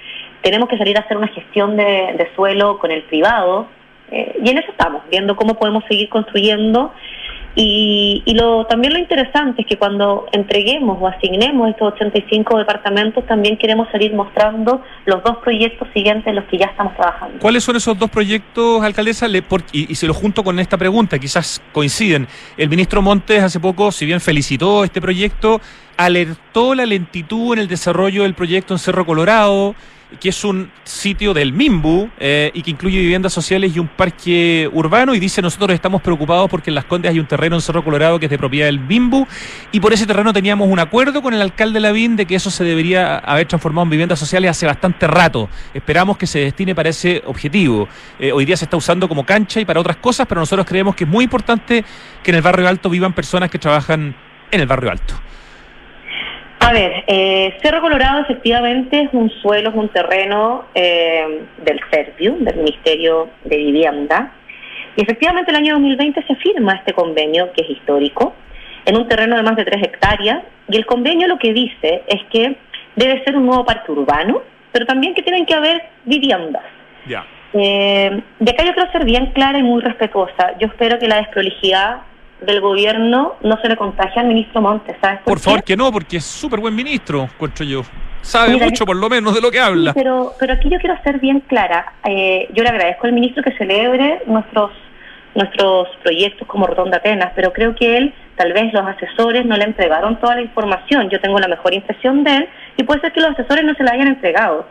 Tenemos 0.43 0.69
que 0.69 0.79
salir 0.79 0.97
a 0.97 1.01
hacer 1.01 1.17
una 1.17 1.29
gestión 1.29 1.77
de, 1.77 2.15
de 2.17 2.29
suelo 2.35 2.79
con 2.79 2.91
el 2.91 3.03
privado. 3.05 3.67
Eh, 4.11 4.41
y 4.45 4.51
en 4.51 4.59
eso 4.59 4.71
estamos, 4.71 5.03
viendo 5.11 5.37
cómo 5.37 5.55
podemos 5.55 5.85
seguir 5.89 6.09
construyendo. 6.09 6.93
Y, 7.55 8.23
y 8.25 8.35
lo, 8.35 8.65
también 8.67 8.95
lo 8.95 8.99
interesante 8.99 9.63
es 9.63 9.69
que 9.69 9.77
cuando 9.77 10.27
entreguemos 10.33 10.97
o 11.01 11.07
asignemos 11.07 11.69
estos 11.69 11.93
85 11.95 12.59
departamentos, 12.59 13.27
también 13.27 13.59
queremos 13.59 13.89
salir 13.93 14.15
mostrando 14.15 14.83
los 15.05 15.23
dos 15.23 15.37
proyectos 15.39 15.87
siguientes 15.93 16.27
en 16.29 16.37
los 16.37 16.45
que 16.47 16.57
ya 16.59 16.67
estamos 16.67 16.95
trabajando. 16.97 17.39
¿Cuáles 17.41 17.63
son 17.63 17.77
esos 17.77 17.99
dos 17.99 18.09
proyectos, 18.11 18.83
alcaldesa? 18.83 19.29
Le- 19.29 19.43
por- 19.43 19.63
y, 19.73 19.91
y 19.93 19.95
se 19.97 20.07
lo 20.07 20.15
junto 20.15 20.43
con 20.43 20.59
esta 20.61 20.79
pregunta, 20.79 21.19
quizás 21.19 21.61
coinciden. 21.73 22.27
El 22.57 22.71
ministro 22.71 23.03
Montes 23.03 23.43
hace 23.43 23.61
poco, 23.61 23.93
si 23.93 24.07
bien 24.07 24.21
felicitó 24.21 24.83
este 24.85 25.01
proyecto, 25.01 25.61
alertó 25.99 26.75
la 26.75 26.87
lentitud 26.87 27.53
en 27.53 27.59
el 27.61 27.69
desarrollo 27.69 28.23
del 28.23 28.35
proyecto 28.35 28.75
en 28.75 28.79
Cerro 28.79 29.05
Colorado, 29.05 29.75
que 30.21 30.29
es 30.29 30.45
un 30.45 30.71
sitio 30.85 31.35
del 31.35 31.53
MIMBU 31.53 32.11
eh, 32.19 32.51
y 32.55 32.63
que 32.63 32.71
incluye 32.71 32.99
viviendas 32.99 33.33
sociales 33.33 33.75
y 33.75 33.79
un 33.79 33.89
parque 33.89 34.69
urbano. 34.73 35.15
Y 35.15 35.21
dice, 35.21 35.43
nosotros 35.43 35.75
estamos 35.75 36.03
preocupados 36.03 36.49
porque 36.51 36.71
en 36.71 36.75
Las 36.75 36.85
Condes 36.85 37.11
hay 37.11 37.21
un 37.21 37.27
terreno 37.27 37.57
en 37.57 37.63
Cerro 37.63 37.85
Colorado 37.85 38.19
que 38.19 38.27
es 38.27 38.31
de 38.31 38.39
propiedad 38.39 38.67
del 38.67 38.81
MIMBU 38.81 39.27
y 39.73 39.81
por 39.81 39.93
ese 39.93 40.07
terreno 40.07 40.33
teníamos 40.33 40.69
un 40.69 40.79
acuerdo 40.79 41.23
con 41.23 41.35
el 41.35 41.43
alcalde 41.43 41.81
Lavín 41.81 42.17
de 42.17 42.27
que 42.27 42.35
eso 42.35 42.51
se 42.51 42.65
debería 42.65 43.19
haber 43.19 43.47
transformado 43.47 43.85
en 43.85 43.91
viviendas 43.91 44.19
sociales 44.19 44.51
hace 44.51 44.67
bastante 44.67 45.07
rato. 45.07 45.49
Esperamos 45.75 46.17
que 46.17 46.27
se 46.27 46.41
destine 46.41 46.75
para 46.75 46.89
ese 46.89 47.23
objetivo. 47.27 47.89
Eh, 48.19 48.33
hoy 48.33 48.45
día 48.45 48.57
se 48.57 48.65
está 48.65 48.77
usando 48.77 49.09
como 49.09 49.25
cancha 49.25 49.61
y 49.61 49.65
para 49.65 49.81
otras 49.81 49.97
cosas, 49.97 50.27
pero 50.27 50.41
nosotros 50.41 50.67
creemos 50.67 50.95
que 50.95 51.05
es 51.05 51.11
muy 51.11 51.25
importante 51.25 51.85
que 52.23 52.31
en 52.31 52.37
el 52.37 52.43
barrio 52.43 52.69
alto 52.69 52.91
vivan 52.91 53.13
personas 53.13 53.51
que 53.51 53.59
trabajan 53.59 54.15
en 54.51 54.61
el 54.61 54.67
barrio 54.67 54.91
alto. 54.91 55.15
A 56.63 56.73
ver, 56.73 57.05
eh, 57.09 57.59
Cerro 57.61 57.81
Colorado 57.81 58.21
efectivamente 58.21 59.01
es 59.03 59.09
un 59.13 59.29
suelo, 59.31 59.71
es 59.71 59.75
un 59.75 59.89
terreno 59.89 60.67
eh, 60.75 61.43
del 61.65 61.81
Serviu, 61.91 62.37
del 62.39 62.57
Ministerio 62.59 63.31
de 63.43 63.57
Vivienda. 63.57 64.33
Y 64.95 65.03
efectivamente 65.03 65.51
el 65.51 65.57
año 65.57 65.75
2020 65.75 66.23
se 66.25 66.37
firma 66.37 66.75
este 66.75 66.93
convenio, 66.93 67.53
que 67.53 67.63
es 67.63 67.71
histórico, 67.71 68.35
en 68.85 68.97
un 68.97 69.09
terreno 69.09 69.37
de 69.37 69.43
más 69.43 69.57
de 69.57 69.65
3 69.65 69.83
hectáreas. 69.83 70.45
Y 70.69 70.77
el 70.77 70.87
convenio 70.87 71.27
lo 71.27 71.39
que 71.39 71.53
dice 71.53 72.05
es 72.07 72.23
que 72.31 72.57
debe 72.95 73.25
ser 73.25 73.37
un 73.37 73.47
nuevo 73.47 73.65
parque 73.65 73.91
urbano, 73.91 74.43
pero 74.71 74.87
también 74.87 75.15
que 75.15 75.23
tienen 75.23 75.45
que 75.47 75.55
haber 75.55 75.83
viviendas. 76.05 76.63
Ya. 77.07 77.27
Eh, 77.55 78.23
de 78.39 78.51
acá 78.53 78.65
yo 78.65 78.73
quiero 78.73 78.93
ser 78.93 79.05
bien 79.05 79.33
clara 79.33 79.59
y 79.59 79.65
muy 79.65 79.83
respetuosa. 79.83 80.57
Yo 80.61 80.69
espero 80.69 81.01
que 81.01 81.09
la 81.09 81.17
desprolijidad 81.17 82.03
del 82.47 82.61
gobierno 82.61 83.35
no 83.43 83.61
se 83.61 83.69
le 83.69 83.77
contagie 83.77 84.21
al 84.21 84.29
ministro 84.29 84.61
Montes, 84.61 84.97
¿sabes? 85.01 85.21
Por 85.25 85.39
qué? 85.39 85.45
favor 85.45 85.65
que 85.65 85.77
no, 85.77 85.93
porque 85.93 86.19
es 86.19 86.25
súper 86.25 86.61
buen 86.61 86.75
ministro, 86.75 87.23
encuentro 87.23 87.65
yo. 87.65 87.83
Sabe 88.21 88.53
Mira, 88.53 88.67
mucho 88.67 88.87
por 88.87 88.97
lo 88.97 89.09
menos 89.09 89.35
de 89.35 89.41
lo 89.41 89.51
que 89.51 89.59
habla. 89.59 89.93
Sí, 89.93 89.99
pero, 89.99 90.33
pero 90.39 90.53
aquí 90.53 90.69
yo 90.71 90.79
quiero 90.79 90.97
ser 91.03 91.19
bien 91.19 91.41
clara. 91.41 91.93
Eh, 92.05 92.49
yo 92.55 92.63
le 92.63 92.69
agradezco 92.69 93.07
al 93.07 93.13
ministro 93.13 93.43
que 93.43 93.53
celebre 93.57 94.23
nuestros 94.27 94.71
nuestros 95.35 95.89
proyectos 96.03 96.47
como 96.47 96.67
Rotonda 96.67 96.99
Atenas, 96.99 97.33
pero 97.35 97.53
creo 97.53 97.75
que 97.75 97.97
él, 97.97 98.15
tal 98.37 98.53
vez 98.53 98.73
los 98.73 98.87
asesores 98.87 99.47
no 99.47 99.57
le 99.57 99.65
entregaron 99.65 100.21
toda 100.21 100.35
la 100.35 100.43
información. 100.43 101.09
Yo 101.09 101.21
tengo 101.21 101.39
la 101.39 101.49
mejor 101.49 101.73
impresión 101.73 102.23
de 102.23 102.37
él 102.37 102.49
y 102.77 102.83
puede 102.83 103.01
ser 103.01 103.13
que 103.13 103.21
los 103.21 103.31
asesores 103.31 103.65
no 103.65 103.75
se 103.75 103.83
la 103.83 103.93
hayan 103.93 104.09
entregado. 104.09 104.67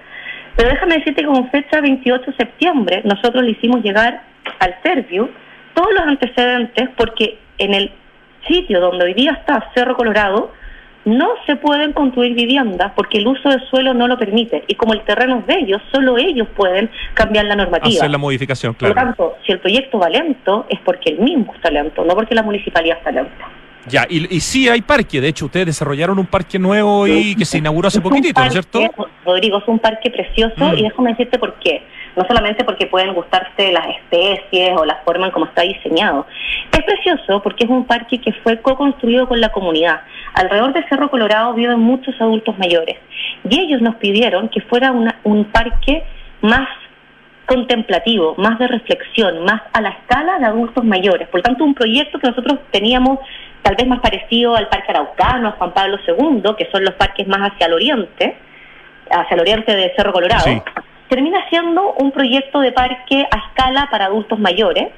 Pero 0.55 0.69
déjame 0.69 0.97
decirte 0.97 1.21
que 1.21 1.27
con 1.27 1.49
fecha 1.49 1.81
28 1.81 2.31
de 2.31 2.37
septiembre 2.37 3.01
nosotros 3.05 3.43
le 3.43 3.51
hicimos 3.51 3.81
llegar 3.81 4.21
al 4.59 4.75
Serviu 4.83 5.29
todos 5.73 5.93
los 5.93 6.03
antecedentes 6.03 6.89
porque 6.95 7.39
en 7.63 7.73
el 7.73 7.91
sitio 8.47 8.79
donde 8.79 9.05
hoy 9.05 9.13
día 9.13 9.31
está 9.33 9.69
Cerro 9.73 9.95
Colorado 9.95 10.51
no 11.03 11.29
se 11.47 11.55
pueden 11.55 11.93
construir 11.93 12.35
viviendas 12.35 12.91
porque 12.95 13.17
el 13.17 13.25
uso 13.27 13.49
del 13.49 13.61
suelo 13.69 13.93
no 13.93 14.07
lo 14.07 14.19
permite 14.19 14.63
y 14.67 14.75
como 14.75 14.93
el 14.93 15.01
terreno 15.01 15.39
es 15.39 15.47
de 15.47 15.55
ellos, 15.59 15.81
solo 15.91 16.17
ellos 16.17 16.47
pueden 16.55 16.91
cambiar 17.15 17.45
la 17.45 17.55
normativa. 17.55 17.97
Hacer 17.97 18.11
la 18.11 18.19
modificación, 18.19 18.75
Por 18.75 18.89
lo 18.89 18.93
claro. 18.93 19.07
tanto, 19.09 19.37
si 19.45 19.51
el 19.51 19.59
proyecto 19.59 19.97
va 19.97 20.09
lento 20.09 20.65
es 20.69 20.79
porque 20.81 21.09
el 21.11 21.19
mismo 21.19 21.53
está 21.55 21.71
lento, 21.71 22.03
no 22.05 22.13
porque 22.13 22.35
la 22.35 22.43
municipalidad 22.43 22.97
está 22.99 23.11
lenta. 23.11 23.49
Ya, 23.87 24.05
y, 24.07 24.35
y 24.35 24.39
sí 24.41 24.69
hay 24.69 24.81
parque. 24.83 25.19
De 25.19 25.29
hecho, 25.29 25.45
ustedes 25.45 25.65
desarrollaron 25.65 26.19
un 26.19 26.27
parque 26.27 26.59
nuevo 26.59 27.07
y 27.07 27.33
que 27.35 27.45
se 27.45 27.57
inauguró 27.57 27.87
hace 27.87 27.99
poquitito, 27.99 28.39
¿no 28.39 28.45
es 28.45 28.53
cierto? 28.53 28.79
Rodrigo, 29.25 29.57
es 29.57 29.67
un 29.67 29.79
parque 29.79 30.11
precioso 30.11 30.53
Mm. 30.71 30.77
y 30.77 30.83
déjame 30.83 31.09
decirte 31.11 31.39
por 31.39 31.55
qué. 31.55 31.81
No 32.15 32.25
solamente 32.27 32.63
porque 32.63 32.87
pueden 32.87 33.13
gustarte 33.13 33.71
las 33.71 33.87
especies 33.87 34.77
o 34.77 34.85
la 34.85 34.97
forma 35.05 35.27
en 35.27 35.31
cómo 35.31 35.45
está 35.45 35.61
diseñado. 35.61 36.27
Es 36.71 36.83
precioso 36.83 37.41
porque 37.41 37.63
es 37.65 37.69
un 37.69 37.85
parque 37.85 38.19
que 38.19 38.33
fue 38.43 38.61
co-construido 38.61 39.27
con 39.27 39.39
la 39.39 39.49
comunidad. 39.49 40.01
Alrededor 40.33 40.73
de 40.73 40.87
Cerro 40.89 41.09
Colorado 41.09 41.53
viven 41.53 41.79
muchos 41.79 42.19
adultos 42.19 42.57
mayores 42.57 42.97
y 43.49 43.59
ellos 43.59 43.81
nos 43.81 43.95
pidieron 43.95 44.49
que 44.49 44.61
fuera 44.61 44.91
un 44.91 45.45
parque 45.45 46.03
más 46.41 46.67
contemplativo, 47.45 48.35
más 48.37 48.57
de 48.59 48.67
reflexión, 48.67 49.43
más 49.43 49.61
a 49.73 49.81
la 49.81 49.89
escala 49.89 50.39
de 50.39 50.45
adultos 50.45 50.83
mayores. 50.85 51.27
Por 51.27 51.41
tanto, 51.41 51.63
un 51.63 51.73
proyecto 51.73 52.17
que 52.19 52.29
nosotros 52.29 52.59
teníamos 52.71 53.19
tal 53.61 53.75
vez 53.75 53.87
más 53.87 53.99
parecido 53.99 54.55
al 54.55 54.69
Parque 54.69 54.91
Araucano, 54.91 55.49
a 55.49 55.51
Juan 55.51 55.73
Pablo 55.73 55.97
II, 56.07 56.43
que 56.57 56.69
son 56.71 56.83
los 56.83 56.93
parques 56.95 57.27
más 57.27 57.51
hacia 57.51 57.67
el 57.67 57.73
oriente, 57.73 58.37
hacia 59.09 59.35
el 59.35 59.41
oriente 59.41 59.75
de 59.75 59.93
Cerro 59.95 60.13
Colorado. 60.13 60.45
Termina 61.11 61.45
siendo 61.49 61.91
un 61.99 62.13
proyecto 62.13 62.61
de 62.61 62.71
parque 62.71 63.27
a 63.29 63.37
escala 63.49 63.89
para 63.91 64.05
adultos 64.05 64.39
mayores. 64.39 64.93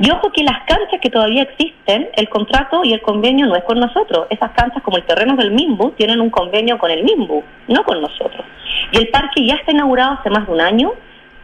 Y 0.00 0.10
ojo 0.10 0.32
que 0.32 0.42
las 0.42 0.64
canchas 0.66 0.98
que 1.00 1.10
todavía 1.10 1.42
existen, 1.42 2.08
el 2.16 2.28
contrato 2.28 2.80
y 2.82 2.92
el 2.92 3.00
convenio 3.00 3.46
no 3.46 3.54
es 3.54 3.62
con 3.62 3.78
nosotros. 3.78 4.26
Esas 4.30 4.50
canchas, 4.50 4.82
como 4.82 4.96
el 4.96 5.04
terreno 5.04 5.36
del 5.36 5.52
MIMBU, 5.52 5.92
tienen 5.92 6.20
un 6.20 6.30
convenio 6.30 6.76
con 6.76 6.90
el 6.90 7.04
MIMBU, 7.04 7.44
no 7.68 7.84
con 7.84 8.00
nosotros. 8.00 8.44
Y 8.90 8.98
el 8.98 9.08
parque 9.10 9.46
ya 9.46 9.54
está 9.54 9.70
inaugurado 9.70 10.18
hace 10.18 10.28
más 10.28 10.44
de 10.44 10.52
un 10.52 10.60
año, 10.60 10.92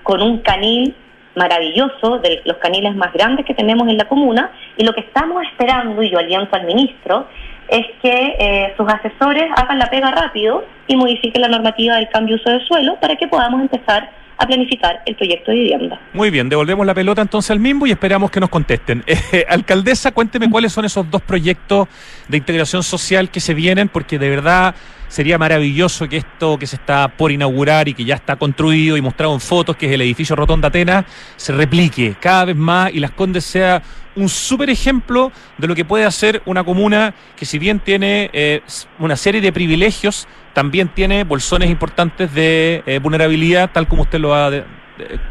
con 0.03 0.21
un 0.23 0.39
canil 0.39 0.93
maravilloso, 1.37 2.19
de 2.19 2.43
los 2.45 2.57
caniles 2.57 2.97
más 2.97 3.13
grandes 3.13 3.47
que 3.47 3.55
tenemos 3.55 3.87
en 3.89 3.97
la 3.97 4.09
comuna, 4.09 4.51
y 4.77 4.85
lo 4.85 4.93
que 4.93 5.03
estamos 5.03 5.41
esperando, 5.45 6.03
y 6.03 6.11
yo 6.11 6.19
aliento 6.19 6.57
al 6.57 6.67
ministro, 6.67 7.29
es 7.71 7.87
que 8.03 8.37
eh, 8.39 8.75
sus 8.77 8.87
asesores 8.89 9.45
hagan 9.57 9.79
la 9.79 9.89
pega 9.89 10.11
rápido 10.11 10.65
y 10.89 10.97
modifiquen 10.97 11.43
la 11.43 11.49
normativa 11.49 11.97
del 11.97 12.09
cambio 12.09 12.37
uso 12.37 12.51
de 12.51 12.61
suelo 12.67 12.97
para 13.01 13.17
que 13.17 13.29
podamos 13.29 13.61
empezar 13.61 14.11
a 14.37 14.47
planificar 14.47 15.03
el 15.07 15.15
proyecto 15.15 15.51
de 15.51 15.59
vivienda. 15.59 16.01
Muy 16.15 16.31
bien, 16.31 16.49
devolvemos 16.49 16.85
la 16.87 16.95
pelota 16.95 17.21
entonces 17.21 17.51
al 17.51 17.61
Mimbo 17.61 17.87
y 17.87 17.91
esperamos 17.91 18.31
que 18.31 18.41
nos 18.41 18.49
contesten. 18.49 19.05
Eh, 19.33 19.47
alcaldesa, 19.49 20.11
cuénteme 20.11 20.51
cuáles 20.51 20.73
son 20.73 20.85
esos 20.85 21.09
dos 21.09 21.23
proyectos 21.23 21.87
de 22.27 22.37
integración 22.37 22.83
social 22.83 23.31
que 23.31 23.39
se 23.39 23.55
vienen, 23.55 23.89
porque 23.89 24.19
de 24.19 24.29
verdad 24.29 24.75
sería 25.11 25.39
maravilloso 25.39 26.09
que 26.09 26.19
esto 26.19 26.57
que 26.57 26.67
se 26.67 26.77
está 26.77 27.09
por 27.09 27.33
inaugurar 27.33 27.89
y 27.89 27.95
que 27.95 28.05
ya 28.05 28.15
está 28.15 28.37
construido 28.37 28.97
y 28.97 29.03
mostrado 29.03 29.35
en 29.35 29.41
fotos, 29.41 29.77
que 29.77 29.87
es 29.87 29.93
el 29.93 30.01
edificio 30.03 30.37
Rotonda 30.37 30.69
Atenas, 30.69 31.05
se 31.37 31.53
replique 31.53 32.15
cada 32.21 32.47
vez 32.47 32.57
más 32.57 32.95
y 32.95 33.01
Las 33.01 33.11
Condes 33.11 33.45
sea 33.45 33.83
un 34.15 34.29
súper 34.29 34.71
ejemplo 34.71 35.33
de 35.59 35.67
lo 35.67 35.75
que 35.75 35.85
puede 35.85 36.05
hacer 36.05 36.43
una 36.47 36.63
comuna 36.63 37.13
que 37.37 37.45
si 37.45 37.59
bien 37.59 37.81
tiene 37.81 38.31
eh, 38.33 38.63
una 39.01 39.17
serie 39.17 39.41
de 39.41 39.53
privilegios, 39.53 40.29
también 40.53 40.89
tiene 40.89 41.25
bolsones 41.25 41.71
importantes 41.71 42.33
de 42.33 42.85
eh, 42.87 43.01
vulnerabilidad, 43.01 43.71
tal 43.73 43.89
como 43.89 44.03
usted 44.03 44.21
lo 44.21 44.35
ha 44.35 44.51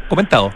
comentado. 0.08 0.52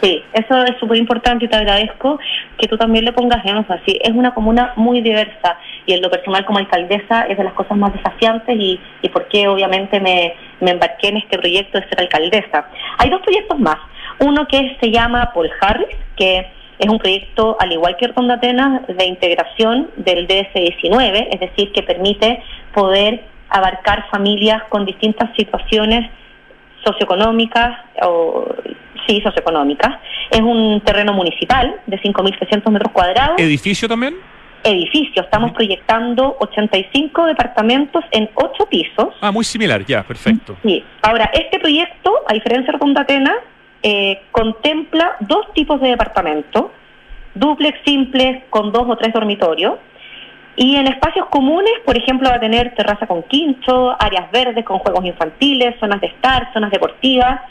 Sí, 0.00 0.22
eso 0.32 0.64
es 0.64 0.78
súper 0.78 0.96
importante 0.96 1.44
y 1.44 1.48
te 1.48 1.56
agradezco 1.56 2.20
que 2.56 2.68
tú 2.68 2.76
también 2.76 3.04
le 3.04 3.12
pongas 3.12 3.44
énfasis. 3.44 3.96
Es 4.00 4.12
una 4.12 4.32
comuna 4.32 4.72
muy 4.76 5.00
diversa 5.00 5.58
y 5.86 5.94
en 5.94 6.02
lo 6.02 6.10
personal 6.10 6.44
como 6.44 6.58
alcaldesa 6.58 7.22
es 7.22 7.36
de 7.36 7.44
las 7.44 7.52
cosas 7.54 7.76
más 7.76 7.92
desafiantes 7.92 8.56
y, 8.56 8.80
y 9.02 9.08
por 9.08 9.26
qué 9.26 9.48
obviamente 9.48 9.98
me, 9.98 10.34
me 10.60 10.72
embarqué 10.72 11.08
en 11.08 11.16
este 11.16 11.38
proyecto 11.38 11.80
de 11.80 11.88
ser 11.88 12.00
alcaldesa. 12.00 12.68
Hay 12.98 13.10
dos 13.10 13.20
proyectos 13.22 13.58
más. 13.58 13.78
Uno 14.20 14.46
que 14.46 14.76
se 14.80 14.90
llama 14.90 15.32
Paul 15.34 15.50
Harris, 15.60 15.96
que 16.16 16.46
es 16.78 16.88
un 16.88 16.98
proyecto, 16.98 17.56
al 17.58 17.72
igual 17.72 17.96
que 17.96 18.06
Rotonda 18.06 18.34
Atenas, 18.34 18.86
de 18.86 19.04
integración 19.04 19.90
del 19.96 20.28
DS-19, 20.28 21.28
es 21.32 21.40
decir, 21.40 21.72
que 21.72 21.82
permite 21.82 22.40
poder 22.72 23.24
abarcar 23.48 24.06
familias 24.10 24.62
con 24.68 24.84
distintas 24.84 25.30
situaciones 25.36 26.10
socioeconómicas 26.92 27.70
o 28.02 28.46
sí 29.06 29.20
socioeconómicas. 29.22 29.98
Es 30.30 30.40
un 30.40 30.80
terreno 30.84 31.12
municipal 31.12 31.80
de 31.86 32.00
5.300 32.00 32.70
metros 32.70 32.92
cuadrados, 32.92 33.38
¿Edificio 33.38 33.88
también? 33.88 34.14
edificio. 34.64 35.22
Estamos 35.22 35.52
proyectando 35.52 36.36
85 36.40 37.26
departamentos 37.26 38.04
en 38.10 38.28
8 38.34 38.66
pisos. 38.68 39.14
Ah, 39.20 39.30
muy 39.30 39.44
similar, 39.44 39.84
ya, 39.86 40.02
perfecto. 40.02 40.56
Sí. 40.62 40.84
Ahora, 41.02 41.30
este 41.32 41.58
proyecto, 41.60 42.12
a 42.26 42.34
diferencia 42.34 42.66
de 42.66 42.72
Rotonda 42.72 43.02
Atenas, 43.02 43.36
eh, 43.82 44.20
contempla 44.32 45.16
dos 45.20 45.52
tipos 45.54 45.80
de 45.80 45.90
departamentos, 45.90 46.66
duplex 47.34 47.78
simples 47.84 48.42
con 48.50 48.72
dos 48.72 48.84
o 48.88 48.96
tres 48.96 49.12
dormitorios, 49.12 49.74
y 50.60 50.74
en 50.74 50.88
espacios 50.88 51.26
comunes, 51.26 51.72
por 51.86 51.96
ejemplo, 51.96 52.28
va 52.28 52.34
a 52.36 52.40
tener 52.40 52.74
terraza 52.74 53.06
con 53.06 53.22
quincho, 53.22 53.94
áreas 54.02 54.28
verdes 54.32 54.64
con 54.64 54.80
juegos 54.80 55.04
infantiles, 55.04 55.76
zonas 55.78 56.00
de 56.00 56.08
estar, 56.08 56.52
zonas 56.52 56.72
deportivas, 56.72 57.42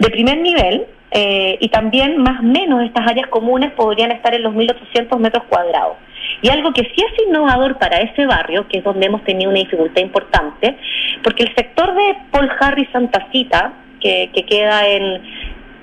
de 0.00 0.10
primer 0.10 0.38
nivel, 0.38 0.84
eh, 1.12 1.58
y 1.60 1.68
también 1.68 2.18
más 2.18 2.40
o 2.40 2.42
menos 2.42 2.82
estas 2.82 3.06
áreas 3.06 3.28
comunes 3.28 3.70
podrían 3.74 4.10
estar 4.10 4.34
en 4.34 4.42
los 4.42 4.52
1.800 4.52 5.16
metros 5.18 5.44
cuadrados. 5.48 5.96
Y 6.42 6.48
algo 6.48 6.72
que 6.72 6.82
sí 6.82 6.96
es 6.96 7.26
innovador 7.28 7.78
para 7.78 7.98
ese 7.98 8.26
barrio, 8.26 8.66
que 8.66 8.78
es 8.78 8.84
donde 8.84 9.06
hemos 9.06 9.22
tenido 9.22 9.48
una 9.50 9.60
dificultad 9.60 10.02
importante, 10.02 10.76
porque 11.22 11.44
el 11.44 11.54
sector 11.54 11.94
de 11.94 12.16
Paul 12.32 12.50
Harris 12.58 12.88
Santa 12.90 13.28
Cita, 13.30 13.74
que, 14.00 14.28
que 14.34 14.42
queda 14.44 14.88
en 14.88 15.22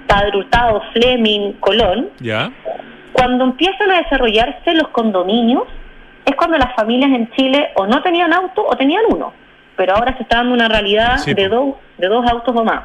Padre 0.05 0.38
Hurtado, 0.38 0.82
Fleming, 0.91 1.53
Colón, 1.61 2.09
Ya. 2.20 2.51
cuando 3.13 3.45
empiezan 3.45 3.89
a 3.91 3.99
desarrollarse 3.99 4.74
los 4.74 4.89
condominios, 4.89 5.63
es 6.28 6.36
cuando 6.36 6.57
las 6.57 6.75
familias 6.75 7.09
en 7.11 7.32
Chile 7.32 7.69
o 7.75 7.88
no 7.88 8.01
tenían 8.03 8.34
auto 8.34 8.65
o 8.67 8.75
tenían 8.75 9.03
uno. 9.09 9.32
Pero 9.78 9.95
ahora 9.95 10.15
se 10.17 10.23
está 10.23 10.38
dando 10.38 10.53
una 10.53 10.67
realidad 10.67 11.17
Sí, 11.19 11.34
de, 11.34 11.47
dos, 11.47 11.75
de 11.97 12.07
dos 12.07 12.30
autos 12.30 12.53
o 12.55 12.63
más. 12.65 12.84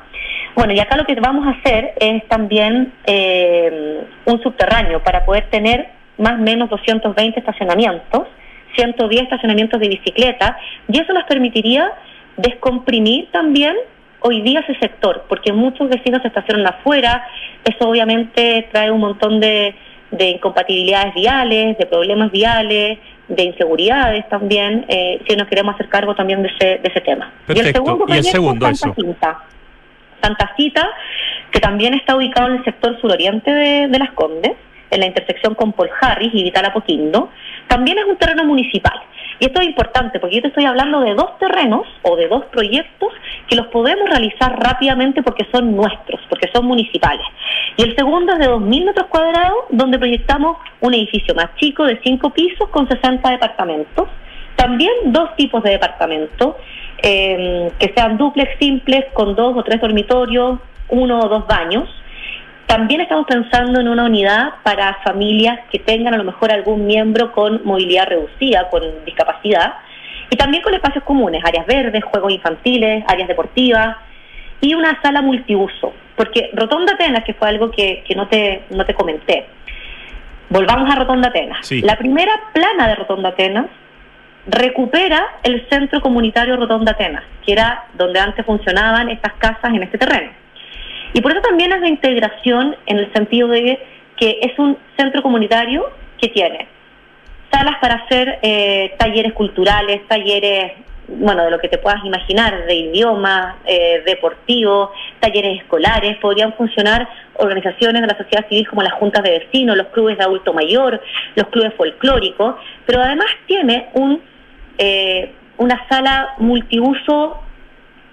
Bueno, 0.54 0.72
y 0.72 0.78
acá 0.78 0.96
lo 0.96 1.04
que 1.04 1.14
vamos 1.16 1.46
a 1.46 1.58
hacer 1.58 1.94
es 1.98 2.26
también 2.28 2.92
eh, 3.04 4.04
un 4.26 4.40
subterráneo 4.42 5.02
para 5.02 5.24
poder 5.24 5.48
tener 5.50 5.88
más 6.18 6.34
o 6.34 6.42
menos 6.42 6.70
220 6.70 7.40
estacionamientos, 7.40 8.28
110 8.76 9.22
estacionamientos 9.22 9.80
de 9.80 9.88
bicicleta, 9.88 10.56
y 10.88 11.00
eso 11.00 11.12
nos 11.12 11.24
permitiría 11.24 11.90
descomprimir 12.36 13.28
también 13.32 13.74
hoy 14.20 14.42
día 14.42 14.60
ese 14.60 14.78
sector, 14.78 15.24
porque 15.28 15.52
muchos 15.52 15.88
vecinos 15.88 16.22
se 16.22 16.28
estacionan 16.28 16.66
afuera, 16.66 17.26
eso 17.64 17.88
obviamente 17.88 18.68
trae 18.70 18.90
un 18.90 19.00
montón 19.00 19.40
de, 19.40 19.74
de 20.12 20.30
incompatibilidades 20.30 21.14
viales, 21.14 21.78
de 21.78 21.86
problemas 21.86 22.30
viales, 22.30 22.98
de 23.28 23.42
inseguridades 23.44 24.28
también, 24.28 24.84
eh, 24.88 25.22
si 25.26 25.36
nos 25.36 25.48
queremos 25.48 25.74
hacer 25.74 25.88
cargo 25.88 26.14
también 26.14 26.42
de 26.42 26.48
ese, 26.48 26.66
de 26.78 26.88
ese 26.88 27.00
tema. 27.00 27.32
Perfecto. 27.46 27.82
Y 27.84 27.90
el 27.90 27.96
proyecto, 28.04 28.30
segundo, 28.30 28.66
Santa 28.66 28.88
eso. 28.88 28.94
Cinta. 28.94 29.42
Santa 30.22 30.52
Cita, 30.56 30.88
que 31.50 31.60
también 31.60 31.94
está 31.94 32.16
ubicado 32.16 32.48
en 32.48 32.58
el 32.58 32.64
sector 32.64 33.00
suroriente 33.00 33.50
de, 33.50 33.88
de 33.88 33.98
Las 33.98 34.12
Condes, 34.12 34.52
en 34.92 35.00
la 35.00 35.06
intersección 35.06 35.54
con 35.54 35.72
Paul 35.72 35.90
Harris 36.00 36.32
y 36.34 36.44
Vital 36.44 36.66
Apoquindo, 36.66 37.30
también 37.66 37.98
es 37.98 38.04
un 38.04 38.16
terreno 38.16 38.44
municipal. 38.44 39.00
Y 39.40 39.46
esto 39.46 39.60
es 39.60 39.66
importante 39.66 40.20
porque 40.20 40.36
yo 40.36 40.42
te 40.42 40.48
estoy 40.48 40.66
hablando 40.66 41.00
de 41.00 41.14
dos 41.14 41.38
terrenos 41.38 41.86
o 42.02 42.14
de 42.14 42.28
dos 42.28 42.44
proyectos 42.46 43.12
que 43.48 43.56
los 43.56 43.66
podemos 43.68 44.08
realizar 44.08 44.56
rápidamente 44.62 45.22
porque 45.22 45.46
son 45.50 45.74
nuestros, 45.74 46.20
porque 46.28 46.48
son 46.54 46.66
municipales. 46.66 47.26
Y 47.76 47.82
el 47.82 47.96
segundo 47.96 48.34
es 48.34 48.38
de 48.38 48.48
2.000 48.48 48.84
metros 48.84 49.06
cuadrados, 49.08 49.64
donde 49.70 49.98
proyectamos 49.98 50.58
un 50.80 50.94
edificio 50.94 51.34
más 51.34 51.54
chico 51.56 51.84
de 51.84 51.98
5 52.04 52.30
pisos 52.30 52.68
con 52.68 52.86
60 52.86 53.30
departamentos. 53.30 54.08
También 54.56 54.92
dos 55.06 55.34
tipos 55.36 55.62
de 55.62 55.70
departamentos, 55.70 56.56
eh, 57.02 57.72
que 57.78 57.92
sean 57.96 58.18
duplex 58.18 58.58
simples 58.58 59.06
con 59.14 59.34
dos 59.34 59.56
o 59.56 59.64
tres 59.64 59.80
dormitorios, 59.80 60.60
uno 60.88 61.20
o 61.20 61.28
dos 61.28 61.46
baños. 61.46 61.88
También 62.66 63.00
estamos 63.02 63.26
pensando 63.26 63.80
en 63.80 63.88
una 63.88 64.04
unidad 64.04 64.54
para 64.62 64.94
familias 65.04 65.60
que 65.70 65.78
tengan 65.78 66.14
a 66.14 66.16
lo 66.16 66.24
mejor 66.24 66.52
algún 66.52 66.86
miembro 66.86 67.32
con 67.32 67.60
movilidad 67.64 68.08
reducida, 68.08 68.68
con 68.70 68.82
discapacidad, 69.04 69.74
y 70.30 70.36
también 70.36 70.62
con 70.62 70.72
espacios 70.72 71.04
comunes, 71.04 71.44
áreas 71.44 71.66
verdes, 71.66 72.02
juegos 72.04 72.32
infantiles, 72.32 73.04
áreas 73.06 73.28
deportivas 73.28 73.96
y 74.62 74.72
una 74.74 75.00
sala 75.02 75.20
multiuso. 75.20 75.92
Porque 76.16 76.50
Rotonda 76.54 76.94
Atenas, 76.94 77.24
que 77.24 77.34
fue 77.34 77.48
algo 77.48 77.70
que, 77.70 78.02
que 78.06 78.14
no, 78.14 78.28
te, 78.28 78.62
no 78.70 78.86
te 78.86 78.94
comenté, 78.94 79.46
volvamos 80.48 80.90
a 80.90 80.96
Rotonda 80.98 81.28
Atenas. 81.28 81.66
Sí. 81.66 81.82
La 81.82 81.96
primera 81.96 82.32
plana 82.54 82.88
de 82.88 82.94
Rotonda 82.94 83.30
Atenas 83.30 83.66
recupera 84.46 85.36
el 85.42 85.68
centro 85.68 86.00
comunitario 86.00 86.56
Rotonda 86.56 86.92
Atenas, 86.92 87.24
que 87.44 87.52
era 87.52 87.84
donde 87.94 88.18
antes 88.18 88.46
funcionaban 88.46 89.10
estas 89.10 89.34
casas 89.34 89.74
en 89.74 89.82
este 89.82 89.98
terreno. 89.98 90.32
Y 91.12 91.20
por 91.20 91.32
eso 91.32 91.40
también 91.42 91.72
es 91.72 91.80
de 91.80 91.88
integración 91.88 92.76
en 92.86 92.98
el 92.98 93.12
sentido 93.12 93.48
de 93.48 93.78
que 94.16 94.38
es 94.42 94.58
un 94.58 94.78
centro 94.96 95.22
comunitario 95.22 95.90
que 96.20 96.28
tiene 96.28 96.68
salas 97.52 97.76
para 97.80 97.96
hacer 97.96 98.38
eh, 98.42 98.94
talleres 98.98 99.32
culturales, 99.34 100.06
talleres, 100.08 100.72
bueno, 101.06 101.44
de 101.44 101.50
lo 101.50 101.58
que 101.58 101.68
te 101.68 101.78
puedas 101.78 102.02
imaginar, 102.04 102.64
de 102.64 102.74
idiomas, 102.74 103.56
eh, 103.66 104.02
deportivos, 104.06 104.90
talleres 105.20 105.60
escolares, 105.60 106.16
podrían 106.16 106.54
funcionar 106.54 107.06
organizaciones 107.34 108.00
de 108.00 108.08
la 108.08 108.16
sociedad 108.16 108.48
civil 108.48 108.66
como 108.68 108.82
las 108.82 108.94
juntas 108.94 109.22
de 109.22 109.38
vecinos, 109.38 109.76
los 109.76 109.88
clubes 109.88 110.16
de 110.16 110.24
adulto 110.24 110.54
mayor, 110.54 111.00
los 111.34 111.48
clubes 111.48 111.74
folclóricos, 111.74 112.54
pero 112.86 113.02
además 113.02 113.26
tiene 113.46 113.88
un, 113.94 114.22
eh, 114.78 115.32
una 115.58 115.86
sala 115.88 116.34
multiuso 116.38 117.42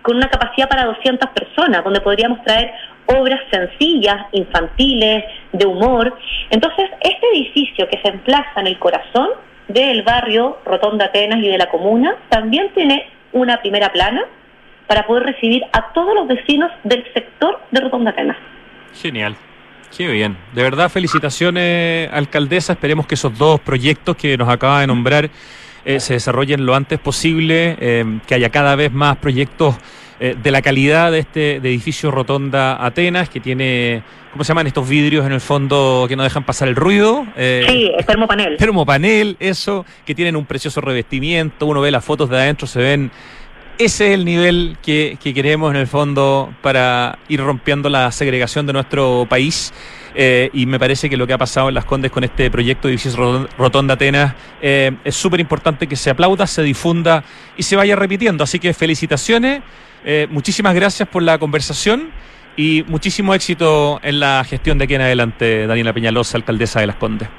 con 0.02 0.18
una 0.18 0.30
capacidad 0.30 0.68
para 0.68 0.86
200 0.86 1.30
personas, 1.30 1.84
donde 1.84 2.02
podríamos 2.02 2.44
traer 2.44 2.72
obras 3.18 3.40
sencillas, 3.52 4.28
infantiles, 4.32 5.24
de 5.52 5.66
humor. 5.66 6.18
Entonces, 6.50 6.90
este 7.02 7.28
edificio 7.34 7.88
que 7.90 8.00
se 8.02 8.10
emplaza 8.10 8.60
en 8.60 8.68
el 8.68 8.80
corazón 8.80 9.30
del 9.68 10.02
barrio 10.04 10.58
Rotonda 10.66 11.06
Atenas 11.06 11.40
y 11.40 11.48
de 11.48 11.58
la 11.58 11.70
comuna, 11.70 12.16
también 12.30 12.72
tiene 12.74 13.08
una 13.32 13.62
primera 13.62 13.92
plana 13.92 14.24
para 14.88 15.06
poder 15.06 15.24
recibir 15.24 15.64
a 15.72 15.94
todos 15.94 16.16
los 16.16 16.28
vecinos 16.28 16.72
del 16.84 17.04
sector 17.14 17.60
de 17.72 17.80
Rotonda 17.80 18.12
Atenas. 18.12 18.38
Genial. 19.00 19.36
Qué 19.96 20.08
bien. 20.08 20.38
De 20.54 20.64
verdad, 20.64 20.90
felicitaciones, 20.90 22.10
alcaldesa. 22.12 22.74
Esperemos 22.74 23.08
que 23.08 23.16
esos 23.16 23.38
dos 23.38 23.60
proyectos 23.60 24.16
que 24.16 24.38
nos 24.38 24.50
acaba 24.50 24.82
de 24.82 24.88
nombrar 24.88 25.30
eh, 25.86 26.00
se 26.00 26.14
desarrollen 26.14 26.66
lo 26.66 26.76
antes 26.76 27.00
posible, 27.00 27.76
eh, 27.80 28.20
que 28.28 28.36
haya 28.36 28.50
cada 28.50 28.76
vez 28.76 28.92
más 28.92 29.18
proyectos 29.18 29.76
eh, 30.20 30.36
de 30.42 30.52
la 30.52 30.62
calidad 30.62 31.12
de 31.12 31.20
este 31.20 31.60
de 31.60 31.70
edificio 31.70 32.12
Rotonda 32.12 32.84
Atenas, 32.86 33.30
que 33.30 33.40
tiene, 33.40 34.04
¿cómo 34.32 34.44
se 34.44 34.50
llaman 34.50 34.68
estos 34.68 34.88
vidrios 34.88 35.26
en 35.26 35.32
el 35.32 35.42
fondo 35.42 36.06
que 36.08 36.16
no 36.16 36.24
dejan 36.24 36.44
pasar 36.44 36.68
el 36.68 36.76
ruido? 36.76 37.26
Eh, 37.38 37.66
Sí, 37.68 37.92
es 37.98 38.06
termopanel. 38.06 38.58
termopanel, 38.58 39.38
eso, 39.40 39.86
que 40.06 40.14
tienen 40.16 40.36
un 40.36 40.46
precioso 40.46 40.82
revestimiento, 40.82 41.66
uno 41.66 41.82
ve 41.82 41.92
las 41.92 42.04
fotos 42.04 42.30
de 42.30 42.38
adentro, 42.38 42.68
se 42.68 42.80
ven... 42.82 43.12
Ese 43.78 44.08
es 44.08 44.14
el 44.16 44.26
nivel 44.26 44.76
que, 44.84 45.18
que 45.24 45.34
queremos 45.34 45.72
en 45.74 45.78
el 45.80 45.88
fondo 45.88 46.54
para 46.62 47.18
ir 47.30 47.40
rompiendo 47.40 47.88
la 47.88 48.12
segregación 48.12 48.66
de 48.68 48.74
nuestro 48.74 49.26
país. 49.30 49.74
Eh, 50.16 50.50
y 50.52 50.66
me 50.66 50.78
parece 50.78 51.10
que 51.10 51.16
lo 51.16 51.26
que 51.26 51.32
ha 51.32 51.38
pasado 51.38 51.70
en 51.70 51.76
Las 51.76 51.86
Condes 51.86 52.12
con 52.12 52.26
este 52.26 52.52
proyecto 52.52 52.90
de 52.90 52.96
edificios 52.96 53.16
Roton- 53.18 53.48
Rotonda 53.58 53.94
Atenas 53.94 54.34
eh, 54.62 54.92
es 55.06 55.16
súper 55.16 55.40
importante 55.40 55.88
que 55.88 55.96
se 55.96 56.10
aplauda, 56.10 56.46
se 56.46 56.62
difunda 56.62 57.24
y 57.56 57.64
se 57.64 57.78
vaya 57.78 57.96
repitiendo. 57.96 58.44
Así 58.44 58.60
que 58.60 58.74
felicitaciones, 58.74 59.62
eh, 60.06 60.28
muchísimas 60.30 60.74
gracias 60.76 61.08
por 61.10 61.24
la 61.24 61.38
conversación 61.38 62.12
y 62.58 62.84
muchísimo 62.88 63.34
éxito 63.34 64.00
en 64.04 64.20
la 64.20 64.44
gestión 64.44 64.78
de 64.78 64.86
aquí 64.86 64.96
en 64.96 65.02
adelante, 65.02 65.66
Daniela 65.68 65.94
Peñalosa, 65.94 66.38
alcaldesa 66.38 66.80
de 66.82 66.88
Las 66.88 66.96
Condes. 66.98 67.30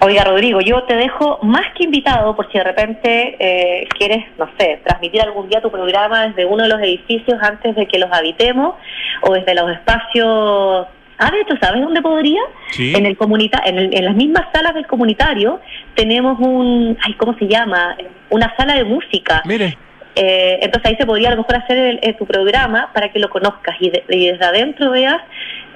Oiga, 0.00 0.22
Rodrigo, 0.22 0.60
yo 0.60 0.84
te 0.84 0.94
dejo 0.94 1.40
más 1.42 1.64
que 1.76 1.82
invitado 1.82 2.36
por 2.36 2.46
si 2.52 2.58
de 2.58 2.62
repente 2.62 3.36
eh, 3.40 3.88
quieres, 3.98 4.26
no 4.38 4.48
sé, 4.56 4.80
transmitir 4.84 5.20
algún 5.22 5.48
día 5.48 5.60
tu 5.60 5.72
programa 5.72 6.28
desde 6.28 6.44
uno 6.44 6.62
de 6.62 6.68
los 6.68 6.80
edificios 6.80 7.36
antes 7.42 7.74
de 7.74 7.88
que 7.88 7.98
los 7.98 8.08
habitemos 8.12 8.76
o 9.22 9.32
desde 9.32 9.54
los 9.56 9.68
espacios... 9.72 10.86
Ah, 11.20 11.32
de 11.32 11.40
hecho, 11.40 11.54
¿sabes 11.60 11.82
dónde 11.82 12.00
podría? 12.00 12.40
Sí. 12.70 12.94
En 12.94 13.04
el 13.06 13.16
comunita 13.16 13.60
en, 13.66 13.76
el- 13.76 13.92
en 13.92 14.04
las 14.04 14.14
mismas 14.14 14.44
salas 14.54 14.72
del 14.74 14.86
comunitario 14.86 15.60
tenemos 15.96 16.38
un, 16.38 16.96
ay, 17.04 17.14
¿cómo 17.14 17.36
se 17.36 17.48
llama? 17.48 17.96
Una 18.30 18.54
sala 18.56 18.74
de 18.76 18.84
música. 18.84 19.42
Mire, 19.44 19.76
Eh, 20.20 20.58
entonces 20.62 20.90
ahí 20.90 20.96
se 20.96 21.06
podría 21.06 21.28
a 21.28 21.30
lo 21.32 21.38
mejor 21.38 21.56
hacer 21.56 21.78
el- 21.78 22.00
eh, 22.02 22.12
tu 22.14 22.26
programa 22.26 22.90
para 22.92 23.10
que 23.10 23.20
lo 23.20 23.30
conozcas 23.30 23.76
y, 23.78 23.90
de- 23.90 24.04
y 24.08 24.26
desde 24.32 24.44
adentro 24.44 24.90
veas 24.90 25.18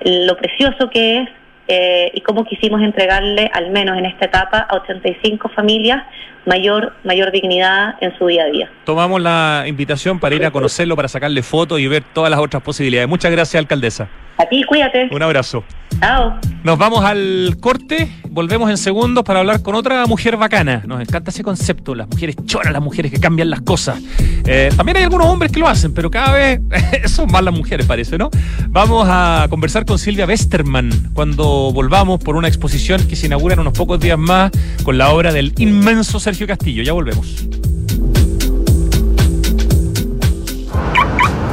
lo 0.04 0.36
precioso 0.36 0.90
que 0.90 1.18
es 1.20 1.28
eh, 1.68 2.10
y 2.14 2.20
cómo 2.22 2.44
quisimos 2.44 2.82
entregarle, 2.82 3.50
al 3.52 3.70
menos 3.70 3.96
en 3.98 4.06
esta 4.06 4.26
etapa, 4.26 4.66
a 4.68 4.76
85 4.76 5.48
familias 5.50 6.02
mayor, 6.46 6.92
mayor 7.04 7.30
dignidad 7.30 7.94
en 8.00 8.16
su 8.18 8.26
día 8.26 8.44
a 8.44 8.46
día. 8.46 8.70
tomamos 8.84 9.20
la 9.20 9.64
invitación 9.66 10.18
para 10.18 10.34
ir 10.34 10.44
a 10.44 10.50
conocerlo, 10.50 10.96
para 10.96 11.08
sacarle 11.08 11.42
fotos 11.42 11.80
y 11.80 11.86
ver 11.86 12.02
todas 12.12 12.30
las 12.30 12.40
otras 12.40 12.62
posibilidades. 12.62 13.08
Muchas 13.08 13.30
gracias, 13.30 13.60
alcaldesa. 13.60 14.08
A 14.38 14.46
ti, 14.46 14.64
cuídate. 14.64 15.08
Un 15.12 15.22
abrazo. 15.22 15.62
Chao. 16.00 16.38
Nos 16.64 16.78
vamos 16.78 17.04
al 17.04 17.56
corte, 17.60 18.08
volvemos 18.28 18.70
en 18.70 18.76
segundos 18.76 19.24
para 19.24 19.40
hablar 19.40 19.62
con 19.62 19.74
otra 19.74 20.06
mujer 20.06 20.36
bacana. 20.36 20.82
Nos 20.86 21.00
encanta 21.00 21.30
ese 21.30 21.44
concepto, 21.44 21.94
las 21.94 22.08
mujeres 22.08 22.36
choras, 22.44 22.72
las 22.72 22.82
mujeres 22.82 23.12
que 23.12 23.20
cambian 23.20 23.50
las 23.50 23.60
cosas. 23.60 24.00
Eh, 24.46 24.70
también 24.76 24.96
hay 24.96 25.04
algunos 25.04 25.28
hombres 25.28 25.52
que 25.52 25.60
lo 25.60 25.68
hacen, 25.68 25.92
pero 25.94 26.10
cada 26.10 26.32
vez 26.32 26.60
son 27.06 27.30
más 27.30 27.44
las 27.44 27.54
mujeres, 27.54 27.86
parece, 27.86 28.18
¿no? 28.18 28.30
Vamos 28.68 29.06
a 29.08 29.46
conversar 29.50 29.84
con 29.84 29.98
Silvia 29.98 30.26
Westerman 30.26 30.90
cuando 31.14 31.44
volvamos 31.72 32.20
por 32.20 32.36
una 32.36 32.48
exposición 32.48 33.06
que 33.06 33.16
se 33.16 33.26
inaugura 33.26 33.54
en 33.54 33.60
unos 33.60 33.74
pocos 33.74 34.00
días 34.00 34.18
más 34.18 34.50
con 34.82 34.98
la 34.98 35.10
obra 35.10 35.32
del 35.32 35.52
inmenso 35.58 36.18
Sergio 36.18 36.46
Castillo. 36.46 36.82
Ya 36.82 36.92
volvemos. 36.92 37.46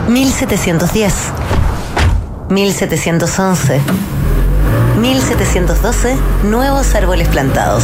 1710, 0.09 1.13
1711, 2.49 3.81
1712, 4.99 6.15
nuevos 6.45 6.95
árboles 6.95 7.27
plantados. 7.27 7.83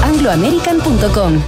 chile.angloamerican.com. 0.00 1.42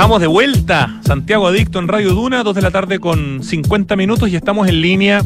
Estamos 0.00 0.22
de 0.22 0.28
vuelta, 0.28 0.98
Santiago 1.02 1.46
Adicto 1.46 1.78
en 1.78 1.86
Radio 1.86 2.14
Duna, 2.14 2.42
2 2.42 2.54
de 2.54 2.62
la 2.62 2.70
tarde 2.70 2.98
con 3.00 3.42
50 3.42 3.96
minutos 3.96 4.30
y 4.30 4.36
estamos 4.36 4.66
en 4.66 4.80
línea 4.80 5.20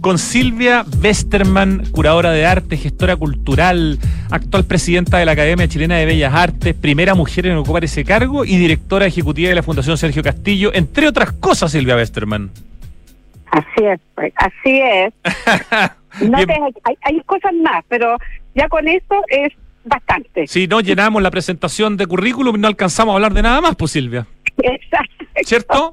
con 0.00 0.18
Silvia 0.18 0.84
Westerman, 1.00 1.84
curadora 1.92 2.32
de 2.32 2.44
arte, 2.44 2.76
gestora 2.76 3.14
cultural, 3.14 3.96
actual 4.32 4.64
presidenta 4.64 5.18
de 5.18 5.24
la 5.24 5.30
Academia 5.32 5.68
Chilena 5.68 5.98
de 5.98 6.06
Bellas 6.06 6.34
Artes, 6.34 6.74
primera 6.74 7.14
mujer 7.14 7.46
en 7.46 7.58
ocupar 7.58 7.84
ese 7.84 8.04
cargo 8.04 8.44
y 8.44 8.56
directora 8.56 9.06
ejecutiva 9.06 9.50
de 9.50 9.54
la 9.54 9.62
Fundación 9.62 9.96
Sergio 9.96 10.24
Castillo, 10.24 10.72
entre 10.74 11.06
otras 11.06 11.30
cosas, 11.30 11.70
Silvia 11.70 11.94
Westerman. 11.94 12.50
Así 13.52 13.84
es, 13.84 14.00
pues, 14.16 14.32
así 14.34 14.80
es. 14.80 15.14
No 16.28 16.44
te- 16.44 16.54
hay, 16.84 16.96
hay 17.02 17.20
cosas 17.20 17.52
más, 17.62 17.84
pero 17.86 18.16
ya 18.56 18.68
con 18.68 18.88
eso 18.88 19.22
es 19.28 19.52
bastante. 19.88 20.46
Si 20.46 20.66
no 20.66 20.80
llenamos 20.80 21.22
la 21.22 21.30
presentación 21.30 21.96
de 21.96 22.06
currículum 22.06 22.56
y 22.56 22.58
no 22.60 22.68
alcanzamos 22.68 23.12
a 23.12 23.16
hablar 23.16 23.34
de 23.34 23.42
nada 23.42 23.60
más, 23.60 23.76
pues 23.76 23.92
Silvia. 23.92 24.26
Exacto. 24.62 25.24
¿Cierto? 25.44 25.92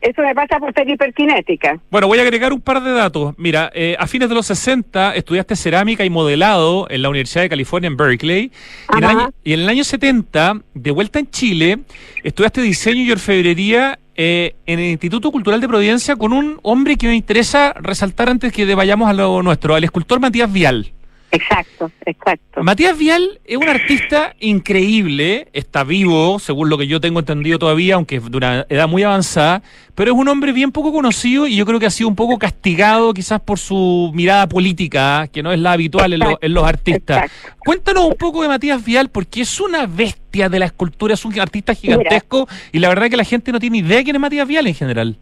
Eso 0.00 0.22
me 0.22 0.34
pasa 0.34 0.58
por 0.58 0.72
ser 0.72 0.88
hiperkinética. 0.88 1.78
Bueno, 1.90 2.06
voy 2.06 2.18
a 2.18 2.22
agregar 2.22 2.54
un 2.54 2.60
par 2.62 2.82
de 2.82 2.90
datos. 2.90 3.34
Mira, 3.36 3.70
eh, 3.74 3.96
a 3.98 4.06
fines 4.06 4.30
de 4.30 4.34
los 4.34 4.46
60 4.46 5.14
estudiaste 5.14 5.56
cerámica 5.56 6.04
y 6.06 6.10
modelado 6.10 6.86
en 6.88 7.02
la 7.02 7.10
Universidad 7.10 7.42
de 7.42 7.50
California 7.50 7.88
en 7.88 7.96
Berkeley. 7.98 8.50
Y 8.94 8.98
en, 8.98 9.04
año, 9.04 9.30
y 9.44 9.52
en 9.52 9.60
el 9.60 9.68
año 9.68 9.84
70, 9.84 10.62
de 10.72 10.90
vuelta 10.90 11.18
en 11.18 11.30
Chile, 11.30 11.80
estudiaste 12.22 12.62
diseño 12.62 13.02
y 13.02 13.12
orfebrería 13.12 13.98
eh, 14.16 14.54
en 14.64 14.78
el 14.78 14.86
Instituto 14.86 15.30
Cultural 15.30 15.60
de 15.60 15.68
Providencia 15.68 16.16
con 16.16 16.32
un 16.32 16.58
hombre 16.62 16.96
que 16.96 17.06
me 17.06 17.14
interesa 17.14 17.74
resaltar 17.74 18.30
antes 18.30 18.54
que 18.54 18.74
vayamos 18.74 19.08
a 19.08 19.12
lo 19.12 19.42
nuestro, 19.42 19.74
al 19.74 19.84
escultor 19.84 20.18
Matías 20.18 20.50
Vial. 20.50 20.92
Exacto, 21.32 21.90
exacto. 22.06 22.62
Matías 22.64 22.98
Vial 22.98 23.40
es 23.44 23.56
un 23.56 23.68
artista 23.68 24.34
increíble, 24.40 25.48
está 25.52 25.84
vivo, 25.84 26.38
según 26.38 26.68
lo 26.68 26.76
que 26.78 26.86
yo 26.86 27.00
tengo 27.00 27.20
entendido 27.20 27.58
todavía, 27.58 27.94
aunque 27.94 28.16
es 28.16 28.30
de 28.30 28.36
una 28.36 28.66
edad 28.68 28.88
muy 28.88 29.02
avanzada, 29.02 29.62
pero 29.94 30.12
es 30.12 30.18
un 30.18 30.28
hombre 30.28 30.52
bien 30.52 30.72
poco 30.72 30.92
conocido 30.92 31.46
y 31.46 31.56
yo 31.56 31.66
creo 31.66 31.78
que 31.78 31.86
ha 31.86 31.90
sido 31.90 32.08
un 32.08 32.16
poco 32.16 32.38
castigado 32.38 33.12
quizás 33.14 33.40
por 33.40 33.58
su 33.58 34.10
mirada 34.14 34.48
política, 34.48 35.28
que 35.32 35.42
no 35.42 35.52
es 35.52 35.58
la 35.60 35.72
habitual 35.72 36.12
en, 36.12 36.20
lo- 36.20 36.38
en 36.40 36.54
los 36.54 36.64
artistas. 36.64 37.30
Cuéntanos 37.58 38.04
un 38.06 38.14
poco 38.14 38.42
de 38.42 38.48
Matías 38.48 38.84
Vial, 38.84 39.08
porque 39.08 39.42
es 39.42 39.60
una 39.60 39.86
bestia 39.86 40.48
de 40.48 40.58
la 40.58 40.66
escultura, 40.66 41.14
es 41.14 41.24
un 41.24 41.38
artista 41.38 41.74
gigantesco 41.74 42.48
y 42.72 42.78
la 42.78 42.88
verdad 42.88 43.08
que 43.10 43.16
la 43.16 43.24
gente 43.24 43.52
no 43.52 43.58
tiene 43.60 43.78
idea 43.78 43.98
de 43.98 44.04
quién 44.04 44.16
es 44.16 44.20
Matías 44.20 44.46
Vial 44.48 44.66
en 44.66 44.74
general. 44.74 45.16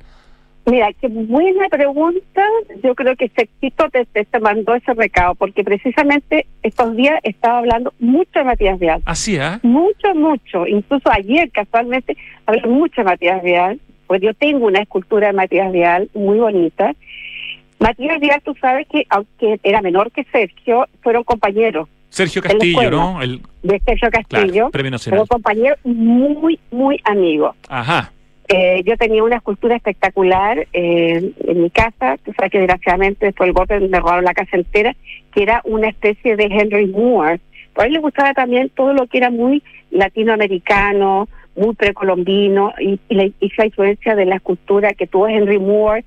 Mira, 0.71 0.93
qué 1.01 1.09
buena 1.09 1.69
pregunta. 1.69 2.43
Yo 2.83 2.95
creo 2.95 3.16
que 3.16 3.31
Sexito 3.31 3.89
te, 3.91 4.05
te, 4.05 4.25
te 4.25 4.39
mandó 4.39 4.75
ese 4.75 4.93
recado, 4.93 5.35
porque 5.35 5.64
precisamente 5.64 6.47
estos 6.62 6.95
días 6.95 7.19
estaba 7.23 7.59
hablando 7.59 7.95
mucho 7.99 8.31
de 8.35 8.45
Matías 8.45 8.79
Vial. 8.79 9.03
Así, 9.07 9.39
¿ah? 9.39 9.61
Mucho, 9.62 10.14
mucho. 10.14 10.66
Incluso 10.66 11.11
ayer, 11.11 11.51
casualmente, 11.51 12.16
hablé 12.45 12.66
mucho 12.66 13.01
de 13.01 13.05
Matías 13.05 13.43
Vial, 13.43 13.81
pues 14.07 14.21
yo 14.21 14.35
tengo 14.35 14.66
una 14.66 14.81
escultura 14.81 15.29
de 15.29 15.33
Matías 15.33 15.73
Vial 15.73 16.11
muy 16.14 16.39
bonita. 16.39 16.95
Matías 17.79 18.21
Vial, 18.21 18.43
tú 18.45 18.55
sabes 18.61 18.87
que, 18.89 19.07
aunque 19.09 19.61
era 19.62 19.81
menor 19.81 20.11
que 20.11 20.25
Sergio, 20.25 20.87
fueron 21.01 21.25
compañeros 21.25 21.89
Sergio 22.11 22.43
Castillo, 22.43 22.81
escuela. 22.81 22.91
¿no? 22.91 23.23
El, 23.23 23.41
de 23.62 23.81
Sergio 23.85 24.11
Castillo. 24.11 24.53
Claro, 24.53 24.71
Premio 24.71 24.91
Nacional. 24.91 25.19
Fueron 25.21 25.27
compañeros 25.29 25.79
muy, 25.85 26.59
muy 26.71 27.01
amigos. 27.05 27.55
Ajá. 27.69 28.12
Eh, 28.51 28.83
yo 28.87 28.97
tenía 28.97 29.23
una 29.23 29.37
escultura 29.37 29.77
espectacular 29.77 30.67
eh, 30.73 31.33
en 31.39 31.63
mi 31.63 31.69
casa, 31.69 32.17
tú 32.25 32.33
sabes 32.33 32.51
que 32.51 32.59
desgraciadamente 32.59 33.27
después 33.27 33.47
del 33.47 33.53
golpe 33.53 33.79
me 33.79 34.01
robaron 34.01 34.25
la 34.25 34.33
casa 34.33 34.57
entera, 34.57 34.97
que 35.33 35.43
era 35.43 35.61
una 35.65 35.89
especie 35.89 36.35
de 36.35 36.45
Henry 36.45 36.87
Moore. 36.87 37.41
Por 37.75 37.85
él 37.85 37.93
le 37.93 37.99
gustaba 37.99 38.33
también 38.33 38.71
todo 38.71 38.95
lo 38.95 39.07
que 39.07 39.19
era 39.19 39.29
muy 39.29 39.63
latinoamericano, 39.91 41.29
muy 41.57 41.75
precolombino, 41.75 42.73
y, 42.81 42.99
la, 43.11 43.29
influencia 43.39 44.15
de 44.15 44.25
la 44.25 44.37
escultura 44.37 44.95
que 44.95 45.07
tuvo 45.07 45.29
Henry 45.29 45.59
Moore 45.59 46.07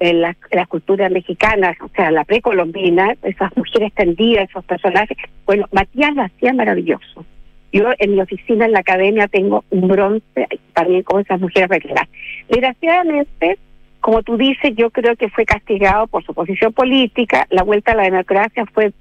en 0.00 0.22
la, 0.22 0.30
en 0.30 0.56
la 0.56 0.62
escultura 0.62 1.08
mexicana, 1.08 1.76
o 1.82 1.88
sea, 1.94 2.10
la 2.10 2.24
precolombina, 2.24 3.14
esas 3.22 3.56
mujeres 3.56 3.92
tendidas, 3.94 4.50
esos 4.50 4.64
personajes. 4.64 5.16
Bueno, 5.46 5.68
Matías 5.70 6.16
lo 6.16 6.22
hacía 6.22 6.52
maravilloso. 6.52 7.24
Yo 7.72 7.90
en 7.98 8.14
mi 8.14 8.20
oficina 8.20 8.64
en 8.66 8.72
la 8.72 8.80
academia 8.80 9.28
tengo 9.28 9.64
un 9.70 9.86
bronce 9.88 10.46
también 10.74 11.02
con 11.02 11.20
esas 11.20 11.40
mujeres 11.40 11.68
recreadas. 11.68 12.08
Desgraciadamente, 12.48 13.58
como 14.00 14.22
tú 14.22 14.36
dices, 14.36 14.72
yo 14.76 14.90
creo 14.90 15.14
que 15.16 15.28
fue 15.28 15.44
castigado 15.44 16.06
por 16.06 16.24
su 16.24 16.34
posición 16.34 16.72
política. 16.72 17.46
La 17.50 17.62
vuelta 17.62 17.92
a 17.92 17.96
la 17.96 18.04
democracia 18.04 18.64
fue 18.72 18.92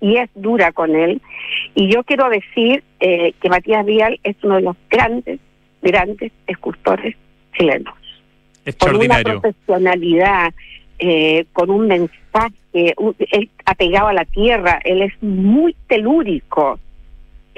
y 0.00 0.16
es 0.18 0.28
dura 0.34 0.72
con 0.72 0.94
él. 0.94 1.20
Y 1.74 1.92
yo 1.92 2.04
quiero 2.04 2.28
decir 2.28 2.84
eh, 3.00 3.32
que 3.40 3.48
Matías 3.48 3.84
Vial 3.86 4.20
es 4.22 4.36
uno 4.42 4.56
de 4.56 4.62
los 4.62 4.76
grandes, 4.90 5.40
grandes 5.82 6.32
escultores 6.46 7.16
chilenos. 7.56 7.94
Con 7.94 8.96
una 8.96 9.16
Extraordinario. 9.16 9.40
profesionalidad, 9.40 10.52
eh, 10.98 11.46
con 11.52 11.70
un 11.70 11.86
mensaje, 11.86 12.94
un- 12.98 13.16
él 13.30 13.48
apegado 13.64 14.08
a 14.08 14.12
la 14.12 14.24
tierra, 14.26 14.80
él 14.84 15.02
es 15.02 15.12
muy 15.22 15.74
telúrico. 15.88 16.78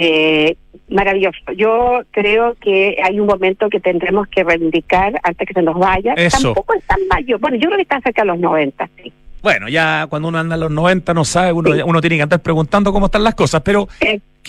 Eh, 0.01 0.57
maravilloso. 0.89 1.53
Yo 1.57 2.03
creo 2.13 2.55
que 2.61 2.97
hay 3.03 3.19
un 3.19 3.27
momento 3.27 3.69
que 3.69 3.81
tendremos 3.81 4.29
que 4.29 4.45
reivindicar 4.45 5.21
antes 5.25 5.47
que 5.47 5.53
se 5.53 5.63
nos 5.63 5.77
vaya. 5.77 6.15
Eso. 6.15 6.55
Tampoco 6.55 6.75
es 6.75 6.85
tan 6.85 7.01
mayor. 7.09 7.41
Bueno, 7.41 7.57
yo 7.57 7.67
creo 7.67 7.77
que 7.77 7.83
está 7.83 8.01
cerca 8.01 8.23
de 8.23 8.29
los 8.29 8.39
90. 8.39 8.89
Sí. 8.97 9.13
Bueno, 9.43 9.69
ya 9.69 10.07
cuando 10.09 10.29
uno 10.29 10.39
anda 10.39 10.55
en 10.55 10.61
los 10.61 10.71
90 10.71 11.15
no 11.15 11.25
sabe, 11.25 11.53
uno, 11.53 11.71
uno 11.85 12.01
tiene 12.01 12.17
que 12.17 12.23
andar 12.23 12.41
preguntando 12.41 12.93
cómo 12.93 13.07
están 13.07 13.25
las 13.25 13.35
cosas, 13.35 13.61
pero 13.63 13.89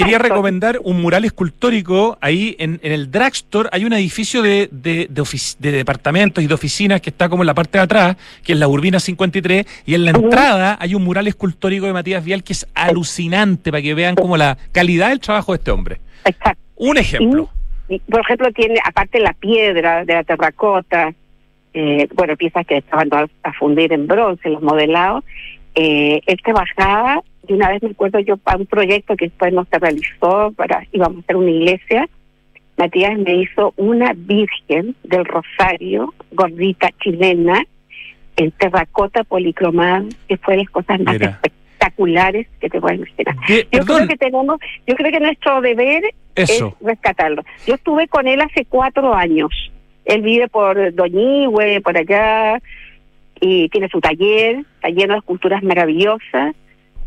quería 0.04 0.18
recomendar 0.20 0.80
un 0.84 1.02
mural 1.02 1.26
escultórico 1.26 2.18
ahí 2.22 2.56
en, 2.60 2.80
en 2.84 2.92
el 2.92 3.12
Dragstore. 3.12 3.70
Hay 3.72 3.86
un 3.86 3.94
edificio 3.94 4.42
de, 4.42 4.70
de, 4.72 5.08
de, 5.10 5.22
ofici- 5.22 5.58
de 5.60 5.72
departamentos 5.72 6.44
y 6.44 6.48
de 6.48 6.54
oficinas 6.54 7.02
que 7.02 7.10
está 7.10 7.30
como 7.30 7.44
en 7.44 7.48
la 7.48 7.54
parte 7.54 7.78
de 7.78 7.84
atrás, 7.84 8.18
que 8.44 8.54
es 8.54 8.60
la 8.60 8.68
Urbina 8.68 9.00
53, 9.00 9.66
y 9.86 9.94
en 9.96 10.06
la 10.06 10.12
entrada 10.12 10.78
hay 10.80 10.96
un 10.96 11.04
mural 11.04 11.28
escultórico 11.28 11.86
de 11.86 11.94
Matías 11.94 12.24
Vial 12.24 12.44
que 12.44 12.54
es 12.54 12.66
alucinante 12.74 13.72
para 13.72 13.82
que 13.82 13.94
vean 13.94 14.16
como 14.16 14.38
la 14.38 14.58
calidad 14.72 15.10
del 15.10 15.20
trabajo 15.20 15.52
de 15.52 15.58
este 15.58 15.72
hombre. 15.72 16.00
Exacto. 16.26 16.62
Un 16.76 16.98
ejemplo. 16.98 17.50
Y, 17.90 18.00
por 18.00 18.22
ejemplo, 18.22 18.52
tiene, 18.54 18.76
aparte 18.84 19.20
la 19.20 19.34
piedra 19.34 20.06
de 20.06 20.14
la 20.14 20.24
terracota, 20.24 21.14
eh, 21.74 22.08
bueno, 22.14 22.36
piezas 22.38 22.66
que 22.66 22.78
estaban 22.78 23.10
todas 23.10 23.30
a 23.44 23.52
fundir 23.54 23.92
en 23.94 24.08
bronce, 24.08 24.50
los 24.50 24.62
modelados, 24.62 25.24
eh, 25.82 26.22
él 26.26 26.38
trabajaba, 26.44 27.22
y 27.48 27.54
una 27.54 27.70
vez 27.70 27.82
me 27.82 27.92
acuerdo 27.92 28.20
yo 28.20 28.36
para 28.36 28.58
un 28.58 28.66
proyecto 28.66 29.16
que 29.16 29.28
después 29.28 29.54
no 29.54 29.66
se 29.72 29.80
realizó, 29.80 30.52
para 30.52 30.86
íbamos 30.92 31.20
a 31.20 31.22
hacer 31.22 31.36
una 31.38 31.52
iglesia, 31.52 32.10
Matías 32.76 33.18
me 33.18 33.36
hizo 33.36 33.74
una 33.78 34.12
virgen 34.14 34.94
del 35.04 35.24
Rosario, 35.24 36.14
gordita 36.32 36.90
chilena, 37.02 37.64
en 38.36 38.52
terracota 38.52 39.24
policromada, 39.24 40.04
que 40.28 40.36
fue 40.38 40.56
de 40.56 40.64
las 40.64 40.70
cosas 40.70 41.00
más 41.00 41.14
Mira. 41.14 41.40
espectaculares 41.44 42.48
que 42.60 42.70
te 42.70 42.82
puedes 42.82 43.00
imaginar. 43.00 43.36
Yo 43.48 43.64
perdón. 43.70 43.96
creo 43.96 44.08
que 44.10 44.18
tenemos, 44.18 44.60
yo 44.86 44.96
creo 44.96 45.12
que 45.12 45.20
nuestro 45.22 45.62
deber 45.62 46.04
Eso. 46.36 46.76
es 46.82 46.88
rescatarlo. 46.88 47.44
Yo 47.66 47.76
estuve 47.76 48.10
con 48.10 48.28
él 48.28 48.42
hace 48.42 48.66
cuatro 48.66 49.14
años. 49.14 49.50
Él 50.04 50.24
vive 50.24 50.50
por 50.50 50.94
Doñigüe, 50.94 51.80
por 51.82 51.98
allá, 51.98 52.62
y 53.40 53.70
tiene 53.70 53.90
su 53.90 54.00
taller, 54.00 54.66
está 54.76 54.90
lleno 54.90 55.14
de 55.14 55.20
esculturas 55.20 55.64
maravillosas. 55.64 56.56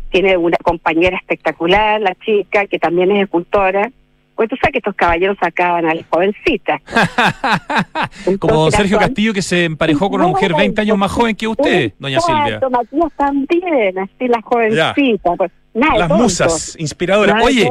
Tiene 0.09 0.37
una 0.37 0.57
compañera 0.57 1.17
espectacular, 1.17 1.99
la 1.99 2.15
chica, 2.23 2.67
que 2.67 2.79
también 2.79 3.11
es 3.11 3.23
escultora. 3.23 3.91
Pues 4.35 4.49
tú 4.49 4.55
sabes 4.55 4.73
que 4.73 4.77
estos 4.79 4.95
caballeros 4.95 5.37
sacaban 5.39 5.85
a 5.85 5.93
las 5.93 6.05
jovencitas. 6.09 6.81
Como 8.39 8.71
Sergio 8.71 8.97
Castillo 8.97 9.33
que 9.33 9.41
se 9.43 9.65
emparejó 9.65 10.09
con 10.09 10.21
una 10.21 10.29
mujer 10.29 10.53
20 10.55 10.81
años 10.81 10.97
más 10.97 11.11
joven 11.11 11.35
que 11.35 11.47
usted, 11.47 11.93
doña 11.99 12.19
Silvia. 12.19 12.59
Matías 12.69 13.11
también, 13.15 13.99
así 13.99 14.27
las 14.27 14.43
jovencitas. 14.43 15.37
Pues, 15.37 15.51
nada 15.73 15.93
de 15.93 15.99
Las 15.99 16.07
tonto. 16.07 16.23
musas 16.23 16.75
inspiradoras. 16.79 17.35
Nada 17.35 17.45
Oye, 17.45 17.69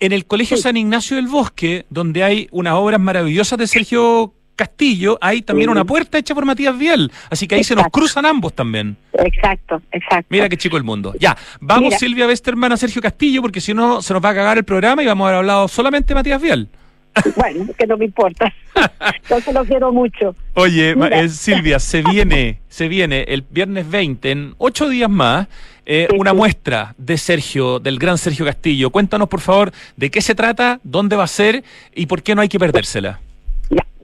en 0.00 0.12
el 0.12 0.24
Colegio 0.24 0.56
San 0.56 0.78
Ignacio 0.78 1.16
del 1.16 1.28
Bosque, 1.28 1.84
donde 1.90 2.24
hay 2.24 2.48
unas 2.50 2.74
obras 2.74 2.98
maravillosas 2.98 3.58
de 3.58 3.66
Sergio 3.66 4.32
Castillo, 4.60 5.18
hay 5.20 5.42
también 5.42 5.68
Sí. 5.68 5.72
una 5.72 5.84
puerta 5.84 6.18
hecha 6.18 6.34
por 6.34 6.44
Matías 6.44 6.76
Vial. 6.78 7.10
Así 7.30 7.46
que 7.48 7.54
ahí 7.56 7.64
se 7.64 7.74
nos 7.74 7.86
cruzan 7.88 8.26
ambos 8.26 8.52
también. 8.54 8.96
Exacto, 9.14 9.80
exacto. 9.90 10.26
Mira 10.28 10.48
qué 10.48 10.56
chico 10.56 10.76
el 10.76 10.84
mundo. 10.84 11.14
Ya, 11.18 11.36
vamos 11.60 11.84
Mira. 11.84 11.98
Silvia 11.98 12.26
Westerman 12.26 12.72
a 12.72 12.76
Sergio 12.76 13.00
Castillo, 13.02 13.42
porque 13.42 13.60
si 13.60 13.74
no 13.74 14.02
se 14.02 14.12
nos 14.14 14.24
va 14.24 14.30
a 14.30 14.34
cagar 14.34 14.58
el 14.58 14.64
programa 14.64 15.02
y 15.02 15.06
vamos 15.06 15.24
a 15.24 15.28
haber 15.28 15.38
hablado 15.38 15.66
solamente 15.68 16.08
de 16.08 16.14
Matías 16.14 16.40
Vial. 16.40 16.68
Bueno, 17.36 17.66
que 17.76 17.86
no 17.88 17.96
me 17.96 18.04
importa. 18.04 18.52
Yo 19.28 19.40
se 19.40 19.52
lo 19.52 19.64
quiero 19.64 19.92
mucho. 19.92 20.34
Oye, 20.54 20.94
eh, 21.10 21.28
Silvia, 21.28 21.80
se 21.80 22.02
viene, 22.02 22.60
se 22.68 22.86
viene 22.86 23.24
el 23.28 23.42
viernes 23.50 23.90
20, 23.90 24.30
en 24.30 24.54
ocho 24.58 24.88
días 24.88 25.10
más, 25.10 25.48
eh, 25.86 26.06
una 26.16 26.32
muestra 26.32 26.94
de 26.98 27.18
Sergio, 27.18 27.80
del 27.80 27.98
gran 27.98 28.16
Sergio 28.16 28.44
Castillo. 28.46 28.90
Cuéntanos, 28.90 29.28
por 29.28 29.40
favor, 29.40 29.72
de 29.96 30.08
qué 30.10 30.20
se 30.22 30.36
trata, 30.36 30.78
dónde 30.84 31.16
va 31.16 31.24
a 31.24 31.26
ser 31.26 31.64
y 31.96 32.06
por 32.06 32.22
qué 32.22 32.36
no 32.36 32.42
hay 32.42 32.48
que 32.48 32.60
perdérsela. 32.60 33.18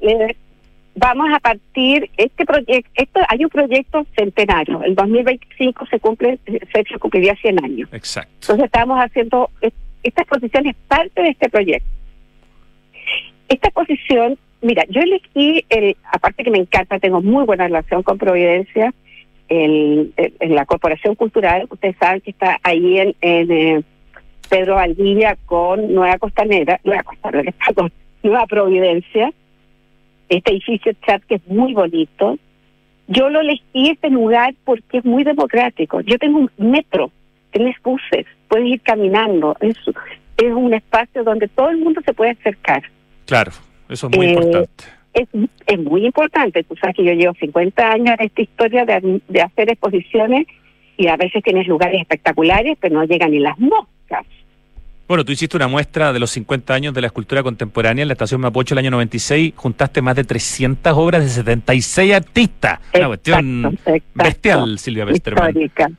Eh, 0.00 0.36
vamos 0.96 1.28
a 1.32 1.38
partir 1.40 2.10
este 2.16 2.44
proyecto 2.46 2.90
esto 2.94 3.20
hay 3.28 3.44
un 3.44 3.50
proyecto 3.50 4.04
centenario. 4.16 4.82
El 4.82 4.94
2025 4.94 5.86
se 5.86 6.00
cumple 6.00 6.38
Sergio 6.72 6.98
cumpliría 6.98 7.34
100 7.36 7.64
años. 7.64 7.88
Exacto. 7.92 8.32
entonces 8.40 8.64
estamos 8.66 8.98
haciendo 8.98 9.50
es- 9.60 9.72
esta 10.02 10.22
exposición 10.22 10.66
es 10.66 10.76
parte 10.88 11.20
de 11.22 11.28
este 11.30 11.48
proyecto. 11.50 11.86
Esta 13.48 13.68
exposición 13.68 14.38
mira 14.62 14.84
yo 14.88 15.00
elegí 15.02 15.64
el 15.68 15.96
aparte 16.10 16.42
que 16.44 16.50
me 16.50 16.58
encanta 16.58 16.98
tengo 16.98 17.20
muy 17.22 17.44
buena 17.44 17.64
relación 17.64 18.02
con 18.02 18.18
Providencia 18.18 18.92
el, 19.48 20.12
el- 20.16 20.32
en 20.40 20.54
la 20.54 20.64
Corporación 20.64 21.14
Cultural 21.14 21.66
ustedes 21.70 21.96
saben 22.00 22.20
que 22.22 22.30
está 22.30 22.58
ahí 22.62 22.98
en, 22.98 23.14
en 23.20 23.52
eh, 23.52 23.82
Pedro 24.48 24.76
Valdivia 24.76 25.36
con 25.46 25.92
Nueva 25.94 26.18
Costanera 26.18 26.80
Nueva 26.84 27.02
Costanera 27.02 27.52
perdón, 27.66 27.92
Nueva 28.22 28.46
Providencia 28.46 29.30
este 30.28 30.52
edificio 30.52 30.92
chat 31.06 31.22
que 31.24 31.36
es 31.36 31.46
muy 31.46 31.74
bonito. 31.74 32.38
Yo 33.08 33.28
lo 33.30 33.40
elegí 33.40 33.90
este 33.90 34.10
lugar 34.10 34.54
porque 34.64 34.98
es 34.98 35.04
muy 35.04 35.22
democrático. 35.24 36.00
Yo 36.00 36.18
tengo 36.18 36.38
un 36.38 36.50
metro, 36.56 37.10
tienes 37.52 37.76
buses, 37.82 38.26
puedes 38.48 38.66
ir 38.66 38.80
caminando. 38.80 39.56
Es, 39.60 39.76
es 40.36 40.52
un 40.52 40.74
espacio 40.74 41.22
donde 41.22 41.48
todo 41.48 41.70
el 41.70 41.78
mundo 41.78 42.00
se 42.04 42.12
puede 42.12 42.32
acercar. 42.32 42.82
Claro, 43.26 43.52
eso 43.88 44.08
es 44.08 44.16
muy 44.16 44.26
Eh, 44.26 44.30
importante. 44.32 44.84
Es, 45.14 45.28
es 45.66 45.78
muy 45.78 46.04
importante. 46.04 46.64
Tú 46.64 46.74
sabes 46.76 46.96
que 46.96 47.04
yo 47.04 47.12
llevo 47.12 47.34
50 47.40 47.90
años 47.90 48.16
en 48.18 48.26
esta 48.26 48.42
historia 48.42 48.84
de, 48.84 49.20
de 49.28 49.40
hacer 49.40 49.70
exposiciones 49.70 50.46
y 50.98 51.06
a 51.08 51.16
veces 51.16 51.42
tienes 51.42 51.66
lugares 51.68 52.00
espectaculares, 52.00 52.76
pero 52.80 52.96
no 52.96 53.04
llegan 53.04 53.30
ni 53.30 53.38
las 53.38 53.58
moscas. 53.58 53.95
Bueno, 55.08 55.24
tú 55.24 55.30
hiciste 55.30 55.56
una 55.56 55.68
muestra 55.68 56.12
de 56.12 56.18
los 56.18 56.30
50 56.32 56.74
años 56.74 56.92
de 56.92 57.00
la 57.00 57.06
escultura 57.06 57.42
contemporánea 57.44 58.02
en 58.02 58.08
la 58.08 58.14
Estación 58.14 58.40
Mapocho 58.40 58.74
el 58.74 58.78
año 58.78 58.90
96, 58.90 59.52
juntaste 59.54 60.02
más 60.02 60.16
de 60.16 60.24
300 60.24 60.92
obras 60.96 61.22
de 61.22 61.28
76 61.28 62.12
artistas. 62.12 62.80
Una 62.92 63.06
cuestión 63.06 63.58
Exacto, 63.66 63.90
exacto. 63.90 64.24
bestial, 64.24 64.78
Silvia 64.80 65.04
Westerman. 65.06 65.48
histórica. 65.50 65.90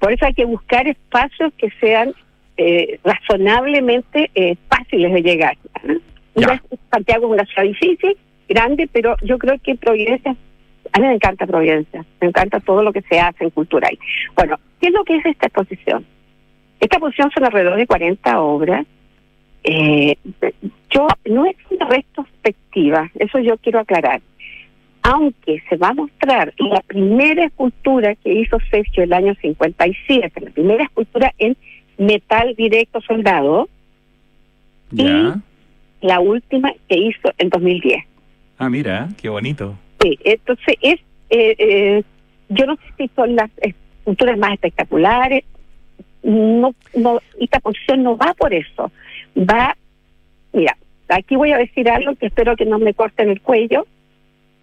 Por 0.00 0.12
eso 0.12 0.26
hay 0.26 0.34
que 0.34 0.44
buscar 0.46 0.86
espacios 0.88 1.52
que 1.56 1.70
sean 1.80 2.12
eh, 2.56 2.98
razonablemente 3.04 4.30
eh, 4.34 4.56
fáciles 4.68 5.12
de 5.12 5.22
llegar. 5.22 5.56
¿no? 5.84 5.94
Ya. 6.34 6.60
Santiago 6.90 7.26
es 7.26 7.32
una 7.40 7.44
ciudad 7.46 7.68
difícil, 7.68 8.16
grande, 8.48 8.88
pero 8.92 9.16
yo 9.22 9.38
creo 9.38 9.56
que 9.62 9.76
Providencia, 9.76 10.34
a 10.92 10.98
mí 10.98 11.06
me 11.06 11.14
encanta 11.14 11.46
Providencia, 11.46 12.04
me 12.20 12.26
encanta 12.26 12.58
todo 12.58 12.82
lo 12.82 12.92
que 12.92 13.02
se 13.02 13.20
hace 13.20 13.44
en 13.44 13.50
cultura 13.50 13.86
ahí. 13.88 13.98
Bueno, 14.34 14.58
¿qué 14.80 14.88
es 14.88 14.92
lo 14.92 15.04
que 15.04 15.16
es 15.18 15.24
esta 15.24 15.46
exposición? 15.46 16.04
Esta 16.84 16.96
exposición 16.96 17.30
son 17.32 17.44
alrededor 17.46 17.76
de 17.78 17.86
40 17.86 18.40
obras. 18.42 18.86
Eh, 19.62 20.16
yo 20.90 21.06
no 21.24 21.46
es 21.46 21.56
una 21.70 21.86
retrospectiva, 21.88 23.10
eso 23.18 23.38
yo 23.38 23.56
quiero 23.56 23.78
aclarar. 23.80 24.20
Aunque 25.02 25.62
se 25.70 25.76
va 25.78 25.88
a 25.88 25.94
mostrar 25.94 26.52
la 26.58 26.82
primera 26.82 27.46
escultura 27.46 28.14
que 28.16 28.34
hizo 28.34 28.58
Sergio 28.70 29.02
el 29.02 29.14
año 29.14 29.34
57, 29.40 30.40
la 30.42 30.50
primera 30.50 30.84
escultura 30.84 31.32
en 31.38 31.56
metal 31.96 32.54
directo 32.54 33.00
soldado, 33.00 33.66
Ya. 34.90 35.40
la 36.02 36.20
última 36.20 36.70
que 36.86 36.98
hizo 36.98 37.32
en 37.38 37.48
2010. 37.48 38.04
Ah, 38.58 38.68
mira, 38.68 39.08
qué 39.22 39.30
bonito. 39.30 39.74
Sí, 40.02 40.18
entonces 40.22 40.74
es, 40.82 41.00
eh, 41.30 41.54
eh, 41.58 42.02
yo 42.50 42.66
no 42.66 42.76
sé 42.76 42.82
si 42.98 43.10
son 43.16 43.36
las 43.36 43.50
esculturas 43.62 44.36
más 44.36 44.52
espectaculares, 44.52 45.44
no, 46.24 46.74
no, 46.94 47.20
esta 47.38 47.60
posición 47.60 48.02
no 48.02 48.16
va 48.16 48.34
por 48.34 48.52
eso, 48.52 48.90
va, 49.36 49.76
mira, 50.52 50.76
aquí 51.08 51.36
voy 51.36 51.52
a 51.52 51.58
decir 51.58 51.88
algo 51.88 52.14
que 52.16 52.26
espero 52.26 52.56
que 52.56 52.64
no 52.64 52.78
me 52.78 52.94
corten 52.94 53.30
el 53.30 53.40
cuello, 53.40 53.86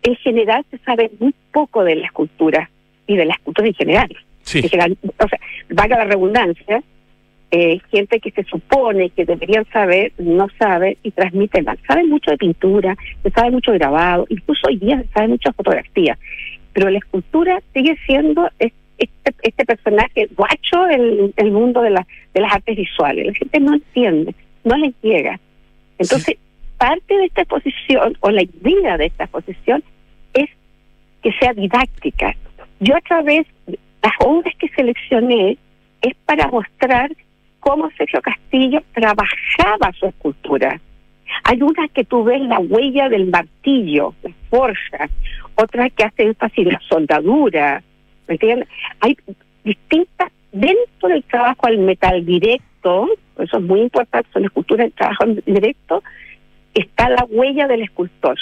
en 0.04 0.16
general 0.16 0.66
se 0.72 0.80
sabe 0.80 1.12
muy 1.20 1.34
poco 1.52 1.84
de 1.84 1.96
la 1.96 2.08
escultura 2.08 2.70
y 3.08 3.16
de 3.16 3.26
la 3.26 3.34
escultura 3.34 3.68
en 3.68 3.74
general. 3.76 4.18
Sí. 4.42 4.60
En 4.60 4.70
general, 4.70 4.98
o 5.04 5.28
sea, 5.28 5.40
valga 5.70 5.98
la 5.98 6.06
redundancia, 6.06 6.82
eh, 7.52 7.80
gente 7.92 8.20
que 8.20 8.32
se 8.32 8.44
supone 8.46 9.10
que 9.10 9.26
deberían 9.26 9.66
saber, 9.72 10.14
no 10.18 10.48
sabe 10.58 10.98
y 11.04 11.12
transmite 11.12 11.62
mal. 11.62 11.78
Saben 11.86 12.10
mucho 12.10 12.32
de 12.32 12.38
pintura, 12.38 12.98
se 13.22 13.30
sabe 13.30 13.52
mucho 13.52 13.72
de 13.72 13.78
grabado, 13.78 14.26
incluso 14.30 14.68
hoy 14.68 14.78
día 14.78 15.02
se 15.02 15.10
sabe 15.10 15.28
mucho 15.28 15.50
de 15.50 15.54
fotografía. 15.54 16.18
Pero 16.74 16.90
la 16.90 16.98
escultura 16.98 17.62
sigue 17.74 17.98
siendo 18.06 18.50
este, 19.02 19.34
este 19.44 19.66
personaje 19.66 20.30
guacho 20.36 20.88
el 20.88 21.52
mundo 21.52 21.82
de, 21.82 21.90
la, 21.90 22.08
de 22.34 22.42
las 22.42 22.54
artes 22.54 22.78
visuales. 22.78 23.28
La 23.28 23.34
gente 23.34 23.60
no 23.60 23.74
entiende, 23.74 24.36
no 24.64 24.78
les 24.78 24.94
llega. 25.02 25.40
Entonces, 25.98 26.38
parte 26.78 27.18
de 27.18 27.26
esta 27.26 27.42
exposición, 27.42 28.18
o 28.22 28.32
la 28.32 28.42
idea 28.42 28.98
de 28.98 29.06
esta 29.06 29.26
exposición, 29.26 29.84
es 30.34 30.50
que 31.22 31.32
sea 31.34 31.54
didáctica. 31.54 32.36
Yo 32.80 32.96
a 32.96 33.02
través 33.02 33.46
las 33.68 34.14
obras 34.20 34.56
que 34.58 34.68
seleccioné 34.70 35.58
es 36.02 36.16
para 36.26 36.48
mostrar 36.48 37.12
cómo 37.60 37.90
Sergio 37.98 38.22
Castillo 38.22 38.82
trabajaba 38.94 39.92
su 40.00 40.08
escultura. 40.08 40.82
Hay 41.44 41.62
una 41.62 41.88
que 41.90 42.04
tú 42.04 42.24
ves 42.24 42.42
la 42.42 42.60
huella 42.60 43.10
del 43.10 43.28
martillo, 43.28 44.16
la 44.24 44.32
forja, 44.50 45.10
otra 45.56 45.90
que 45.92 46.04
hace 46.04 46.24
énfasis 46.24 46.66
en 46.66 46.74
la 46.74 46.82
soldadura, 46.90 47.84
¿me 48.32 48.36
entiendes? 48.36 48.70
Hay 49.02 49.18
distintas, 49.66 50.32
dentro 50.54 51.10
del 51.10 51.22
trabajo 51.24 51.68
al 51.68 51.78
metal 51.80 52.26
directo, 52.26 53.10
eso 53.38 53.58
es 53.58 53.64
muy 53.64 53.82
importante, 53.82 54.30
son 54.32 54.46
esculturas 54.46 54.88
de 54.88 54.92
trabajo 54.92 55.26
directo, 55.46 56.02
está 56.74 57.10
la 57.10 57.26
huella 57.30 57.68
del 57.68 57.82
escultor. 57.84 58.38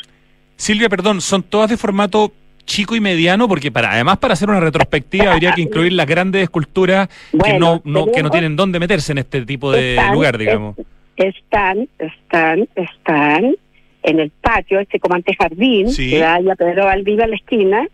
Silvia, 0.56 0.90
perdón, 0.90 1.22
¿son 1.22 1.42
todas 1.42 1.70
de 1.72 1.78
formato 1.78 2.32
chico 2.66 2.96
y 2.96 3.00
mediano? 3.00 3.48
Porque 3.48 3.72
para 3.72 3.92
además 3.94 4.20
para 4.20 4.34
hacer 4.34 4.48
una 4.50 4.60
retrospectiva 4.60 5.32
habría 5.34 5.54
que 5.54 5.62
incluir 5.62 5.94
las 5.94 6.06
grandes 6.06 6.44
esculturas 6.44 7.10
que, 7.44 7.58
no, 7.58 7.82
no, 7.84 8.06
que 8.12 8.22
no 8.22 8.30
tienen 8.30 8.56
dónde 8.56 8.80
meterse 8.80 9.12
en 9.14 9.18
este 9.20 9.44
tipo 9.46 9.72
de 9.72 9.96
Están- 9.96 10.14
lugar, 10.14 10.38
digamos. 10.38 10.76
Están, 11.16 11.90
están, 11.98 12.70
están 12.76 13.56
en 14.04 14.20
el 14.22 14.30
patio, 14.30 14.80
este 14.80 15.00
como 15.00 15.16
antejardín, 15.16 15.90
Sí. 15.90 16.12
que 16.12 16.24
hay 16.24 16.50
a 16.50 16.56
Pedro 16.56 16.86
Valdiva 16.86 17.24
en 17.26 17.32
la 17.32 17.36
esquina. 17.36 17.88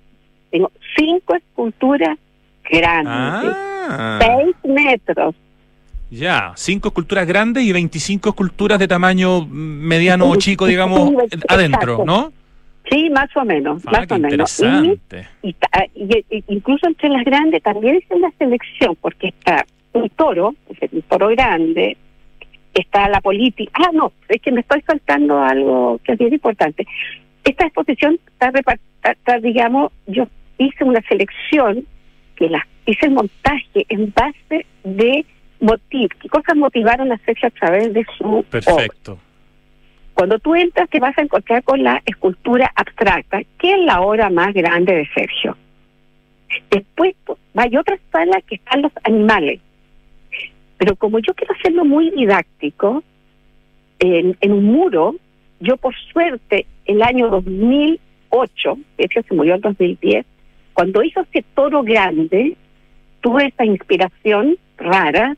Tengo 0.52 0.72
cinco 0.96 1.36
esculturas 1.36 2.18
grandes, 2.70 3.54
Ah, 3.88 4.20
seis 4.22 4.56
metros. 4.64 5.36
ya, 6.10 6.54
cinco 6.56 6.88
esculturas 6.90 7.28
grandes 7.28 7.64
y 7.64 7.72
25 7.72 8.30
esculturas 8.30 8.80
de 8.80 8.88
tamaño 8.88 9.46
mediano 9.48 10.30
o 10.30 10.36
chico, 10.38 10.66
digamos, 10.66 11.10
Sí, 11.10 11.40
adentro. 11.48 12.04
¿no? 12.06 12.32
Sí, 12.90 13.10
más 13.10 13.36
o 13.36 13.44
menos, 13.44 13.82
Ah, 13.88 13.92
más 13.92 14.12
o 14.12 14.20
menos. 14.20 14.60
Y, 14.60 14.66
interesante. 14.66 15.28
y 15.42 15.56
y- 15.96 16.44
incluso 16.50 16.88
entre 16.88 17.10
las 17.10 17.24
grandes 17.26 17.62
también 17.64 17.96
es 17.96 18.04
una 18.10 18.32
selección, 18.38 18.96
porque 19.02 19.30
está 19.30 19.66
un 19.94 20.10
toro, 20.10 20.54
un 20.92 21.02
toro 21.04 21.28
grande, 21.30 21.98
está 22.74 23.10
la 23.10 23.22
política. 23.22 23.72
Ah, 23.76 23.90
no, 23.94 24.12
es 24.30 24.42
que 24.42 24.52
me 24.52 24.62
estoy 24.62 24.82
saltando 24.86 25.40
algo 25.42 26.00
que 26.04 26.12
es 26.14 26.18
bien 26.20 26.34
importante. 26.34 26.86
Esta 27.46 27.66
exposición 27.66 28.20
está, 28.28 28.52
está- 29.04 29.40
digamos, 29.40 29.92
yo 30.08 30.28
hice 30.58 30.84
una 30.84 31.02
selección 31.04 31.86
que 32.36 32.50
la 32.50 32.68
hice 32.86 33.06
el 33.06 33.14
montaje 33.14 33.86
en 33.90 34.14
base 34.14 34.66
de 34.84 35.26
motiv, 35.60 36.10
qué 36.20 36.28
cosas 36.28 36.56
motivaron 36.56 37.12
a 37.12 37.18
Sergio 37.20 37.48
a 37.48 37.52
través 37.52 37.94
de 37.94 38.06
su 38.18 38.26
obra. 38.26 38.50
Perfecto. 38.50 39.18
Cuando 40.14 40.40
tú 40.40 40.56
entras 40.56 40.90
te 40.90 41.00
vas 41.00 41.18
a 41.18 41.22
encontrar 41.22 41.64
con 41.64 41.84
la 41.84 42.02
escultura 42.06 42.72
abstracta, 42.76 43.42
que 43.58 43.74
es 43.74 43.80
la 43.86 44.02
obra 44.02 44.30
más 44.30 44.54
grande 44.54 44.96
de 44.96 45.08
Sergio. 45.14 45.58
Después 46.72 47.16
hay 47.56 47.76
otra 47.78 47.98
sala 48.12 48.42
que 48.42 48.56
están 48.56 48.82
los 48.82 48.92
animales. 49.04 49.60
Pero 50.78 50.96
como 50.96 51.20
yo 51.20 51.34
quiero 51.34 51.54
hacerlo 51.54 51.86
muy 51.86 52.12
didáctico, 52.12 53.04
en, 54.00 54.38
en 54.42 54.52
un 54.52 54.66
muro, 54.66 55.16
yo 55.66 55.78
por 55.78 55.94
suerte 56.14 56.66
el 56.86 57.02
año 57.02 57.30
2008, 57.30 58.78
de 58.98 59.06
hecho 59.06 59.22
se 59.28 59.34
murió 59.34 59.56
en 59.56 59.62
2010, 59.62 60.26
cuando 60.74 61.04
hizo 61.04 61.22
ese 61.22 61.44
toro 61.56 61.84
grande, 61.84 62.56
tuve 63.22 63.48
esa 63.48 63.66
inspiración 63.66 64.58
rara 64.78 65.36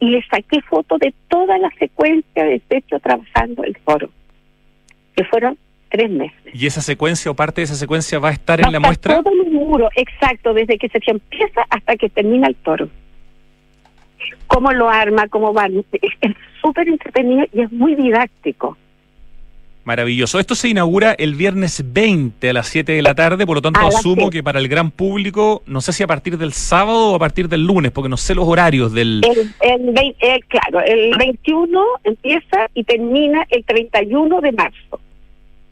y 0.00 0.10
le 0.10 0.24
saqué 0.28 0.60
foto 0.62 0.96
de 0.98 1.12
toda 1.28 1.58
la 1.58 1.70
secuencia 1.78 2.44
de 2.44 2.62
Sergio 2.68 3.00
trabajando 3.00 3.64
el 3.64 3.76
toro, 3.84 4.10
que 5.16 5.24
fueron 5.24 5.58
tres 5.90 6.10
meses. 6.10 6.54
¿Y 6.54 6.66
esa 6.66 6.80
secuencia 6.80 7.30
o 7.30 7.34
parte 7.34 7.60
de 7.60 7.64
esa 7.66 7.74
secuencia 7.74 8.18
va 8.18 8.28
a 8.28 8.32
estar 8.32 8.60
en 8.60 8.72
la 8.72 8.80
muestra? 8.80 9.22
Todo 9.22 9.32
un 9.32 9.52
muro, 9.52 9.90
exacto, 9.96 10.54
desde 10.54 10.78
que 10.78 10.88
Sergio 10.88 11.14
empieza 11.14 11.66
hasta 11.68 11.96
que 11.96 12.08
termina 12.08 12.46
el 12.46 12.54
toro. 12.56 12.88
Cómo 14.46 14.72
lo 14.72 14.88
arma, 14.88 15.28
cómo 15.28 15.52
va. 15.52 15.66
Es 15.66 16.34
súper 16.62 16.88
entretenido 16.88 17.46
y 17.52 17.62
es 17.62 17.72
muy 17.72 17.94
didáctico. 17.94 18.76
Maravilloso. 19.88 20.38
Esto 20.38 20.54
se 20.54 20.68
inaugura 20.68 21.12
el 21.18 21.34
viernes 21.34 21.82
20 21.82 22.50
a 22.50 22.52
las 22.52 22.66
7 22.68 22.92
de 22.92 23.00
la 23.00 23.14
tarde, 23.14 23.46
por 23.46 23.56
lo 23.56 23.62
tanto 23.62 23.80
asumo 23.96 24.28
que 24.30 24.42
para 24.42 24.58
el 24.58 24.68
gran 24.68 24.90
público, 24.90 25.62
no 25.64 25.80
sé 25.80 25.94
si 25.94 26.02
a 26.02 26.06
partir 26.06 26.36
del 26.36 26.52
sábado 26.52 27.12
o 27.12 27.14
a 27.14 27.18
partir 27.18 27.48
del 27.48 27.64
lunes, 27.64 27.90
porque 27.90 28.10
no 28.10 28.18
sé 28.18 28.34
los 28.34 28.46
horarios 28.46 28.92
del... 28.92 29.22
El, 29.62 29.94
el- 30.20 30.44
claro, 30.46 30.80
el 30.84 31.16
21 31.16 31.80
empieza 32.04 32.68
y 32.74 32.84
termina 32.84 33.46
el 33.48 33.64
31 33.64 34.42
de 34.42 34.52
marzo. 34.52 35.00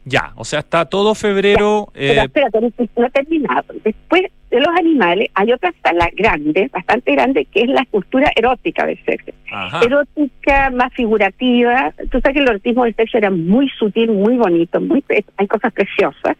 Ya, 0.09 0.31
o 0.35 0.45
sea, 0.45 0.59
está 0.59 0.85
todo 0.85 1.13
febrero... 1.15 1.89
Pero 1.93 2.21
eh, 2.21 2.23
espérate, 2.23 2.61
no, 2.95 3.05
he 3.05 3.09
terminado. 3.09 3.73
Después 3.83 4.23
de 4.49 4.59
los 4.61 4.69
animales 4.77 5.29
hay 5.33 5.51
otra 5.51 5.73
sala 5.83 6.09
grande, 6.15 6.69
bastante 6.71 7.11
grande, 7.11 7.43
que 7.45 7.63
es 7.63 7.67
la 7.67 7.81
escultura 7.81 8.31
erótica 8.35 8.85
de 8.85 8.95
Sergio. 9.03 9.33
ajá. 9.51 9.81
Erótica, 9.83 10.69
más 10.69 10.93
figurativa. 10.93 11.93
Tú 12.09 12.21
sabes 12.21 12.35
que 12.35 12.39
el 12.39 12.47
erotismo 12.47 12.85
de 12.85 12.93
Sergio 12.93 13.17
era 13.17 13.29
muy 13.31 13.67
sutil, 13.77 14.11
muy 14.11 14.37
bonito, 14.37 14.79
muy 14.79 15.03
hay 15.35 15.47
cosas 15.47 15.73
preciosas. 15.73 16.37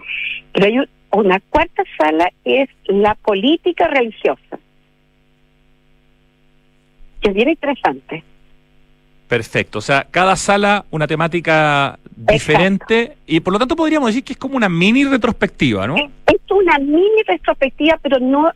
Pero 0.54 0.66
hay 0.66 0.80
un- 0.80 0.90
una 1.12 1.40
cuarta 1.50 1.84
sala 1.98 2.30
que 2.46 2.62
es 2.62 2.70
la 2.88 3.16
política 3.16 3.88
religiosa. 3.88 4.60
Que 7.22 7.30
es 7.30 7.36
bien 7.36 7.50
interesante. 7.50 8.24
Perfecto, 9.28 9.80
o 9.80 9.82
sea, 9.82 10.08
cada 10.10 10.36
sala 10.38 10.86
una 10.90 11.06
temática 11.06 12.00
diferente 12.16 13.18
y 13.28 13.42
por 13.42 13.52
lo 13.52 13.60
tanto 13.60 13.76
podríamos 13.76 14.08
decir 14.08 14.24
que 14.24 14.34
es 14.34 14.40
como 14.40 14.56
una 14.56 14.70
mini 14.70 15.04
retrospectiva, 15.04 15.86
¿no? 15.86 15.96
Es 15.98 16.42
una 16.50 16.80
mini 16.80 17.24
retrospectiva, 17.28 18.00
pero 18.02 18.20
no, 18.20 18.52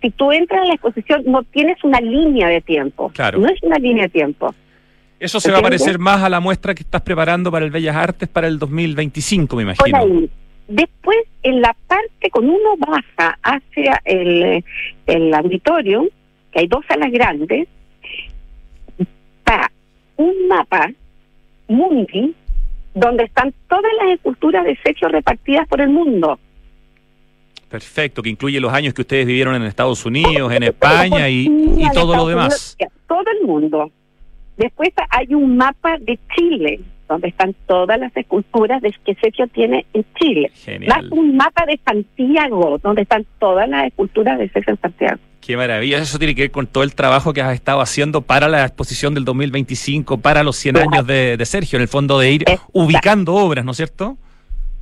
si 0.00 0.10
tú 0.10 0.30
entras 0.30 0.62
a 0.62 0.64
la 0.64 0.74
exposición, 0.74 1.22
no 1.26 1.42
tienes 1.42 1.82
una 1.82 2.00
línea 2.00 2.48
de 2.48 2.60
tiempo. 2.60 3.10
Claro. 3.14 3.40
No 3.40 3.48
es 3.48 3.60
una 3.62 3.78
línea 3.78 4.04
de 4.04 4.10
tiempo. 4.10 4.54
Eso 5.18 5.40
se 5.40 5.50
va 5.50 5.58
a 5.58 5.62
parecer 5.62 5.98
más 5.98 6.22
a 6.22 6.28
la 6.28 6.40
muestra 6.40 6.74
que 6.74 6.82
estás 6.82 7.02
preparando 7.02 7.50
para 7.50 7.64
el 7.64 7.70
Bellas 7.70 7.96
Artes 7.96 8.28
para 8.28 8.46
el 8.46 8.58
2025, 8.58 9.56
me 9.56 9.74
Por 9.74 9.88
imagino. 9.88 10.18
ahí. 10.18 10.30
Después, 10.68 11.18
en 11.42 11.60
la 11.60 11.74
parte, 11.86 12.30
cuando 12.30 12.52
uno 12.52 12.76
baja 12.76 13.38
hacia 13.42 14.00
el, 14.04 14.64
el 15.06 15.34
auditorio, 15.34 16.06
que 16.52 16.60
hay 16.60 16.66
dos 16.66 16.84
salas 16.86 17.10
grandes, 17.12 17.68
está 18.98 19.70
un 20.16 20.48
mapa 20.48 20.90
mundi 21.68 22.34
donde 22.94 23.24
están 23.24 23.52
todas 23.68 23.92
las 24.00 24.14
esculturas 24.14 24.64
de 24.64 24.76
Sergio 24.82 25.08
repartidas 25.08 25.68
por 25.68 25.80
el 25.80 25.90
mundo. 25.90 26.38
Perfecto, 27.68 28.22
que 28.22 28.30
incluye 28.30 28.60
los 28.60 28.72
años 28.72 28.94
que 28.94 29.02
ustedes 29.02 29.26
vivieron 29.26 29.54
en 29.54 29.64
Estados 29.64 30.06
Unidos, 30.06 30.52
en 30.52 30.62
España 30.62 31.28
y, 31.28 31.46
y 31.46 31.90
todo 31.92 32.16
lo 32.16 32.26
demás. 32.26 32.76
Todo 33.06 33.24
el 33.38 33.46
mundo. 33.46 33.90
Después 34.56 34.90
hay 35.10 35.34
un 35.34 35.56
mapa 35.56 35.98
de 35.98 36.18
Chile, 36.34 36.80
donde 37.08 37.28
están 37.28 37.54
todas 37.66 37.98
las 38.00 38.16
esculturas 38.16 38.80
de 38.80 38.94
que 39.04 39.14
Sergio 39.16 39.46
tiene 39.48 39.84
en 39.92 40.04
Chile. 40.14 40.50
Genial. 40.54 40.88
Más 40.88 41.12
un 41.12 41.36
mapa 41.36 41.66
de 41.66 41.78
Santiago, 41.84 42.78
donde 42.82 43.02
están 43.02 43.26
todas 43.38 43.68
las 43.68 43.86
esculturas 43.86 44.38
de 44.38 44.48
Sergio 44.48 44.72
en 44.72 44.80
Santiago. 44.80 45.20
Qué 45.46 45.56
maravilla, 45.56 45.98
eso 45.98 46.18
tiene 46.18 46.34
que 46.34 46.42
ver 46.42 46.50
con 46.50 46.66
todo 46.66 46.82
el 46.82 46.92
trabajo 46.96 47.32
que 47.32 47.40
has 47.40 47.54
estado 47.54 47.80
haciendo 47.80 48.20
para 48.20 48.48
la 48.48 48.64
exposición 48.64 49.14
del 49.14 49.24
2025, 49.24 50.18
para 50.18 50.42
los 50.42 50.56
100 50.56 50.76
años 50.76 51.06
de, 51.06 51.36
de 51.36 51.46
Sergio, 51.46 51.76
en 51.76 51.82
el 51.82 51.88
fondo 51.88 52.18
de 52.18 52.32
ir 52.32 52.44
ubicando 52.72 53.32
obras, 53.32 53.64
¿no 53.64 53.70
es 53.70 53.76
cierto? 53.76 54.16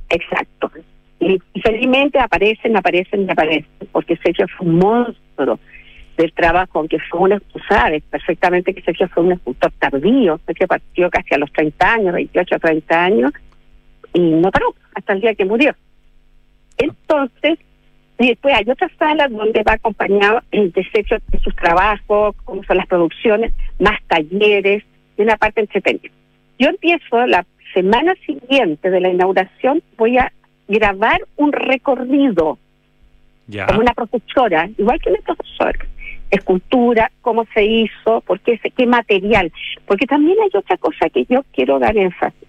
Exacto. 0.09 0.71
Y, 1.19 1.39
y 1.53 1.61
felizmente 1.61 2.17
aparecen, 2.17 2.75
aparecen 2.75 3.27
y 3.27 3.31
aparecen, 3.31 3.67
porque 3.91 4.17
Sergio 4.17 4.47
fue 4.57 4.65
un 4.65 4.79
monstruo 4.79 5.59
del 6.17 6.33
trabajo, 6.33 6.79
aunque 6.79 6.97
fue 7.11 7.19
un, 7.19 7.39
tú 7.53 7.59
sabes 7.69 8.01
perfectamente 8.09 8.73
que 8.73 8.81
Sergio 8.81 9.07
fue 9.09 9.21
un 9.21 9.33
escultor 9.33 9.71
tardío, 9.77 10.39
Sergio 10.47 10.65
partió 10.65 11.11
casi 11.11 11.35
a 11.35 11.37
los 11.37 11.53
30 11.53 11.93
años, 11.93 12.13
28 12.15 12.55
a 12.55 12.59
30 12.59 13.03
años, 13.03 13.33
y 14.13 14.19
no 14.19 14.49
paró 14.49 14.73
hasta 14.95 15.13
el 15.13 15.21
día 15.21 15.35
que 15.35 15.45
murió. 15.45 15.75
Entonces, 16.79 17.59
y 18.19 18.27
después 18.29 18.55
hay 18.55 18.69
otras 18.69 18.91
salas 18.97 19.29
donde 19.31 19.63
va 19.63 19.73
acompañado 19.73 20.41
de 20.51 20.87
Sergio 20.93 21.17
de 21.29 21.39
sus 21.39 21.55
trabajos, 21.55 22.35
cómo 22.45 22.63
son 22.63 22.77
las 22.77 22.87
producciones, 22.87 23.51
más 23.79 23.99
talleres, 24.07 24.83
y 25.17 25.21
una 25.21 25.37
parte 25.37 25.61
entretenida. 25.61 26.11
Yo 26.59 26.69
empiezo 26.69 27.25
la 27.27 27.45
semana 27.73 28.13
siguiente 28.25 28.89
de 28.89 28.99
la 29.01 29.09
inauguración, 29.09 29.81
voy 29.97 30.17
a 30.17 30.31
grabar 30.67 31.21
un 31.35 31.51
recorrido 31.51 32.57
Ya. 33.47 33.65
como 33.67 33.79
una 33.81 33.93
profesora, 33.93 34.69
igual 34.77 34.99
que 35.01 35.09
una 35.09 35.19
profesora. 35.21 35.79
Escultura, 36.31 37.11
cómo 37.21 37.45
se 37.53 37.63
hizo, 37.65 38.21
por 38.21 38.39
qué, 38.39 38.57
se- 38.57 38.71
qué 38.71 38.85
material. 38.87 39.51
Porque 39.85 40.05
también 40.07 40.37
hay 40.41 40.49
otra 40.57 40.77
cosa 40.77 41.09
que 41.09 41.25
yo 41.25 41.43
quiero 41.53 41.79
dar 41.79 41.95
énfasis. 41.95 42.47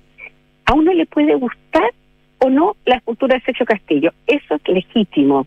A 0.65 0.75
uno 0.75 0.93
le 0.93 1.07
puede 1.07 1.35
gustar 1.35 1.91
o 2.39 2.51
no 2.51 2.75
la 2.85 2.97
escultura 2.97 3.35
de 3.37 3.43
Sergio 3.43 3.67
Castillo. 3.67 4.13
Eso 4.27 4.55
es 4.55 4.69
legítimo. 4.69 5.47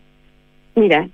Mira, 0.80 1.06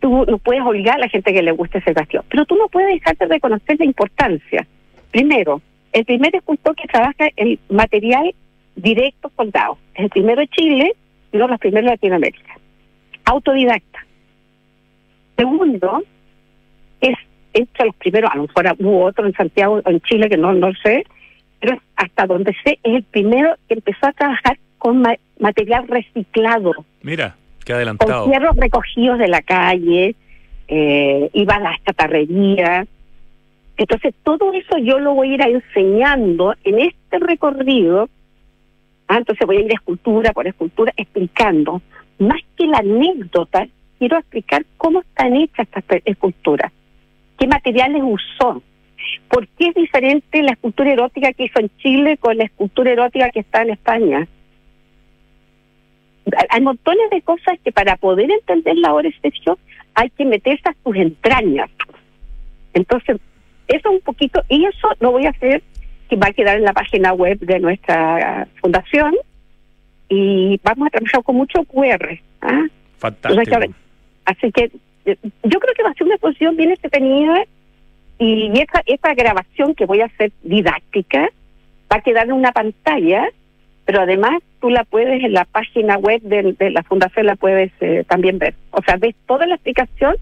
tú 0.00 0.24
no 0.26 0.38
puedes 0.38 0.62
obligar 0.62 0.94
a 0.96 1.00
la 1.00 1.08
gente 1.10 1.34
que 1.34 1.42
le 1.42 1.52
guste 1.52 1.78
ese 1.78 1.92
castillo, 1.92 2.24
pero 2.30 2.46
tú 2.46 2.56
no 2.56 2.66
puedes 2.68 2.94
dejar 2.94 3.14
de 3.18 3.26
reconocer 3.26 3.78
la 3.78 3.84
importancia. 3.84 4.66
Primero, 5.10 5.60
el 5.92 6.04
primer 6.06 6.34
escultor 6.34 6.74
que 6.74 6.88
trabaja 6.88 7.28
el 7.36 7.58
material 7.68 8.34
directo 8.74 9.30
soldado. 9.36 9.76
Es 9.94 10.04
el 10.04 10.10
primero 10.10 10.40
de 10.40 10.48
Chile 10.48 10.92
de 11.30 11.38
los 11.38 11.58
primeros 11.58 11.84
de 11.84 11.90
Latinoamérica. 11.90 12.54
Autodidacta. 13.26 14.06
Segundo, 15.36 16.02
es 17.02 17.16
entre 17.52 17.86
los 17.86 17.96
primeros, 17.96 18.30
a 18.32 18.36
lo 18.36 18.42
mejor 18.42 18.76
hubo 18.78 19.04
otro 19.04 19.26
en 19.26 19.34
Santiago 19.34 19.82
en 19.84 20.00
Chile 20.00 20.28
que 20.30 20.38
no, 20.38 20.52
no 20.54 20.72
sé, 20.82 21.04
pero 21.60 21.78
hasta 21.96 22.26
donde 22.26 22.54
sé, 22.64 22.78
es 22.82 22.94
el 22.96 23.02
primero 23.02 23.56
que 23.68 23.74
empezó 23.74 24.06
a 24.06 24.12
trabajar 24.12 24.58
con 24.78 25.00
ma- 25.02 25.16
material 25.38 25.86
reciclado 25.88 26.72
Mira, 27.02 27.34
qué 27.66 27.72
con 27.72 27.76
adelantado. 27.76 28.26
fierros 28.26 28.56
recogidos 28.56 29.18
de 29.18 29.28
la 29.28 29.42
calle, 29.42 30.14
eh, 30.68 31.30
iba 31.32 31.56
a 31.56 31.60
la 31.60 31.78
chatarrería. 31.84 32.86
Entonces, 33.76 34.14
todo 34.22 34.52
eso 34.52 34.78
yo 34.78 34.98
lo 34.98 35.14
voy 35.14 35.32
a 35.32 35.34
ir 35.34 35.42
enseñando 35.42 36.54
en 36.64 36.78
este 36.78 37.18
recorrido. 37.18 38.08
Ah, 39.08 39.18
entonces 39.18 39.46
voy 39.46 39.58
a 39.58 39.60
ir 39.60 39.72
escultura 39.72 40.32
por 40.32 40.46
escultura 40.46 40.92
explicando. 40.96 41.82
Más 42.18 42.40
que 42.56 42.66
la 42.66 42.78
anécdota, 42.78 43.66
quiero 43.98 44.18
explicar 44.18 44.64
cómo 44.76 45.00
están 45.00 45.36
hechas 45.36 45.66
estas 45.66 46.00
esculturas, 46.04 46.72
qué 47.38 47.46
materiales 47.46 48.02
usó, 48.04 48.62
por 49.28 49.46
qué 49.48 49.68
es 49.68 49.74
diferente 49.74 50.42
la 50.42 50.52
escultura 50.52 50.92
erótica 50.92 51.32
que 51.32 51.44
hizo 51.44 51.60
en 51.60 51.70
Chile 51.78 52.16
con 52.16 52.36
la 52.38 52.44
escultura 52.44 52.92
erótica 52.92 53.30
que 53.30 53.40
está 53.40 53.62
en 53.62 53.70
España 53.70 54.26
hay 56.48 56.60
montones 56.60 57.10
de 57.10 57.22
cosas 57.22 57.58
que 57.62 57.72
para 57.72 57.96
poder 57.96 58.30
entender 58.30 58.76
la 58.78 58.92
de 59.02 59.14
Sergio 59.22 59.58
hay 59.94 60.10
que 60.10 60.24
meterse 60.24 60.68
a 60.68 60.74
sus 60.82 60.96
entrañas. 60.96 61.70
Entonces, 62.74 63.16
eso 63.68 63.90
un 63.90 64.00
poquito, 64.00 64.42
y 64.48 64.64
eso 64.64 64.88
lo 65.00 65.12
voy 65.12 65.26
a 65.26 65.30
hacer, 65.30 65.62
que 66.08 66.16
va 66.16 66.28
a 66.28 66.32
quedar 66.32 66.58
en 66.58 66.64
la 66.64 66.72
página 66.72 67.12
web 67.12 67.38
de 67.38 67.58
nuestra 67.60 68.46
fundación, 68.60 69.14
y 70.08 70.60
vamos 70.62 70.88
a 70.88 70.90
trabajar 70.90 71.22
con 71.22 71.36
mucho 71.36 71.64
QR. 71.64 72.18
¿ah? 72.42 72.66
Fantástico. 72.98 73.42
Entonces, 73.42 73.70
Así 74.24 74.50
que 74.50 74.72
eh, 75.04 75.16
yo 75.44 75.60
creo 75.60 75.74
que 75.74 75.84
va 75.84 75.90
a 75.90 75.94
ser 75.94 76.04
una 76.04 76.16
exposición 76.16 76.56
bien 76.56 76.70
entretenida, 76.70 77.44
y 78.18 78.50
esa, 78.60 78.82
esa 78.86 79.14
grabación 79.14 79.74
que 79.74 79.86
voy 79.86 80.00
a 80.00 80.06
hacer 80.06 80.32
didáctica 80.42 81.28
va 81.90 81.98
a 81.98 82.00
quedar 82.00 82.26
en 82.26 82.32
una 82.32 82.50
pantalla 82.50 83.28
pero 83.86 84.00
además 84.02 84.42
tú 84.60 84.70
la 84.70 84.84
puedes 84.84 85.22
en 85.22 85.32
la 85.32 85.44
página 85.44 85.96
web 85.98 86.20
de, 86.22 86.54
de 86.58 86.70
la 86.70 86.82
fundación 86.82 87.26
la 87.26 87.36
puedes 87.36 87.72
eh, 87.80 88.04
también 88.08 88.38
ver. 88.38 88.54
O 88.70 88.82
sea, 88.82 88.96
ves 88.96 89.14
toda 89.26 89.46
la 89.46 89.54
explicación 89.54 90.16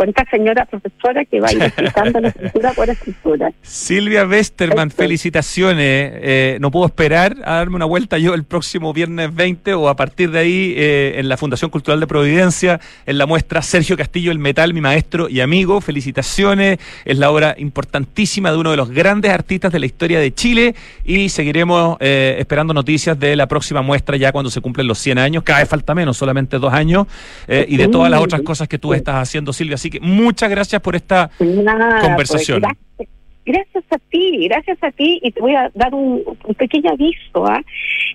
con 0.00 0.08
esta 0.08 0.24
señora 0.30 0.64
profesora 0.64 1.26
que 1.26 1.40
va 1.40 1.48
a 1.48 1.52
ir 1.52 1.62
explicando 1.62 2.20
la 2.20 2.28
escritura 2.28 2.72
por 2.72 2.88
escritura. 2.88 3.52
Silvia 3.60 4.24
Westerman, 4.24 4.90
felicitaciones. 4.90 6.12
Eh, 6.22 6.58
no 6.58 6.70
puedo 6.70 6.86
esperar 6.86 7.36
a 7.44 7.56
darme 7.56 7.76
una 7.76 7.84
vuelta 7.84 8.16
yo 8.16 8.32
el 8.32 8.44
próximo 8.44 8.94
viernes 8.94 9.34
20 9.34 9.74
o 9.74 9.90
a 9.90 9.96
partir 9.96 10.30
de 10.30 10.38
ahí 10.38 10.74
eh, 10.74 11.16
en 11.18 11.28
la 11.28 11.36
Fundación 11.36 11.70
Cultural 11.70 12.00
de 12.00 12.06
Providencia, 12.06 12.80
en 13.04 13.18
la 13.18 13.26
muestra 13.26 13.60
Sergio 13.60 13.94
Castillo, 13.98 14.32
el 14.32 14.38
metal, 14.38 14.72
mi 14.72 14.80
maestro 14.80 15.28
y 15.28 15.40
amigo. 15.40 15.82
Felicitaciones. 15.82 16.78
Es 17.04 17.18
la 17.18 17.30
obra 17.30 17.54
importantísima 17.58 18.52
de 18.52 18.56
uno 18.56 18.70
de 18.70 18.78
los 18.78 18.88
grandes 18.88 19.30
artistas 19.32 19.70
de 19.70 19.80
la 19.80 19.86
historia 19.86 20.18
de 20.18 20.32
Chile 20.32 20.74
y 21.04 21.28
seguiremos 21.28 21.98
eh, 22.00 22.36
esperando 22.38 22.72
noticias 22.72 23.20
de 23.20 23.36
la 23.36 23.48
próxima 23.48 23.79
muestra 23.82 24.16
ya 24.16 24.32
cuando 24.32 24.50
se 24.50 24.60
cumplen 24.60 24.86
los 24.86 24.98
100 24.98 25.18
años. 25.18 25.42
Cada 25.42 25.60
vez 25.60 25.68
falta 25.68 25.94
menos, 25.94 26.16
solamente 26.16 26.58
dos 26.58 26.72
años. 26.72 27.06
eh, 27.48 27.64
y 27.68 27.76
de 27.76 27.88
todas 27.88 28.10
las 28.10 28.20
otras 28.20 28.42
cosas 28.42 28.68
que 28.68 28.78
tú 28.78 28.92
estás 28.94 29.16
haciendo, 29.16 29.52
Silvia. 29.52 29.74
Así 29.76 29.90
que 29.90 30.00
muchas 30.00 30.50
gracias 30.50 30.80
por 30.82 30.96
esta 30.96 31.30
Nada, 31.40 32.00
conversación. 32.00 32.60
pues, 32.60 33.08
gracias, 33.46 33.74
gracias 33.74 33.84
a 33.90 33.98
ti, 34.10 34.48
gracias 34.48 34.78
a 34.82 34.90
ti. 34.90 35.20
Y 35.22 35.32
te 35.32 35.40
voy 35.40 35.54
a 35.54 35.70
dar 35.74 35.94
un, 35.94 36.22
un 36.44 36.54
pequeño 36.54 36.90
aviso, 36.90 37.46
¿ah? 37.46 37.62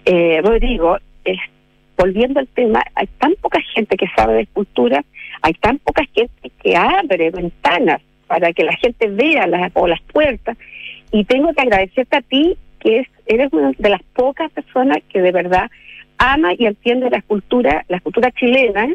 eh, 0.06 0.42
Rodrigo. 0.44 0.98
es- 1.24 1.40
volviendo 1.98 2.42
al 2.42 2.48
tema, 2.50 2.84
hay 2.96 3.08
tan 3.20 3.34
poca 3.42 3.58
gente 3.74 3.96
que 3.96 4.06
sabe 4.18 4.34
de 4.34 4.42
escultura, 4.42 5.02
hay 5.42 5.54
tan 5.54 5.78
poca 5.80 6.04
gente 6.14 6.52
que 6.62 6.76
abre 6.76 7.32
ventanas 7.32 8.02
para 8.28 8.52
que 8.52 8.66
la 8.66 8.76
gente 8.76 9.08
vea 9.08 9.48
las, 9.48 9.72
o 9.76 9.88
las 9.88 10.02
puertas. 10.02 10.58
Y 11.14 11.24
tengo 11.24 11.54
que 11.54 11.62
agradecerte 11.62 12.18
a 12.18 12.22
ti, 12.22 12.58
que 12.82 13.00
es, 13.00 13.08
eres 13.26 13.52
una 13.52 13.72
de 13.78 13.90
las 13.90 14.04
pocas 14.14 14.52
personas 14.52 15.00
que 15.10 15.22
de 15.22 15.32
verdad 15.32 15.70
ama 16.18 16.54
y 16.58 16.66
entiende 16.66 17.10
la 17.10 17.18
escultura, 17.18 17.86
la 17.88 17.98
escultura 17.98 18.32
chilena, 18.32 18.88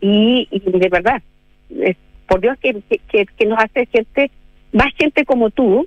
y, 0.00 0.48
de 0.50 0.88
verdad, 0.88 1.22
por 2.26 2.40
Dios 2.40 2.58
que- 2.60 3.26
que 3.36 3.46
nos 3.46 3.58
hace 3.58 3.86
gente, 3.86 4.30
más 4.72 4.88
gente 4.98 5.24
como 5.24 5.50
tú, 5.50 5.86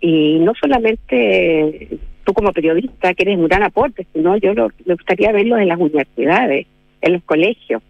y 0.00 0.38
no 0.40 0.52
solamente 0.60 1.98
tú 2.24 2.32
como 2.32 2.52
periodista, 2.52 3.14
que 3.14 3.22
eres 3.22 3.36
un 3.36 3.48
gran 3.48 3.62
aporte, 3.62 4.06
sino 4.12 4.36
yo 4.36 4.54
lo, 4.54 4.70
me 4.84 4.94
gustaría 4.94 5.32
verlo 5.32 5.58
en 5.58 5.68
las 5.68 5.78
universidades, 5.78 6.66
en 7.02 7.12
los 7.12 7.22
colegios. 7.24 7.82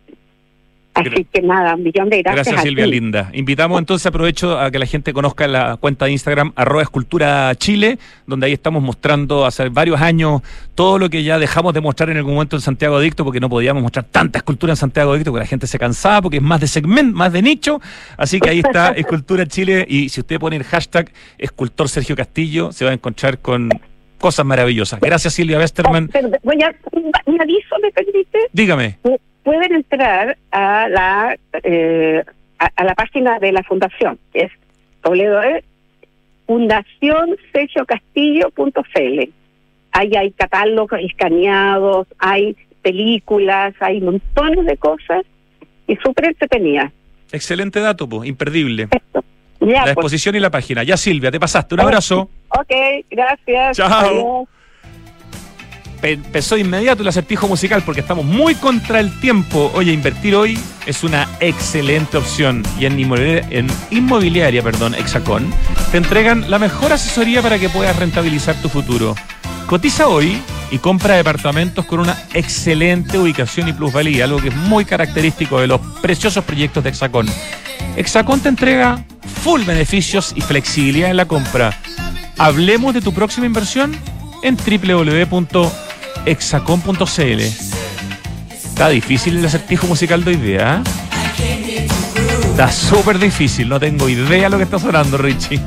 Así 0.93 1.27
que 1.33 1.41
nada, 1.43 1.77
un 1.77 1.85
millón 1.85 2.11
de 2.11 2.23
gracias. 2.23 2.47
Gracias, 2.47 2.61
a 2.61 2.63
Silvia 2.63 2.85
ti. 2.85 2.91
Linda. 2.91 3.31
Invitamos 3.33 3.79
entonces, 3.79 4.07
aprovecho 4.07 4.59
a 4.59 4.71
que 4.71 4.79
la 4.79 4.87
gente 4.87 5.13
conozca 5.13 5.47
la 5.47 5.77
cuenta 5.77 6.07
de 6.07 6.13
Instagram, 6.13 6.53
arroba 6.57 6.83
escultura 6.83 7.55
Chile, 7.55 7.99
donde 8.27 8.47
ahí 8.47 8.53
estamos 8.53 8.83
mostrando 8.83 9.47
hace 9.47 9.69
varios 9.69 10.01
años 10.01 10.43
todo 10.75 10.99
lo 10.99 11.09
que 11.09 11.23
ya 11.23 11.39
dejamos 11.39 11.75
de 11.75 11.81
mostrar 11.81 12.11
en 12.11 12.17
algún 12.17 12.35
momento 12.35 12.57
en 12.57 12.63
Santiago 12.63 12.97
Adicto, 12.97 13.25
porque 13.25 13.41
no 13.41 13.49
podíamos 13.49 13.83
mostrar 13.83 14.05
tanta 14.07 14.39
escultura 14.39 14.73
en 14.73 14.77
Santiago 14.77 15.13
Adicto, 15.13 15.31
porque 15.31 15.45
la 15.45 15.49
gente 15.49 15.67
se 15.67 15.79
cansaba, 15.79 16.23
porque 16.23 16.39
es 16.39 16.43
más 16.43 16.61
de 16.61 16.67
segmento, 16.67 17.17
más 17.17 17.33
de 17.33 17.43
nicho. 17.43 17.81
Así 18.17 18.41
que 18.41 18.51
ahí 18.51 18.59
está 18.59 18.91
Escultura 18.97 19.47
Chile, 19.47 19.87
y 19.89 20.09
si 20.09 20.21
usted 20.21 20.39
pone 20.39 20.57
el 20.57 20.65
hashtag 20.65 21.11
escultor 21.39 21.89
Sergio 21.89 22.17
Castillo, 22.17 22.73
se 22.73 22.85
va 22.85 22.91
a 22.91 22.95
encontrar 22.95 23.39
con 23.39 23.71
cosas 24.19 24.45
maravillosas. 24.45 25.01
Gracias, 25.01 25.35
Silvia 25.35 25.59
Westerman. 25.59 26.09
Pero 26.09 26.31
voy 26.43 26.63
a, 26.63 26.75
un, 26.93 27.11
un 27.27 27.41
aviso, 27.41 27.77
¿me 27.81 27.91
permite? 27.91 28.39
Dígame. 28.53 28.99
Pueden 29.51 29.75
entrar 29.75 30.39
a 30.53 30.89
la 30.89 31.37
eh, 31.65 32.23
a, 32.61 32.71
a 32.77 32.85
la 32.85 32.95
página 32.95 33.41
de 33.41 33.51
la 33.51 33.65
fundación, 33.65 34.17
que 34.33 34.43
es 34.43 34.53
www.fundacionsergiocastillo.cl. 36.47 39.31
Ahí 39.91 40.13
hay 40.17 40.31
catálogos 40.31 41.01
escaneados, 41.01 42.07
hay 42.21 42.57
películas, 42.81 43.75
hay 43.81 44.01
montones 44.01 44.67
de 44.67 44.77
cosas 44.77 45.25
y 45.89 45.97
súper 45.97 46.27
entretenidas. 46.27 46.93
Excelente 47.33 47.81
dato, 47.81 48.09
pues, 48.09 48.29
imperdible. 48.29 48.87
Ya, 48.93 49.01
la 49.67 49.83
pues. 49.83 49.93
exposición 49.95 50.37
y 50.37 50.39
la 50.39 50.51
página. 50.51 50.85
Ya, 50.85 50.97
Silvia, 50.97 51.33
te 51.33 51.41
pasaste. 51.41 51.75
Un 51.75 51.81
abrazo. 51.81 52.31
Ok, 52.51 52.73
gracias. 53.11 53.77
Chao. 53.77 53.89
Adiós. 53.91 54.49
Pe- 56.01 56.13
empezó 56.13 56.57
inmediato 56.57 57.03
el 57.03 57.09
acertijo 57.09 57.49
musical 57.49 57.83
porque 57.83 58.01
estamos 58.01 58.25
muy 58.25 58.55
contra 58.55 59.01
el 59.01 59.19
tiempo. 59.21 59.71
Oye, 59.75 59.93
invertir 59.93 60.35
hoy 60.35 60.59
es 60.87 61.05
una 61.05 61.29
excelente 61.41 62.17
opción. 62.17 62.63
Y 62.79 62.87
en 62.87 62.99
inmobiliaria, 63.91 64.61
en 64.61 64.65
perdón, 64.65 64.95
Hexacón, 64.95 65.53
te 65.91 65.99
entregan 65.99 66.51
la 66.51 66.59
mejor 66.59 66.93
asesoría 66.93 67.43
para 67.43 67.59
que 67.59 67.69
puedas 67.69 67.97
rentabilizar 67.97 68.55
tu 68.63 68.69
futuro. 68.69 69.15
Cotiza 69.67 70.09
hoy 70.09 70.41
y 70.73 70.79
compra 70.79 71.15
departamentos 71.17 71.85
con 71.85 72.01
una 72.01 72.17
excelente 72.35 73.19
ubicación 73.19 73.69
y 73.69 73.73
plusvalía, 73.73 74.25
algo 74.25 74.41
que 74.41 74.49
es 74.49 74.57
muy 74.57 74.85
característico 74.85 75.61
de 75.61 75.67
los 75.69 75.81
preciosos 76.01 76.45
proyectos 76.45 76.83
de 76.83 76.91
Hexacón. 76.91 77.27
Hexacón 77.97 78.41
te 78.41 78.49
entrega 78.49 79.05
full 79.43 79.63
beneficios 79.63 80.33
y 80.37 80.41
flexibilidad 80.41 81.11
en 81.11 81.17
la 81.17 81.27
compra. 81.27 81.77
Hablemos 82.39 82.95
de 82.95 83.01
tu 83.01 83.13
próxima 83.13 83.47
inversión 83.47 83.97
en 84.43 84.57
www.exacon.cl. 86.25 87.41
Está 88.53 88.89
difícil 88.89 89.39
el 89.39 89.45
acertijo 89.45 89.87
musical 89.87 90.25
de 90.25 90.31
hoy 90.31 90.37
día. 90.37 90.83
¿eh? 90.83 90.85
Está 92.51 92.73
súper 92.73 93.19
difícil, 93.19 93.69
no 93.69 93.79
tengo 93.81 94.09
idea 94.09 94.49
lo 94.49 94.57
que 94.59 94.65
está 94.65 94.79
sonando, 94.79 95.19
Richie. 95.19 95.61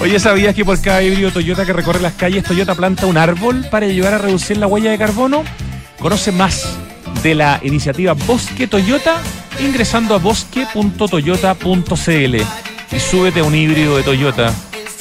Oye, 0.00 0.18
¿sabías 0.18 0.54
que 0.54 0.64
por 0.64 0.80
cada 0.80 1.02
híbrido 1.02 1.30
Toyota 1.30 1.64
que 1.64 1.72
recorre 1.72 2.00
las 2.00 2.14
calles, 2.14 2.42
Toyota 2.44 2.74
planta 2.74 3.06
un 3.06 3.16
árbol 3.16 3.66
para 3.70 3.86
ayudar 3.86 4.14
a 4.14 4.18
reducir 4.18 4.56
la 4.58 4.66
huella 4.66 4.90
de 4.90 4.98
carbono? 4.98 5.44
Conoce 5.98 6.32
más 6.32 6.76
de 7.22 7.34
la 7.34 7.60
iniciativa 7.62 8.12
Bosque 8.12 8.66
Toyota 8.66 9.16
ingresando 9.58 10.14
a 10.14 10.18
bosque.toyota.cl 10.18 12.36
y 12.92 13.00
súbete 13.00 13.40
a 13.40 13.44
un 13.44 13.54
híbrido 13.54 13.96
de 13.96 14.02
Toyota. 14.02 14.52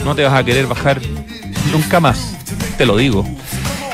No 0.05 0.15
te 0.15 0.23
vas 0.23 0.33
a 0.33 0.45
querer 0.45 0.67
bajar 0.67 1.01
nunca 1.73 1.99
más, 1.99 2.37
te 2.77 2.85
lo 2.85 2.95
digo. 2.95 3.25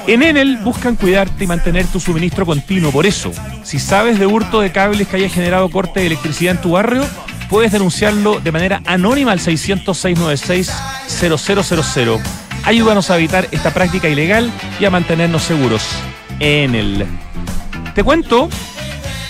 En 0.08 0.24
Enel 0.24 0.58
buscan 0.58 0.96
cuidarte 0.96 1.44
y 1.44 1.48
mantener 1.48 1.86
tu 1.86 2.00
suministro 2.00 2.44
continuo. 2.46 2.92
Por 2.92 3.06
eso, 3.06 3.32
si 3.64 3.78
sabes 3.80 4.18
de 4.20 4.26
hurto 4.26 4.62
de 4.62 4.72
cables 4.72 5.08
que 5.08 5.18
haya 5.18 5.30
generado 5.30 5.70
corte 5.70 6.00
de 6.00 6.08
electricidad 6.08 6.56
en 6.56 6.62
tu 6.62 6.72
barrio, 6.72 7.06
puedes 7.50 7.72
denunciarlo 7.72 8.40
de 8.40 8.52
manera 8.52 8.82
anónima 8.86 9.32
al 9.32 9.40
600-696-0000. 9.40 12.20
Ayúdanos 12.64 13.10
a 13.10 13.18
evitar 13.18 13.48
esta 13.52 13.74
práctica 13.74 14.08
ilegal 14.10 14.52
y 14.80 14.86
a 14.86 14.90
mantenernos 14.90 15.44
seguros. 15.44 15.84
Enel. 16.40 17.06
Te 17.94 18.04
cuento 18.04 18.50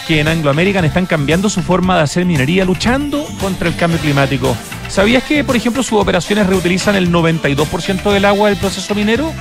que 0.07 0.22
en 0.22 0.28
Anglo 0.28 0.49
American 0.49 0.86
están 0.86 1.05
cambiando 1.05 1.49
su 1.49 1.61
forma 1.61 1.97
de 1.97 2.03
hacer 2.03 2.26
minería 2.26 2.65
luchando 2.65 3.26
contra 3.39 3.67
el 3.67 3.76
cambio 3.76 3.99
climático. 3.99 4.55
¿Sabías 4.91 5.23
que, 5.23 5.43
por 5.45 5.55
ejemplo, 5.55 5.83
sus 5.83 6.01
operaciones 6.01 6.47
reutilizan 6.47 6.97
el 6.97 7.13
92% 7.13 8.11
del 8.11 8.25
agua 8.25 8.49
del 8.49 8.57
proceso 8.57 8.93
minero? 8.93 9.31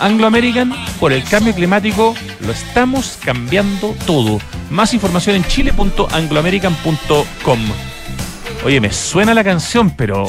Anglo 0.00 0.26
American, 0.26 0.74
por 0.98 1.12
el 1.12 1.22
cambio 1.22 1.54
climático, 1.54 2.16
lo 2.40 2.50
estamos 2.50 3.16
cambiando 3.24 3.94
todo. 4.04 4.40
Más 4.68 4.94
información 4.94 5.36
en 5.36 5.44
chile.angloamerican.com. 5.44 7.60
Oye, 8.64 8.80
me 8.80 8.92
suena 8.92 9.32
la 9.32 9.44
canción, 9.44 9.90
pero. 9.90 10.26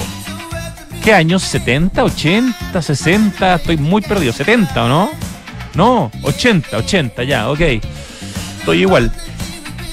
¿Qué 1.04 1.12
años? 1.12 1.42
¿70, 1.52 2.04
80, 2.04 2.80
60? 2.80 3.56
Estoy 3.56 3.78
muy 3.78 4.04
perdido. 4.04 4.32
¿70 4.32 4.78
o 4.78 4.88
no? 4.88 5.10
No, 5.74 6.12
80, 6.22 6.78
80, 6.78 7.24
ya, 7.24 7.50
ok. 7.50 7.62
Estoy 8.60 8.82
igual. 8.82 9.12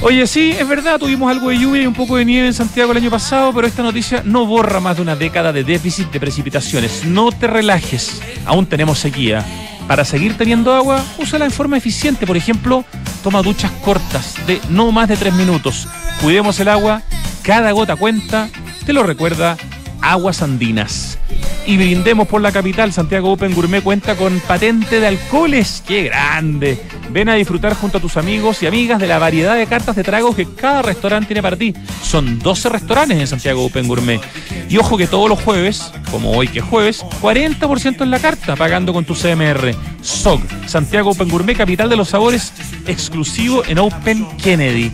Oye, 0.04 0.26
sí, 0.26 0.50
es 0.50 0.68
verdad, 0.68 0.98
tuvimos 0.98 1.30
algo 1.30 1.48
de 1.48 1.58
lluvia 1.58 1.82
y 1.82 1.86
un 1.86 1.94
poco 1.94 2.16
de 2.16 2.26
nieve 2.26 2.46
en 2.46 2.52
Santiago 2.52 2.92
el 2.92 2.98
año 2.98 3.10
pasado, 3.10 3.54
pero 3.54 3.66
esta 3.66 3.82
noticia 3.82 4.20
no 4.22 4.44
borra 4.44 4.78
más 4.78 4.96
de 4.96 5.02
una 5.02 5.16
década 5.16 5.50
de 5.50 5.64
déficit 5.64 6.10
de 6.10 6.20
precipitaciones. 6.20 7.06
No 7.06 7.32
te 7.32 7.46
relajes, 7.46 8.20
aún 8.44 8.66
tenemos 8.66 8.98
sequía. 8.98 9.42
Para 9.88 10.04
seguir 10.04 10.36
teniendo 10.36 10.74
agua, 10.74 11.02
úsala 11.16 11.46
en 11.46 11.50
forma 11.50 11.78
eficiente. 11.78 12.26
Por 12.26 12.36
ejemplo, 12.36 12.84
toma 13.22 13.40
duchas 13.40 13.70
cortas 13.82 14.34
de 14.46 14.60
no 14.68 14.92
más 14.92 15.08
de 15.08 15.16
tres 15.16 15.32
minutos. 15.32 15.88
Cuidemos 16.20 16.60
el 16.60 16.68
agua, 16.68 17.00
cada 17.42 17.72
gota 17.72 17.96
cuenta. 17.96 18.50
Te 18.84 18.92
lo 18.92 19.04
recuerda 19.04 19.56
Aguas 20.02 20.42
Andinas. 20.42 21.18
Y 21.66 21.76
brindemos 21.78 22.28
por 22.28 22.42
la 22.42 22.52
capital. 22.52 22.92
Santiago 22.92 23.32
Open 23.32 23.54
Gourmet 23.54 23.82
cuenta 23.82 24.16
con 24.16 24.38
patente 24.40 25.00
de 25.00 25.06
alcoholes. 25.06 25.82
¡Qué 25.86 26.04
grande! 26.04 26.78
Ven 27.10 27.28
a 27.28 27.34
disfrutar 27.34 27.74
junto 27.74 27.98
a 27.98 28.00
tus 28.00 28.16
amigos 28.16 28.62
y 28.62 28.66
amigas 28.66 28.98
de 28.98 29.06
la 29.06 29.18
variedad 29.18 29.56
de 29.56 29.66
cartas 29.66 29.96
de 29.96 30.02
tragos 30.02 30.36
que 30.36 30.46
cada 30.46 30.82
restaurante 30.82 31.28
tiene 31.28 31.42
para 31.42 31.56
ti. 31.56 31.72
Son 32.02 32.38
12 32.38 32.68
restaurantes 32.68 33.18
en 33.18 33.26
Santiago 33.26 33.64
Open 33.64 33.88
Gourmet. 33.88 34.20
Y 34.68 34.76
ojo 34.76 34.98
que 34.98 35.06
todos 35.06 35.28
los 35.28 35.40
jueves, 35.42 35.92
como 36.10 36.32
hoy 36.32 36.48
que 36.48 36.58
es 36.58 36.64
jueves, 36.64 37.04
40% 37.22 38.02
en 38.02 38.10
la 38.10 38.18
carta 38.18 38.56
pagando 38.56 38.92
con 38.92 39.04
tu 39.04 39.14
CMR. 39.14 39.74
SOG, 40.02 40.42
Santiago 40.66 41.10
Open 41.10 41.28
Gourmet, 41.28 41.56
capital 41.56 41.88
de 41.88 41.96
los 41.96 42.10
sabores, 42.10 42.52
exclusivo 42.86 43.64
en 43.66 43.78
Open 43.78 44.26
Kennedy. 44.36 44.92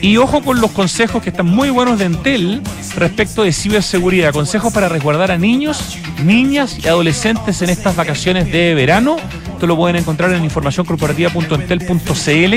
Y 0.00 0.16
ojo 0.16 0.42
con 0.42 0.60
los 0.60 0.70
consejos 0.70 1.20
que 1.22 1.30
están 1.30 1.46
muy 1.46 1.70
buenos 1.70 1.98
de 1.98 2.04
Entel 2.04 2.62
respecto 2.96 3.42
de 3.42 3.52
ciberseguridad. 3.52 4.32
Consejos 4.32 4.72
para 4.72 4.88
resguardar 4.88 5.32
a 5.32 5.38
niños, 5.38 5.98
niñas 6.24 6.78
y 6.82 6.88
adolescentes 6.88 7.60
en 7.62 7.70
estas 7.70 7.96
vacaciones 7.96 8.52
de 8.52 8.74
verano. 8.74 9.16
Esto 9.52 9.66
lo 9.66 9.76
pueden 9.76 9.96
encontrar 9.96 10.32
en 10.32 10.44
informacioncorporativa.entel.cl 10.44 12.54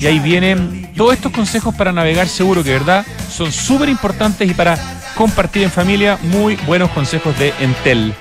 y 0.00 0.06
ahí 0.06 0.18
vienen 0.18 0.90
todos 0.94 1.14
estos 1.14 1.32
consejos 1.32 1.74
para 1.74 1.92
navegar 1.92 2.28
seguro, 2.28 2.62
que 2.62 2.72
verdad 2.72 3.06
son 3.30 3.50
súper 3.50 3.88
importantes 3.88 4.50
y 4.50 4.52
para 4.52 4.76
compartir 5.14 5.62
en 5.62 5.70
familia 5.70 6.18
muy 6.22 6.56
buenos 6.66 6.90
consejos 6.90 7.38
de 7.38 7.54
Entel. 7.60 8.12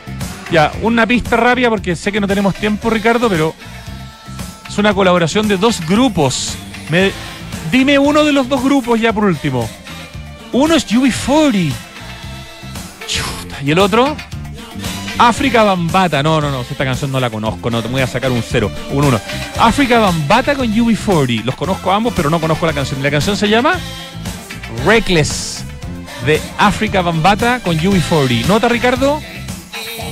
Ya, 0.50 0.72
una 0.82 1.06
pista 1.06 1.36
rápida 1.36 1.70
porque 1.70 1.94
sé 1.96 2.12
que 2.12 2.22
no 2.22 2.28
tenemos 2.28 2.56
tiempo, 2.56 2.90
Ricardo, 2.90 3.30
pero 3.30 3.54
es 4.68 4.78
una 4.78 4.94
colaboración 4.94 5.48
de 5.48 5.58
dos 5.58 5.86
grupos. 5.86 6.56
Dime 7.72 7.98
uno 7.98 8.24
de 8.24 8.34
los 8.34 8.48
dos 8.50 8.64
grupos 8.64 9.00
ya 9.00 9.14
por 9.14 9.26
último. 9.26 9.68
Uno 10.52 10.76
es 10.76 10.88
UB40. 10.88 11.72
Chuta, 13.08 13.58
Y 13.64 13.72
el 13.72 13.80
otro, 13.80 14.16
África 15.18 15.64
Bambata. 15.64 16.22
No, 16.24 16.42
no, 16.42 16.52
no, 16.52 16.62
esta 16.62 16.84
canción 16.84 17.12
no 17.12 17.20
la 17.20 17.30
conozco, 17.30 17.70
no 17.70 17.82
te 17.82 17.88
voy 17.88 18.02
a 18.02 18.08
sacar 18.08 18.32
un 18.32 18.44
cero, 18.44 18.72
un 18.92 19.06
uno. 19.06 19.20
África 19.60 20.00
Bambata 20.00 20.56
con 20.56 20.68
UB40. 20.68 21.44
Los 21.44 21.56
conozco 21.56 21.92
ambos, 21.92 22.14
pero 22.16 22.30
no 22.30 22.40
conozco 22.40 22.66
la 22.66 22.74
canción. 22.74 23.02
La 23.02 23.12
canción 23.12 23.38
se 23.38 23.48
llama 23.48 23.80
Reckless 24.86 25.64
de 26.26 26.42
África 26.58 27.02
Bambata 27.02 27.60
con 27.62 27.78
UB40. 27.78 28.48
¿Nota, 28.48 28.68
Ricardo? 28.68 29.22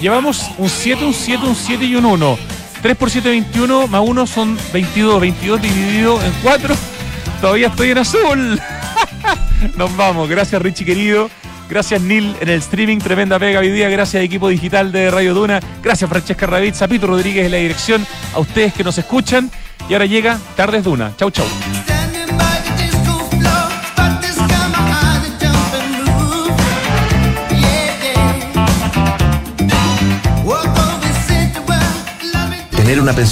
Llevamos 0.02 0.50
un 0.58 0.70
7, 0.70 1.04
un 1.04 1.14
7, 1.14 1.46
un 1.46 1.56
7 1.56 1.86
y 1.86 1.96
un 1.96 2.06
1. 2.06 2.38
3 2.82 2.96
por 2.96 3.10
7, 3.10 3.30
21, 3.30 3.88
más 3.88 4.02
1 4.06 4.28
son 4.28 4.58
22. 4.72 5.20
22 5.20 5.62
dividido 5.62 6.24
en 6.24 6.32
4. 6.42 6.76
Todavía 7.42 7.68
estoy 7.68 7.92
en 7.92 7.98
azul. 7.98 8.62
Nos 9.78 9.96
vamos. 9.96 10.30
Gracias, 10.30 10.62
Richie 10.62 10.86
querido. 10.86 11.30
Gracias, 11.70 12.02
Neil, 12.02 12.36
en 12.42 12.50
el 12.50 12.60
streaming. 12.60 12.98
Tremenda 12.98 13.38
pega 13.40 13.60
hoy 13.60 13.72
día. 13.72 13.90
Gracias, 13.90 14.24
equipo 14.24 14.50
digital 14.50 14.92
de 14.92 15.12
Radio 15.12 15.34
Duna. 15.34 15.60
Gracias, 15.84 16.10
Francesca 16.10 16.48
Ravizza, 16.48 16.88
Pito 16.88 17.08
Rodríguez 17.08 17.46
en 17.46 17.52
la 17.52 17.58
dirección. 17.58 18.06
A 18.34 18.40
ustedes 18.40 18.74
que 18.74 18.84
nos 18.84 18.98
escuchan. 18.98 19.50
Y 19.88 19.94
ahora 19.94 20.06
llega 20.06 20.38
Tardes 20.56 20.84
Duna. 20.84 21.14
Chau, 21.16 21.32
chau. 21.32 21.46
Tener 32.76 33.00
una 33.00 33.14
pensión 33.14 33.28